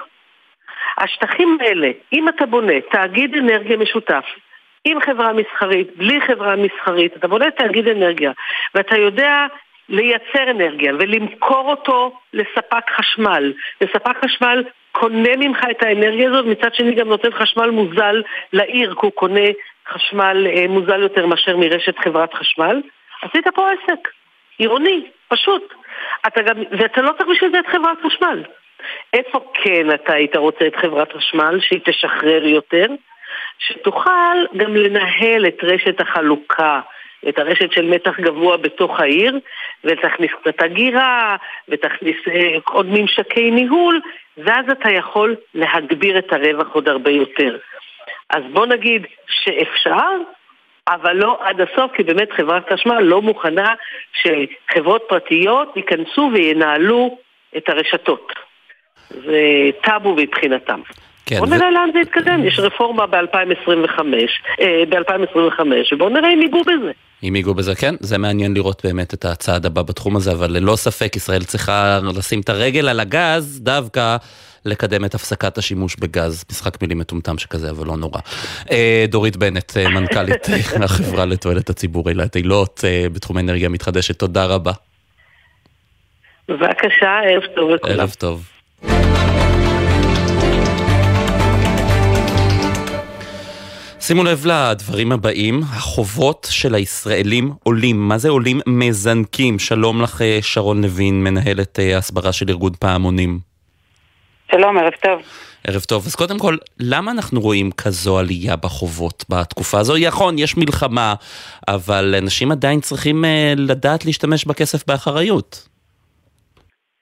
השטחים 0.97 1.57
האלה, 1.61 1.91
אם 2.13 2.29
אתה 2.29 2.45
בונה 2.45 2.81
תאגיד 2.91 3.35
אנרגיה 3.35 3.77
משותף 3.77 4.25
עם 4.85 5.01
חברה 5.01 5.33
מסחרית, 5.33 5.97
בלי 5.97 6.21
חברה 6.21 6.55
מסחרית, 6.55 7.15
אתה 7.15 7.27
בונה 7.27 7.51
תאגיד 7.51 7.87
אנרגיה 7.87 8.31
ואתה 8.75 8.97
יודע 8.97 9.47
לייצר 9.89 10.51
אנרגיה 10.51 10.93
ולמכור 10.99 11.71
אותו 11.71 12.19
לספק 12.33 12.89
חשמל. 12.97 13.53
וספק 13.81 14.25
חשמל 14.25 14.63
קונה 14.91 15.35
ממך 15.37 15.59
את 15.71 15.83
האנרגיה 15.83 16.29
הזאת, 16.29 16.45
מצד 16.45 16.73
שני 16.73 16.95
גם 16.95 17.07
נותן 17.07 17.31
חשמל 17.31 17.69
מוזל 17.69 18.21
לעיר, 18.53 18.95
כי 18.95 18.99
הוא 19.01 19.11
קונה 19.11 19.47
חשמל 19.89 20.47
אה, 20.47 20.67
מוזל 20.67 21.01
יותר 21.01 21.25
מאשר 21.25 21.57
מרשת 21.57 21.99
חברת 21.99 22.33
חשמל. 22.33 22.81
עשית 23.21 23.47
פה 23.55 23.67
עסק, 23.71 24.07
עירוני, 24.57 25.05
פשוט. 25.27 25.73
אתה 26.27 26.41
גם, 26.41 26.55
ואתה 26.71 27.01
לא 27.01 27.11
צריך 27.11 27.29
בשביל 27.29 27.51
זה 27.51 27.59
את 27.59 27.67
חברת 27.67 27.97
חשמל. 28.05 28.43
איפה 29.13 29.51
כן 29.53 29.91
אתה 29.91 30.13
היית 30.13 30.35
רוצה 30.35 30.67
את 30.67 30.75
חברת 30.75 31.13
חשמל, 31.13 31.59
שהיא 31.61 31.79
תשחרר 31.85 32.45
יותר? 32.45 32.85
שתוכל 33.59 34.37
גם 34.57 34.75
לנהל 34.75 35.47
את 35.47 35.63
רשת 35.63 36.01
החלוקה, 36.01 36.79
את 37.29 37.39
הרשת 37.39 37.71
של 37.71 37.85
מתח 37.85 38.19
גבוה 38.19 38.57
בתוך 38.57 38.99
העיר, 38.99 39.39
ותכניס 39.83 40.31
קצת 40.41 40.61
הגירה, 40.61 41.35
ותכניס 41.69 42.17
אה, 42.27 42.57
עוד 42.65 42.85
ממשקי 42.89 43.51
ניהול, 43.51 44.01
ואז 44.37 44.65
אתה 44.71 44.89
יכול 44.91 45.35
להגביר 45.53 46.17
את 46.17 46.33
הרווח 46.33 46.67
עוד 46.71 46.89
הרבה 46.89 47.11
יותר. 47.11 47.57
אז 48.29 48.43
בוא 48.53 48.65
נגיד 48.65 49.05
שאפשר, 49.27 50.09
אבל 50.87 51.15
לא 51.15 51.37
עד 51.41 51.61
הסוף, 51.61 51.91
כי 51.91 52.03
באמת 52.03 52.31
חברת 52.31 52.73
חשמל 52.73 52.99
לא 52.99 53.21
מוכנה 53.21 53.73
שחברות 54.13 55.03
פרטיות 55.09 55.77
ייכנסו 55.77 56.29
וינהלו 56.33 57.17
את 57.57 57.69
הרשתות. 57.69 58.33
זה 59.09 59.69
טאבו 59.81 60.15
מבחינתם. 60.15 60.81
כן, 61.29 61.39
בוא 61.39 61.47
נראה 61.47 61.67
ו... 61.67 61.73
לאן 61.73 61.89
זה 61.93 61.99
יתקדם, 61.99 62.45
יש 62.45 62.59
רפורמה 62.59 63.07
ב-2025, 63.07 63.99
אה, 64.61 64.83
ב-2025, 64.89 65.61
ובואו 65.93 66.09
נראה 66.09 66.33
אם 66.33 66.41
ייגעו 66.41 66.61
בזה. 66.61 66.91
אם 67.23 67.35
ייגעו 67.35 67.53
בזה, 67.53 67.75
כן, 67.75 67.95
זה 67.99 68.17
מעניין 68.17 68.53
לראות 68.53 68.81
באמת 68.85 69.13
את 69.13 69.25
הצעד 69.25 69.65
הבא 69.65 69.81
בתחום 69.81 70.15
הזה, 70.15 70.31
אבל 70.31 70.51
ללא 70.51 70.75
ספק 70.75 71.15
ישראל 71.15 71.43
צריכה 71.43 71.99
לשים 72.17 72.41
את 72.41 72.49
הרגל 72.49 72.89
על 72.89 72.99
הגז 72.99 73.59
דווקא 73.63 74.17
לקדם 74.65 75.05
את 75.05 75.15
הפסקת 75.15 75.57
השימוש 75.57 75.95
בגז. 75.95 76.45
משחק 76.51 76.81
מילים 76.81 76.97
מטומטם 76.97 77.37
שכזה, 77.37 77.69
אבל 77.69 77.87
לא 77.87 77.97
נורא. 77.97 78.19
אה, 78.71 79.05
דורית 79.07 79.37
בנט, 79.37 79.77
אה, 79.77 79.89
מנכ"לית 79.89 80.47
החברה 80.83 81.25
לתועלת 81.25 81.69
הציבור 81.69 82.09
אילת 82.09 82.35
אילות 82.35 82.83
בתחום 83.13 83.37
אנרגיה 83.37 83.69
מתחדשת, 83.69 84.19
תודה 84.19 84.45
רבה. 84.45 84.71
בבקשה, 86.49 87.19
ערב 87.25 87.43
טוב 87.55 87.69
לכולם. 87.69 87.99
ערב 87.99 88.13
טוב. 88.17 88.49
שימו 94.09 94.23
לב 94.23 94.45
לדברים 94.45 95.11
הבאים, 95.11 95.61
החובות 95.63 96.47
של 96.51 96.75
הישראלים 96.75 97.51
עולים. 97.63 98.07
מה 98.07 98.17
זה 98.17 98.29
עולים? 98.29 98.61
מזנקים. 98.67 99.59
שלום 99.59 100.01
לך 100.01 100.21
אה, 100.21 100.39
שרון 100.41 100.81
לוין, 100.81 101.23
מנהלת 101.23 101.79
אה, 101.79 101.97
הסברה 101.97 102.31
של 102.31 102.49
ארגון 102.49 102.71
פעמונים. 102.79 103.39
שלום, 104.51 104.77
ערב 104.77 104.93
טוב. 105.03 105.21
ערב 105.67 105.81
טוב. 105.81 106.05
אז 106.05 106.15
קודם 106.15 106.39
כל, 106.39 106.57
למה 106.79 107.11
אנחנו 107.11 107.41
רואים 107.41 107.71
כזו 107.71 108.19
עלייה 108.19 108.55
בחובות 108.55 109.25
בתקופה 109.29 109.79
הזו? 109.79 109.93
נכון, 110.07 110.39
יש 110.39 110.57
מלחמה, 110.57 111.13
אבל 111.67 112.15
אנשים 112.17 112.51
עדיין 112.51 112.81
צריכים 112.81 113.23
uh, 113.23 113.59
לדעת 113.59 114.05
להשתמש 114.05 114.45
בכסף 114.45 114.87
באחריות. 114.87 115.68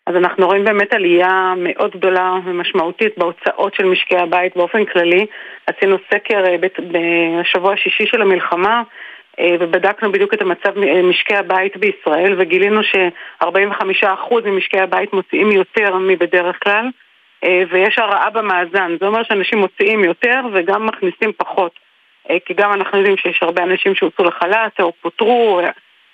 אז 0.07 0.15
אנחנו 0.15 0.47
רואים 0.47 0.63
באמת 0.63 0.93
עלייה 0.93 1.53
מאוד 1.57 1.91
גדולה 1.91 2.33
ומשמעותית 2.45 3.17
בהוצאות 3.17 3.73
של 3.73 3.85
משקי 3.85 4.17
הבית 4.17 4.55
באופן 4.55 4.85
כללי. 4.85 5.25
עשינו 5.67 5.97
סקר 6.13 6.45
אה, 6.45 6.55
בשבוע 6.91 7.73
השישי 7.73 8.05
של 8.07 8.21
המלחמה 8.21 8.83
אה, 9.39 9.55
ובדקנו 9.59 10.11
בדיוק 10.11 10.33
את 10.33 10.41
המצב 10.41 10.83
אה, 10.83 11.01
משקי 11.01 11.35
הבית 11.35 11.77
בישראל 11.77 12.35
וגילינו 12.37 12.83
ש-45% 12.83 14.07
ממשקי 14.45 14.79
הבית 14.79 15.13
מוציאים 15.13 15.51
יותר 15.51 15.95
מבדרך 15.95 16.63
כלל 16.63 16.85
ויש 17.69 17.99
הרעה 17.99 18.29
במאזן, 18.29 18.95
זה 18.99 19.07
אומר 19.07 19.23
שאנשים 19.23 19.59
מוציאים 19.59 20.03
יותר 20.03 20.41
וגם 20.53 20.85
מכניסים 20.85 21.31
פחות 21.37 21.71
כי 22.45 22.53
גם 22.53 22.73
אנחנו 22.73 22.97
יודעים 22.97 23.17
שיש 23.17 23.39
הרבה 23.41 23.63
אנשים 23.63 23.95
שהוצאו 23.95 24.25
לחל"ת 24.25 24.79
או 24.79 24.91
פוטרו, 25.01 25.61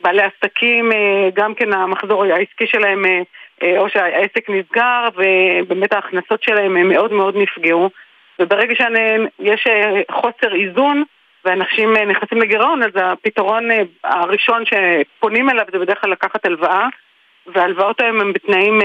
בעלי 0.01 0.21
עסקים, 0.21 0.91
גם 1.33 1.55
כן 1.55 1.73
המחזור 1.73 2.23
העסקי 2.23 2.67
שלהם 2.67 3.05
או 3.77 3.89
שהעסק 3.89 4.49
נסגר 4.49 5.07
ובאמת 5.15 5.93
ההכנסות 5.93 6.43
שלהם 6.43 6.89
מאוד 6.89 7.13
מאוד 7.13 7.35
נפגעו. 7.37 7.89
וברגע 8.39 8.73
שיש 8.75 9.67
אה, 9.67 10.01
חוסר 10.11 10.55
איזון 10.55 11.03
ואנשים 11.45 11.95
אה, 11.95 12.05
נכנסים 12.05 12.41
לגירעון 12.41 12.83
אז 12.83 12.89
הפתרון 12.95 13.69
הראשון 14.03 14.63
שפונים 14.65 15.49
אליו 15.49 15.65
זה 15.71 15.79
בדרך 15.79 16.01
כלל 16.01 16.11
לקחת 16.11 16.45
הלוואה 16.45 16.87
וההלוואות 17.47 18.01
היום 18.01 18.21
הן 18.21 18.33
בתנאים 18.33 18.79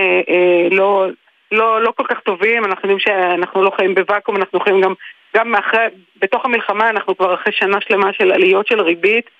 לא, 0.70 1.06
לא, 1.52 1.82
לא 1.82 1.92
כל 1.96 2.04
כך 2.08 2.20
טובים, 2.20 2.64
אנחנו 2.64 2.90
יודעים 2.90 2.98
שאנחנו 2.98 3.62
לא 3.62 3.70
חיים 3.76 3.94
בוואקום, 3.94 4.36
אנחנו 4.36 4.60
חיים 4.60 4.80
גם, 4.80 4.94
גם 5.36 5.50
מאחרי, 5.50 5.86
בתוך 6.16 6.44
המלחמה 6.44 6.90
אנחנו 6.90 7.16
כבר 7.16 7.34
אחרי 7.34 7.52
שנה 7.52 7.78
שלמה 7.80 8.12
של 8.12 8.32
עליות 8.32 8.66
של 8.66 8.80
ריבית 8.80 9.30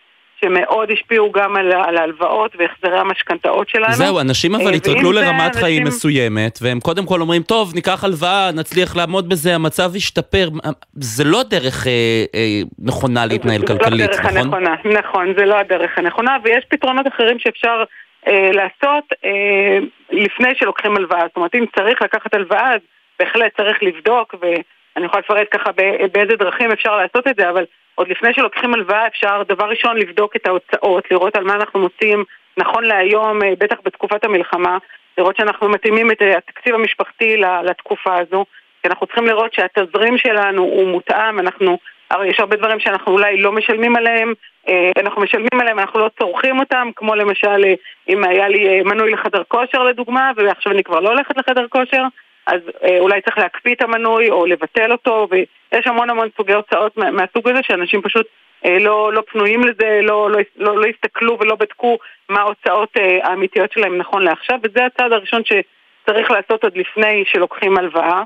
שמאוד 0.41 0.91
השפיעו 0.91 1.33
גם 1.33 1.57
על, 1.57 1.73
על 1.73 1.97
ההלוואות 1.97 2.57
והחזרי 2.59 2.99
המשכנתאות 2.99 3.69
שלנו. 3.69 3.93
זהו, 3.93 4.21
אנשים 4.21 4.55
אבל 4.55 4.71
אה, 4.71 4.77
התרגלו 4.77 5.13
לרמת 5.13 5.41
אנשים... 5.41 5.63
חיים 5.63 5.85
מסוימת, 5.85 6.59
והם 6.63 6.81
קודם 6.81 7.07
כל 7.07 7.21
אומרים, 7.21 7.43
טוב, 7.43 7.75
ניקח 7.75 8.05
הלוואה, 8.05 8.51
נצליח 8.55 8.97
לעמוד 8.97 9.29
בזה, 9.29 9.55
המצב 9.55 9.97
ישתפר. 9.97 10.49
זה 10.95 11.25
לא 11.25 11.41
הדרך 11.41 11.87
אה, 11.87 11.93
אה, 12.35 12.61
נכונה 12.79 13.27
להתנהל 13.27 13.67
כלכלית, 13.67 14.11
נכון? 14.11 14.33
זה 14.33 14.35
לא 14.35 14.41
הדרך 14.41 14.61
הנכונה, 14.61 14.75
נכון, 14.99 15.35
זה 15.39 15.45
לא 15.45 15.59
הדרך 15.59 15.99
הנכונה, 15.99 16.37
ויש 16.45 16.65
פתרונות 16.69 17.07
אחרים 17.07 17.39
שאפשר 17.39 17.85
אה, 18.29 18.51
לעשות 18.53 19.05
אה, 19.25 19.79
לפני 20.11 20.49
שלוקחים 20.55 20.97
הלוואה. 20.97 21.21
זאת 21.27 21.37
אומרת, 21.37 21.55
אם 21.55 21.65
צריך 21.77 22.03
לקחת 22.03 22.35
הלוואה, 22.35 22.75
אז 22.75 22.81
בהחלט 23.19 23.57
צריך 23.57 23.83
לבדוק, 23.83 24.35
ואני 24.41 25.07
יכולה 25.07 25.23
לפרט 25.25 25.49
ככה 25.51 25.71
באיזה 26.13 26.37
דרכים 26.37 26.71
אפשר 26.73 26.97
לעשות 26.97 27.29
את 27.29 27.37
זה, 27.39 27.51
אבל... 27.51 27.65
עוד 27.99 28.09
לפני 28.09 28.35
שלוקחים 28.35 28.75
הלוואה 28.75 29.07
אפשר 29.07 29.43
דבר 29.49 29.65
ראשון 29.65 29.97
לבדוק 29.97 30.37
את 30.37 30.47
ההוצאות, 30.47 31.11
לראות 31.11 31.37
על 31.37 31.45
מה 31.45 31.55
אנחנו 31.55 31.81
מוצאים 31.81 32.25
נכון 32.57 32.85
להיום, 32.85 33.43
אה, 33.43 33.53
בטח 33.59 33.77
בתקופת 33.85 34.25
המלחמה, 34.25 34.79
לראות 35.19 35.37
שאנחנו 35.37 35.69
מתאימים 35.69 36.11
את 36.11 36.23
אה, 36.23 36.39
התקציב 36.39 36.75
המשפחתי 36.75 37.37
לתקופה 37.65 38.17
הזו, 38.19 38.45
כי 38.83 38.89
אנחנו 38.89 39.07
צריכים 39.07 39.27
לראות 39.27 39.53
שהתזרים 39.55 40.19
שלנו 40.19 40.63
הוא 40.63 40.89
מותאם, 40.89 41.39
אנחנו, 41.39 41.79
הרי 42.11 42.29
יש 42.29 42.41
הרבה 42.41 42.57
דברים 42.57 42.81
שאנחנו 42.81 43.13
אולי 43.13 43.41
לא 43.41 43.53
משלמים 43.53 43.97
עליהם, 43.97 44.33
אה, 44.69 44.91
אנחנו 45.01 45.23
משלמים 45.23 45.61
עליהם, 45.61 45.79
אנחנו 45.79 46.01
לא 46.01 46.11
צורכים 46.19 46.59
אותם, 46.59 46.89
כמו 46.97 47.15
למשל 47.15 47.65
אם 48.09 48.25
היה 48.25 48.49
לי 48.49 48.83
מנוי 48.83 49.11
לחדר 49.11 49.43
כושר 49.49 49.83
לדוגמה, 49.83 50.31
ועכשיו 50.37 50.73
אני 50.73 50.85
כבר 50.85 51.01
לא 51.01 51.09
הולכת 51.09 51.37
לחדר 51.37 51.67
כושר, 51.69 52.03
אז 52.49 52.61
אה, 52.83 52.99
אולי 52.99 53.21
צריך 53.21 53.39
להקפיא 53.39 53.75
את 53.75 53.83
המנוי 53.83 54.31
או 54.31 54.47
לבטל 54.47 54.93
אותו, 54.93 55.29
ויש 55.31 55.87
המון 55.87 56.11
המון 56.11 56.29
סוגי 56.37 56.53
הוצאות 56.53 56.97
מה, 56.97 57.11
מהסוג 57.11 57.49
הזה 57.49 57.61
שאנשים 57.63 58.03
פשוט 58.03 58.27
אה, 58.65 58.79
לא, 58.79 59.13
לא 59.13 59.23
פנויים 59.33 59.61
לזה, 59.65 60.01
לא, 60.03 60.31
לא, 60.31 60.39
לא, 60.57 60.81
לא 60.81 60.87
הסתכלו 60.87 61.39
ולא 61.41 61.55
בדקו 61.55 61.99
מה 62.29 62.41
ההוצאות 62.41 62.89
אה, 62.99 63.19
האמיתיות 63.23 63.73
שלהם 63.73 63.99
נכון 63.99 64.23
לעכשיו, 64.23 64.59
וזה 64.63 64.87
הצעד 64.87 65.13
הראשון 65.13 65.43
שצריך 65.45 66.31
לעשות 66.31 66.65
עוד 66.65 66.77
לפני 66.77 67.25
שלוקחים 67.27 67.79
הלוואה. 67.79 68.23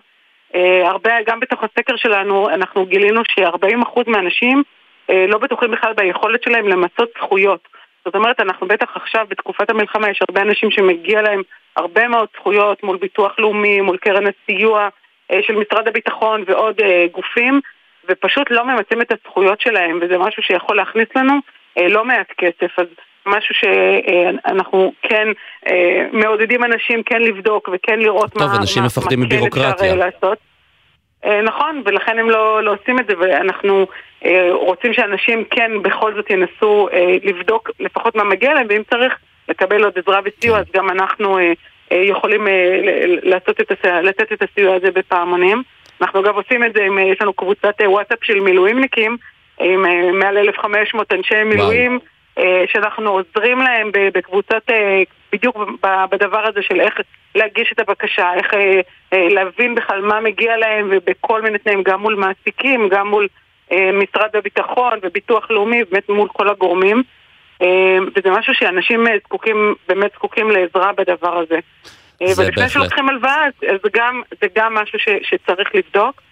אה, 0.55 0.89
הרבה, 0.89 1.11
גם 1.27 1.41
בתוך 1.41 1.65
הסקר 1.65 1.97
שלנו 1.97 2.49
אנחנו 2.49 2.87
גילינו 2.87 3.23
ש-40% 3.25 4.01
מהאנשים 4.07 4.63
לא 5.29 5.39
בטוחים 5.39 5.71
בכלל 5.71 5.93
ביכולת 5.93 6.43
שלהם 6.43 6.69
למצות 6.69 7.11
זכויות. 7.19 7.69
זאת 8.05 8.15
אומרת, 8.15 8.41
אנחנו 8.41 8.67
בטח 8.67 8.97
עכשיו, 8.97 9.27
בתקופת 9.29 9.71
המלחמה, 9.71 10.11
יש 10.11 10.19
הרבה 10.29 10.43
אנשים 10.43 10.71
שמגיע 10.71 11.23
להם 11.23 11.43
הרבה 11.77 12.09
מאוד 12.09 12.29
זכויות 12.37 12.83
מול 12.83 12.97
ביטוח 12.97 13.33
לאומי, 13.39 13.81
מול 13.81 13.97
קרן 13.97 14.25
הסיוע 14.27 14.89
אה, 15.31 15.41
של 15.47 15.53
משרד 15.53 15.89
הביטחון 15.89 16.45
ועוד 16.47 16.81
אה, 16.81 17.07
גופים, 17.13 17.61
ופשוט 18.09 18.51
לא 18.51 18.65
ממצים 18.65 19.03
את 19.03 19.13
הזכויות 19.13 19.61
שלהם, 19.61 19.99
וזה 20.03 20.19
משהו 20.19 20.43
שיכול 20.43 20.77
להכניס 20.77 21.09
לנו 21.17 21.33
אה, 21.79 21.89
לא 21.89 22.05
מעט 22.05 22.33
כסף. 22.39 22.79
אז 22.79 22.87
משהו 23.27 23.55
שאנחנו 23.55 24.93
כן 25.03 25.29
מעודדים 26.13 26.65
אנשים 26.65 27.03
כן 27.03 27.23
לבדוק 27.23 27.69
וכן 27.73 27.99
לראות 27.99 28.33
טוב, 28.33 28.49
מה, 28.49 28.57
אנשים 28.57 28.83
מה, 28.83 28.87
מפחדים 28.87 29.21
מה 29.21 29.27
כן. 29.29 29.61
אפשר 29.61 29.95
לעשות. 29.95 30.52
נכון, 31.45 31.83
ולכן 31.85 32.19
הם 32.19 32.31
לא, 32.31 32.63
לא 32.63 32.73
עושים 32.73 32.99
את 32.99 33.07
זה, 33.07 33.13
ואנחנו 33.19 33.87
אה, 34.25 34.49
רוצים 34.53 34.93
שאנשים 34.93 35.45
כן 35.51 35.71
בכל 35.83 36.15
זאת 36.15 36.31
ינסו 36.31 36.89
אה, 36.93 37.17
לבדוק 37.23 37.71
לפחות 37.81 38.15
מה 38.15 38.25
מגיע 38.25 38.55
להם, 38.55 38.67
ואם 38.69 38.83
צריך 38.91 39.19
לקבל 39.49 39.85
עוד 39.85 39.99
עזרה 39.99 40.21
וסיוע, 40.25 40.59
אז 40.59 40.67
גם 40.75 40.91
אנחנו 40.91 41.39
אה, 41.39 41.53
אה, 41.93 41.97
יכולים 41.97 42.49
אה, 42.49 42.81
לעשות 43.23 43.61
את 43.61 43.73
הסיוע, 43.73 44.01
לתת 44.01 44.33
את 44.33 44.43
הסיוע 44.43 44.75
הזה 44.75 44.91
בפעמונים. 44.91 45.63
אנחנו 46.01 46.21
אגב 46.21 46.37
עושים 46.37 46.65
את 46.65 46.73
זה, 46.75 46.83
עם, 46.83 46.99
יש 46.99 47.23
לנו 47.23 47.33
קבוצת 47.33 47.75
אה, 47.81 47.91
וואטסאפ 47.91 48.19
של 48.25 48.41
מילואימניקים, 48.41 49.17
עם 49.61 49.87
אה, 49.87 50.13
מעל 50.13 50.39
1,500 50.39 51.13
אנשי 51.13 51.45
מילואים. 51.45 51.93
וואו. 51.93 52.12
שאנחנו 52.67 53.11
עוזרים 53.11 53.59
להם 53.59 53.91
בקבוצות, 54.15 54.63
בדיוק 55.33 55.57
בדבר 56.11 56.47
הזה 56.49 56.63
של 56.63 56.81
איך 56.81 56.95
להגיש 57.35 57.73
את 57.73 57.81
הבקשה, 57.81 58.35
איך 58.35 58.47
להבין 59.13 59.75
בכלל 59.75 60.01
מה 60.01 60.21
מגיע 60.21 60.57
להם 60.57 60.89
ובכל 60.91 61.43
מיני 61.43 61.59
תנאים, 61.59 61.83
גם 61.83 62.01
מול 62.01 62.15
מעסיקים, 62.15 62.89
גם 62.89 63.09
מול 63.09 63.29
משרד 63.73 64.37
הביטחון 64.37 64.99
וביטוח 65.03 65.51
לאומי, 65.51 65.85
באמת 65.91 66.09
מול 66.09 66.29
כל 66.29 66.49
הגורמים. 66.49 67.03
וזה 68.17 68.31
משהו 68.31 68.55
שאנשים 68.55 69.07
זקוקים, 69.25 69.75
באמת 69.89 70.11
זקוקים 70.15 70.51
לעזרה 70.51 70.93
בדבר 70.93 71.39
הזה. 71.39 71.59
ולפני 72.37 72.69
שלוקחים 72.69 73.09
הלוואה, 73.09 73.45
זה 73.61 73.89
גם, 73.93 74.23
זה 74.41 74.47
גם 74.57 74.75
משהו 74.75 74.99
ש, 74.99 75.09
שצריך 75.23 75.75
לבדוק. 75.75 76.23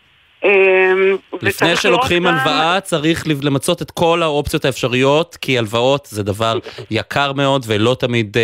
לפני 1.43 1.77
שלוקחים 1.77 2.27
הלוואה 2.27 2.81
צריך 2.81 3.27
למצות 3.43 3.83
את 3.83 3.91
כל 3.91 4.23
האופציות 4.23 4.65
האפשריות, 4.65 5.37
כי 5.41 5.59
הלוואות 5.59 6.09
זה 6.11 6.23
דבר 6.23 6.59
יקר 6.91 7.33
מאוד 7.33 7.65
ולא 7.67 7.97
תמיד 7.99 8.37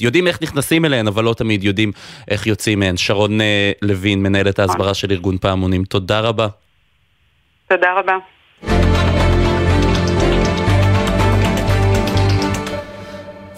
יודעים 0.00 0.26
איך 0.26 0.42
נכנסים 0.42 0.84
אליהן, 0.84 1.06
אבל 1.06 1.24
לא 1.24 1.34
תמיד 1.34 1.64
יודעים 1.64 1.92
איך 2.30 2.46
יוצאים 2.46 2.78
מהן. 2.78 2.96
שרון 2.96 3.38
לוין, 3.82 4.22
מנהלת 4.22 4.58
ההסברה 4.58 4.94
של 4.94 5.12
ארגון 5.12 5.38
פעמונים, 5.38 5.84
תודה 5.84 6.20
רבה. 6.20 6.46
תודה 7.68 7.88
רבה. 7.98 9.03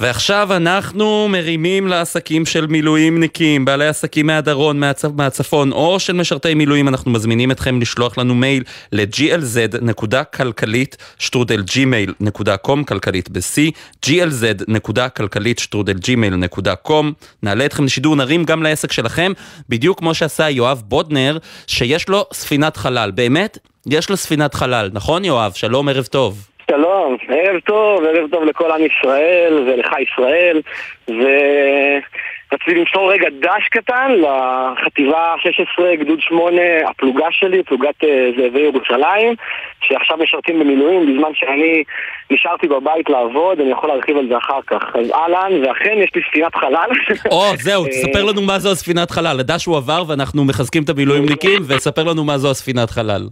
ועכשיו 0.01 0.57
אנחנו 0.57 1.28
מרימים 1.28 1.88
לעסקים 1.88 2.47
של 2.47 2.66
מילואימניקים, 2.66 3.64
בעלי 3.64 3.86
עסקים 3.86 4.26
מהדרון, 4.26 4.80
מהצ... 4.80 5.05
מהצפון 5.05 5.72
או 5.72 6.01
של 6.01 6.12
משרתי 6.12 6.55
מילואים, 6.55 6.88
אנחנו 6.88 7.11
מזמינים 7.11 7.51
אתכם 7.51 7.80
לשלוח 7.80 8.18
לנו 8.18 8.34
מייל 8.34 8.62
ל-glz.כלכלית 8.92 10.97
שטרודל 11.18 11.64
gmail.com, 11.68 12.84
כלכלית 12.88 13.30
ב-c, 13.30 13.70
glz.כלכלית 14.07 15.59
שטרודל 15.59 15.97
gmail.com, 15.97 17.05
נעלה 17.42 17.66
אתכם 17.66 17.84
לשידור, 17.84 18.16
נרים 18.16 18.44
גם 18.44 18.62
לעסק 18.62 18.92
שלכם, 18.92 19.32
בדיוק 19.68 19.99
כמו 19.99 20.14
שעשה 20.14 20.51
יואב 20.51 20.82
בודנר, 20.84 21.38
שיש 21.66 22.09
לו 22.09 22.26
ספינת 22.32 22.76
חלל. 22.76 23.11
באמת, 23.11 23.59
יש 23.86 24.11
לו 24.11 24.16
ספינת 24.16 24.55
חלל, 24.55 24.90
נכון 24.92 25.24
יואב? 25.24 25.53
שלום, 25.55 25.88
ערב 25.88 26.05
טוב. 26.05 26.55
שלום, 26.70 27.16
ערב 27.28 27.60
טוב, 27.60 28.04
ערב 28.04 28.30
טוב 28.30 28.44
לכל 28.44 28.70
עם 28.70 28.80
ישראל 28.86 29.54
ולך 29.66 29.92
ישראל 30.02 30.60
ורציתי 31.08 32.74
למסור 32.74 33.12
רגע 33.12 33.28
דש 33.40 33.68
קטן 33.70 34.12
לחטיבה 34.12 35.34
16, 35.38 35.96
גדוד 35.96 36.20
8, 36.20 36.62
הפלוגה 36.88 37.26
שלי, 37.30 37.62
פלוגת 37.62 37.94
זאבי 38.36 38.60
ירושלים 38.60 39.34
שעכשיו 39.80 40.16
משרתים 40.16 40.60
במילואים 40.60 41.00
בזמן 41.06 41.30
שאני 41.34 41.84
נשארתי 42.30 42.68
בבית 42.68 43.10
לעבוד, 43.10 43.60
אני 43.60 43.70
יכול 43.70 43.88
להרחיב 43.88 44.16
על 44.16 44.28
זה 44.28 44.38
אחר 44.38 44.60
כך. 44.66 44.82
אז 44.94 45.10
אהלן, 45.12 45.64
ואכן 45.64 45.94
יש 46.04 46.10
לי 46.14 46.22
ספינת 46.30 46.54
חלל. 46.54 46.90
או, 47.30 47.42
זהו, 47.66 47.84
תספר 47.86 48.24
לנו 48.24 48.42
מה 48.42 48.58
זו 48.58 48.72
הספינת 48.72 49.10
חלל, 49.10 49.40
הדש 49.40 49.64
הוא 49.64 49.76
עבר 49.76 50.02
ואנחנו 50.08 50.44
מחזקים 50.44 50.82
את 50.82 50.88
המילואימניקים 50.88 51.62
וספר 51.68 52.04
לנו 52.04 52.24
מה 52.24 52.38
זו 52.38 52.50
הספינת 52.50 52.90
חלל 52.90 53.22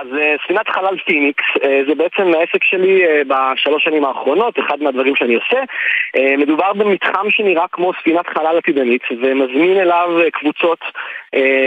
אז 0.00 0.06
ספינת 0.44 0.68
חלל 0.68 0.96
פיניקס 1.06 1.44
זה 1.88 1.94
בעצם 1.94 2.34
העסק 2.34 2.64
שלי 2.64 3.02
בשלוש 3.26 3.84
שנים 3.84 4.04
האחרונות, 4.04 4.58
אחד 4.58 4.82
מהדברים 4.82 5.16
שאני 5.16 5.34
עושה. 5.34 5.60
מדובר 6.38 6.72
במתחם 6.72 7.30
שנראה 7.30 7.64
כמו 7.72 7.92
ספינת 8.00 8.26
חלל 8.28 8.58
עתידנית 8.58 9.02
ומזמין 9.22 9.76
אליו 9.76 10.08
קבוצות 10.32 10.78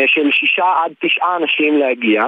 של 0.08 0.32
שישה 0.32 0.74
עד 0.84 0.92
תשעה 1.02 1.36
אנשים 1.36 1.78
להגיע 1.78 2.24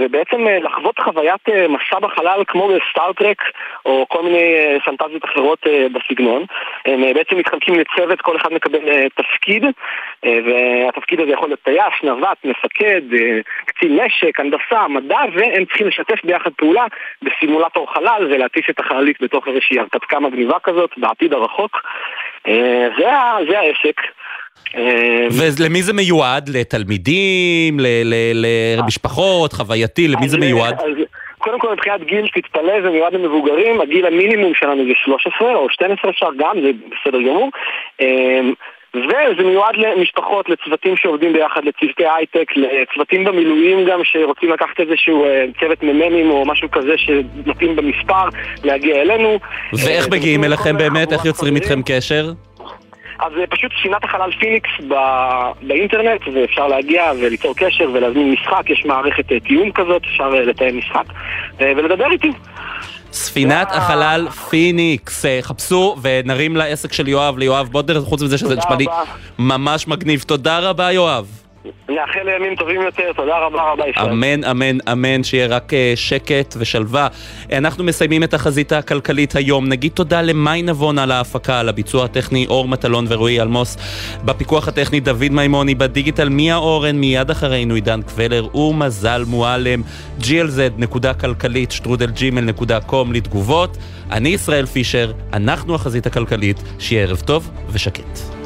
ובעצם 0.00 0.46
לחוות 0.62 0.98
חוויית 0.98 1.48
מסע 1.68 1.98
בחלל 2.00 2.42
כמו 2.46 2.68
בסטארטרק 2.68 3.42
או 3.86 4.06
כל 4.08 4.22
מיני 4.22 4.54
פנטזיות 4.84 5.24
אחרות 5.24 5.66
בסגנון. 5.92 6.44
הם 6.86 7.14
בעצם 7.14 7.36
מתחלקים 7.36 7.74
לצוות, 7.74 8.20
כל 8.20 8.36
אחד 8.36 8.52
מקבל 8.52 9.08
תפקיד 9.08 9.64
והתפקיד 10.22 11.20
הזה 11.20 11.32
יכול 11.32 11.48
להיות 11.48 11.60
טייס, 11.60 11.94
נווט, 12.02 12.38
מפקד, 12.44 13.02
קצין 13.66 14.00
נשק, 14.00 14.40
הנדסה, 14.40 14.88
מדע 14.88 15.21
והם 15.34 15.64
צריכים 15.64 15.86
לשתף 15.86 16.24
ביחד 16.24 16.50
פעולה 16.56 16.84
בסימולטור 17.22 17.94
חלל 17.94 18.28
ולהטיס 18.30 18.64
את 18.70 18.80
החללית 18.80 19.22
בתוך 19.22 19.48
איזושהי 19.48 19.78
הרפתקה 19.78 20.20
מגניבה 20.20 20.56
כזאת 20.62 20.90
בעתיד 20.96 21.32
הרחוק. 21.32 21.80
זה, 22.98 23.10
זה 23.50 23.58
העסק. 23.58 24.00
ולמי 25.58 25.82
זה 25.82 25.92
מיועד? 25.92 26.48
לתלמידים? 26.48 27.80
למשפחות? 28.76 29.52
חווייתי? 29.52 30.08
למי 30.08 30.28
זה 30.28 30.38
מיועד? 30.38 30.74
קודם 31.38 31.58
כל 31.58 31.72
מבחינת 31.72 32.04
גיל, 32.04 32.28
תתפלא, 32.34 32.82
זה 32.82 32.90
מיועד 32.90 33.12
למבוגרים, 33.12 33.80
הגיל 33.80 34.06
המינימום 34.06 34.54
שלנו 34.54 34.84
זה 34.84 34.92
13 35.04 35.54
או 35.54 35.70
12 35.70 36.10
אפשר 36.10 36.28
גם, 36.38 36.56
זה 36.62 36.70
בסדר 36.90 37.22
גמור. 37.22 37.50
וזה 38.96 39.42
מיועד 39.44 39.74
למשפחות, 39.76 40.48
לצוותים 40.48 40.96
שעובדים 40.96 41.32
ביחד, 41.32 41.60
לצוותי 41.64 42.04
הייטק, 42.16 42.52
לצוותים 42.56 43.24
במילואים 43.24 43.84
גם 43.84 44.00
שרוצים 44.04 44.50
לקחת 44.50 44.80
איזשהו 44.80 45.26
צוות 45.60 45.82
ממ"מים 45.82 46.30
או 46.30 46.44
משהו 46.46 46.70
כזה 46.70 46.94
שמתאים 46.96 47.76
במספר, 47.76 48.28
להגיע 48.64 49.02
אלינו. 49.02 49.38
ואיך 49.72 50.08
מגיעים 50.08 50.44
אליכם 50.44 50.76
באמת? 50.76 51.12
איך 51.12 51.24
יוצרים 51.24 51.56
איתכם 51.56 51.80
קשר? 51.86 52.32
אז 53.18 53.32
פשוט 53.50 53.72
ספינת 53.80 54.04
החלל 54.04 54.30
פיניקס 54.40 54.70
באינטרנט, 55.62 56.20
ואפשר 56.34 56.68
להגיע 56.68 57.12
וליצור 57.20 57.54
קשר 57.56 57.90
ולהזמין 57.92 58.32
משחק, 58.32 58.70
יש 58.70 58.84
מערכת 58.84 59.24
תיאום 59.44 59.72
כזאת, 59.72 60.02
אפשר 60.04 60.28
לתאם 60.28 60.78
משחק 60.78 61.04
ולדבר 61.58 62.10
איתי. 62.10 62.30
ספינת 63.12 63.68
החלל 63.70 64.28
פיניקס, 64.50 65.24
חפשו 65.42 65.96
ונרים 66.02 66.56
לעסק 66.56 66.92
של 66.92 67.08
יואב, 67.08 67.38
ליואב 67.38 67.68
בודנר, 67.68 68.04
חוץ 68.04 68.22
מזה 68.22 68.38
שזה 68.38 68.56
נשמע 68.56 68.76
לי 68.76 68.86
ממש 69.38 69.88
מגניב. 69.88 70.22
תודה 70.26 70.58
רבה 70.58 70.92
יואב. 70.92 71.41
נאחל 71.88 72.20
לימים 72.24 72.56
טובים 72.56 72.82
יותר, 72.82 73.12
תודה 73.16 73.38
רבה 73.38 73.72
רבה 73.72 73.88
ישראל. 73.88 74.10
אמן, 74.10 74.44
אמן, 74.44 74.78
אמן, 74.92 75.24
שיהיה 75.24 75.46
רק 75.46 75.72
שקט 75.94 76.54
ושלווה. 76.58 77.08
אנחנו 77.52 77.84
מסיימים 77.84 78.22
את 78.22 78.34
החזית 78.34 78.72
הכלכלית 78.72 79.36
היום. 79.36 79.68
נגיד 79.68 79.92
תודה 79.92 80.22
למי 80.22 80.62
נבון 80.62 80.98
על 80.98 81.10
ההפקה, 81.10 81.60
על 81.60 81.68
הביצוע 81.68 82.04
הטכני 82.04 82.46
אור 82.46 82.68
מטלון 82.68 83.04
ורועי 83.08 83.40
אלמוס. 83.40 83.76
בפיקוח 84.24 84.68
הטכני 84.68 85.00
דוד 85.00 85.28
מימוני, 85.30 85.74
בדיגיטל 85.74 86.28
מיה 86.28 86.56
אורן, 86.56 86.96
מיד 86.96 87.30
אחרינו 87.30 87.74
עידן 87.74 88.02
קבלר 88.02 88.56
ומזל 88.56 89.24
מועלם. 89.26 89.82
glz.כלכלית 90.20 91.72
שטרודל 91.72 92.08
gmail.com 92.08 93.12
לתגובות. 93.12 93.76
אני 94.10 94.28
ישראל 94.28 94.66
פישר, 94.66 95.12
אנחנו 95.32 95.74
החזית 95.74 96.06
הכלכלית, 96.06 96.56
שיהיה 96.78 97.02
ערב 97.02 97.20
טוב 97.20 97.50
ושקט. 97.68 98.41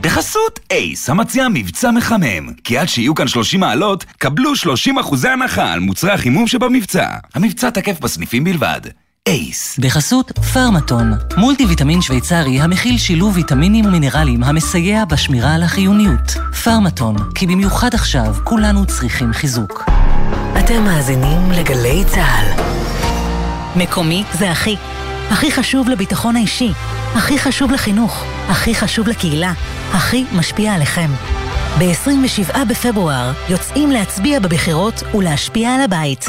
בחסות 0.00 0.60
אייס, 0.70 1.10
המציע 1.10 1.48
מבצע 1.48 1.90
מחמם. 1.90 2.52
כי 2.64 2.78
עד 2.78 2.88
שיהיו 2.88 3.14
כאן 3.14 3.28
30 3.28 3.60
מעלות, 3.60 4.04
קבלו 4.18 4.56
30 4.56 4.98
אחוזי 4.98 5.28
הנחה 5.28 5.72
על 5.72 5.80
מוצרי 5.80 6.10
החימום 6.10 6.46
שבמבצע. 6.46 7.06
המבצע 7.34 7.70
תקף 7.70 8.00
בסניפים 8.00 8.44
בלבד. 8.44 8.80
אייס. 9.28 9.78
בחסות 9.78 10.38
פרמטון, 10.52 11.12
מולטי 11.36 11.66
ויטמין 11.66 12.02
שוויצרי 12.02 12.60
המכיל 12.60 12.98
שילוב 12.98 13.36
ויטמינים 13.36 13.84
ומינרלים 13.84 14.42
המסייע 14.42 15.04
בשמירה 15.04 15.54
על 15.54 15.62
החיוניות. 15.62 16.34
פרמטון, 16.64 17.16
כי 17.34 17.46
במיוחד 17.46 17.94
עכשיו 17.94 18.34
כולנו 18.44 18.86
צריכים 18.86 19.32
חיזוק. 19.32 19.84
אתם 20.58 20.84
מאזינים 20.84 21.52
לגלי 21.52 22.04
צה"ל. 22.06 22.62
מקומי 23.76 24.24
זה 24.32 24.50
הכי. 24.50 24.76
הכי 25.30 25.52
חשוב 25.52 25.88
לביטחון 25.88 26.36
האישי, 26.36 26.72
הכי 27.14 27.38
חשוב 27.38 27.70
לחינוך, 27.70 28.24
הכי 28.48 28.74
חשוב 28.74 29.08
לקהילה, 29.08 29.52
הכי 29.92 30.24
משפיע 30.32 30.74
עליכם. 30.74 31.10
ב-27 31.78 32.58
בפברואר 32.70 33.32
יוצאים 33.48 33.90
להצביע 33.90 34.40
בבחירות 34.40 35.02
ולהשפיע 35.14 35.74
על 35.74 35.80
הבית. 35.80 36.26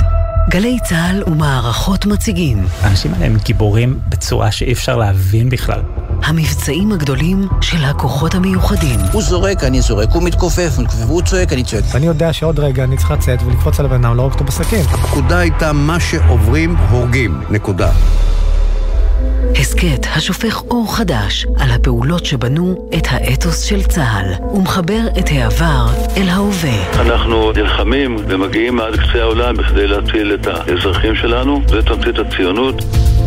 גלי 0.50 0.78
צה"ל 0.84 1.24
ומערכות 1.28 2.06
מציגים. 2.06 2.66
האנשים 2.82 3.14
האלה 3.14 3.26
הם 3.26 3.38
גיבורים 3.44 4.00
בצורה 4.10 4.52
שאי 4.52 4.74
אפשר 4.74 4.98
להבין 4.98 5.50
בכלל. 5.50 5.82
המבצעים 6.24 6.92
הגדולים 6.92 7.48
של 7.62 7.84
הכוחות 7.84 8.36
המיוחדים. 8.36 9.00
הוא 9.12 9.22
זורק, 9.22 9.64
אני 9.64 9.82
זורק, 9.82 10.10
הוא 10.10 10.24
מתכופף, 10.24 10.72
הוא 11.08 11.22
צועק, 11.22 11.54
אני 11.54 11.64
צועק. 11.64 11.84
ואני 11.94 12.06
יודע 12.06 12.34
שעוד 12.34 12.60
רגע 12.60 12.84
אני 12.84 12.98
צריך 12.98 13.12
לצאת 13.12 13.42
ולקפוץ 13.42 13.80
על 13.80 13.86
הבן 13.86 14.06
אדם, 14.06 14.16
להרוג 14.16 14.34
אותו 14.34 14.44
בסכין. 14.44 14.86
הפקודה 14.92 15.40
הייתה 15.40 15.74
מה 15.74 16.00
שעוברים, 16.00 16.76
הורגים. 16.76 17.42
נקודה. 17.50 17.92
הסכת 19.60 20.08
השופך 20.16 20.62
אור 20.62 20.98
חדש 20.98 21.46
על 21.60 21.72
הפעולות 21.72 22.26
שבנו 22.26 22.90
את 22.98 23.08
האתוס 23.10 23.62
של 23.62 23.84
צה"ל 23.84 24.56
ומחבר 24.56 25.02
את 25.20 25.26
העבר 25.32 25.86
אל 26.18 26.30
ההווה. 26.30 27.02
אנחנו 27.02 27.52
נלחמים 27.52 28.16
ומגיעים 28.28 28.80
עד 28.80 28.96
קצה 28.96 29.22
העולם 29.22 29.58
בכדי 29.58 29.88
להציל 29.88 30.34
את 30.34 30.48
האזרחים 30.48 31.16
שלנו, 31.16 31.62
זה 31.68 31.82
תמצית 31.82 32.20
הציונות. 32.20 32.76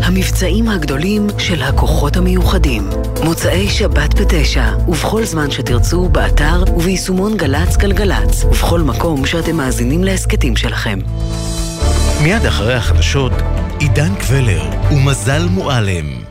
המבצעים 0.03 0.69
הגדולים 0.69 1.27
של 1.39 1.63
הכוחות 1.63 2.17
המיוחדים. 2.17 2.83
מוצאי 3.25 3.69
שבת 3.69 4.21
בתשע, 4.21 4.65
ובכל 4.89 5.25
זמן 5.25 5.51
שתרצו, 5.51 6.09
באתר 6.09 6.65
וביישומון 6.77 7.37
גל"צ 7.37 7.77
גלגלצ, 7.77 8.45
ובכל 8.45 8.81
מקום 8.81 9.27
שאתם 9.27 9.57
מאזינים 9.57 10.05
להסכתים 10.05 10.57
שלכם. 10.57 10.99
מיד 12.23 12.47
אחרי 12.47 12.75
החדשות, 12.75 13.33
עידן 13.81 14.15
קבלר 14.15 14.71
ומזל 14.91 15.47
מועלם. 15.51 16.24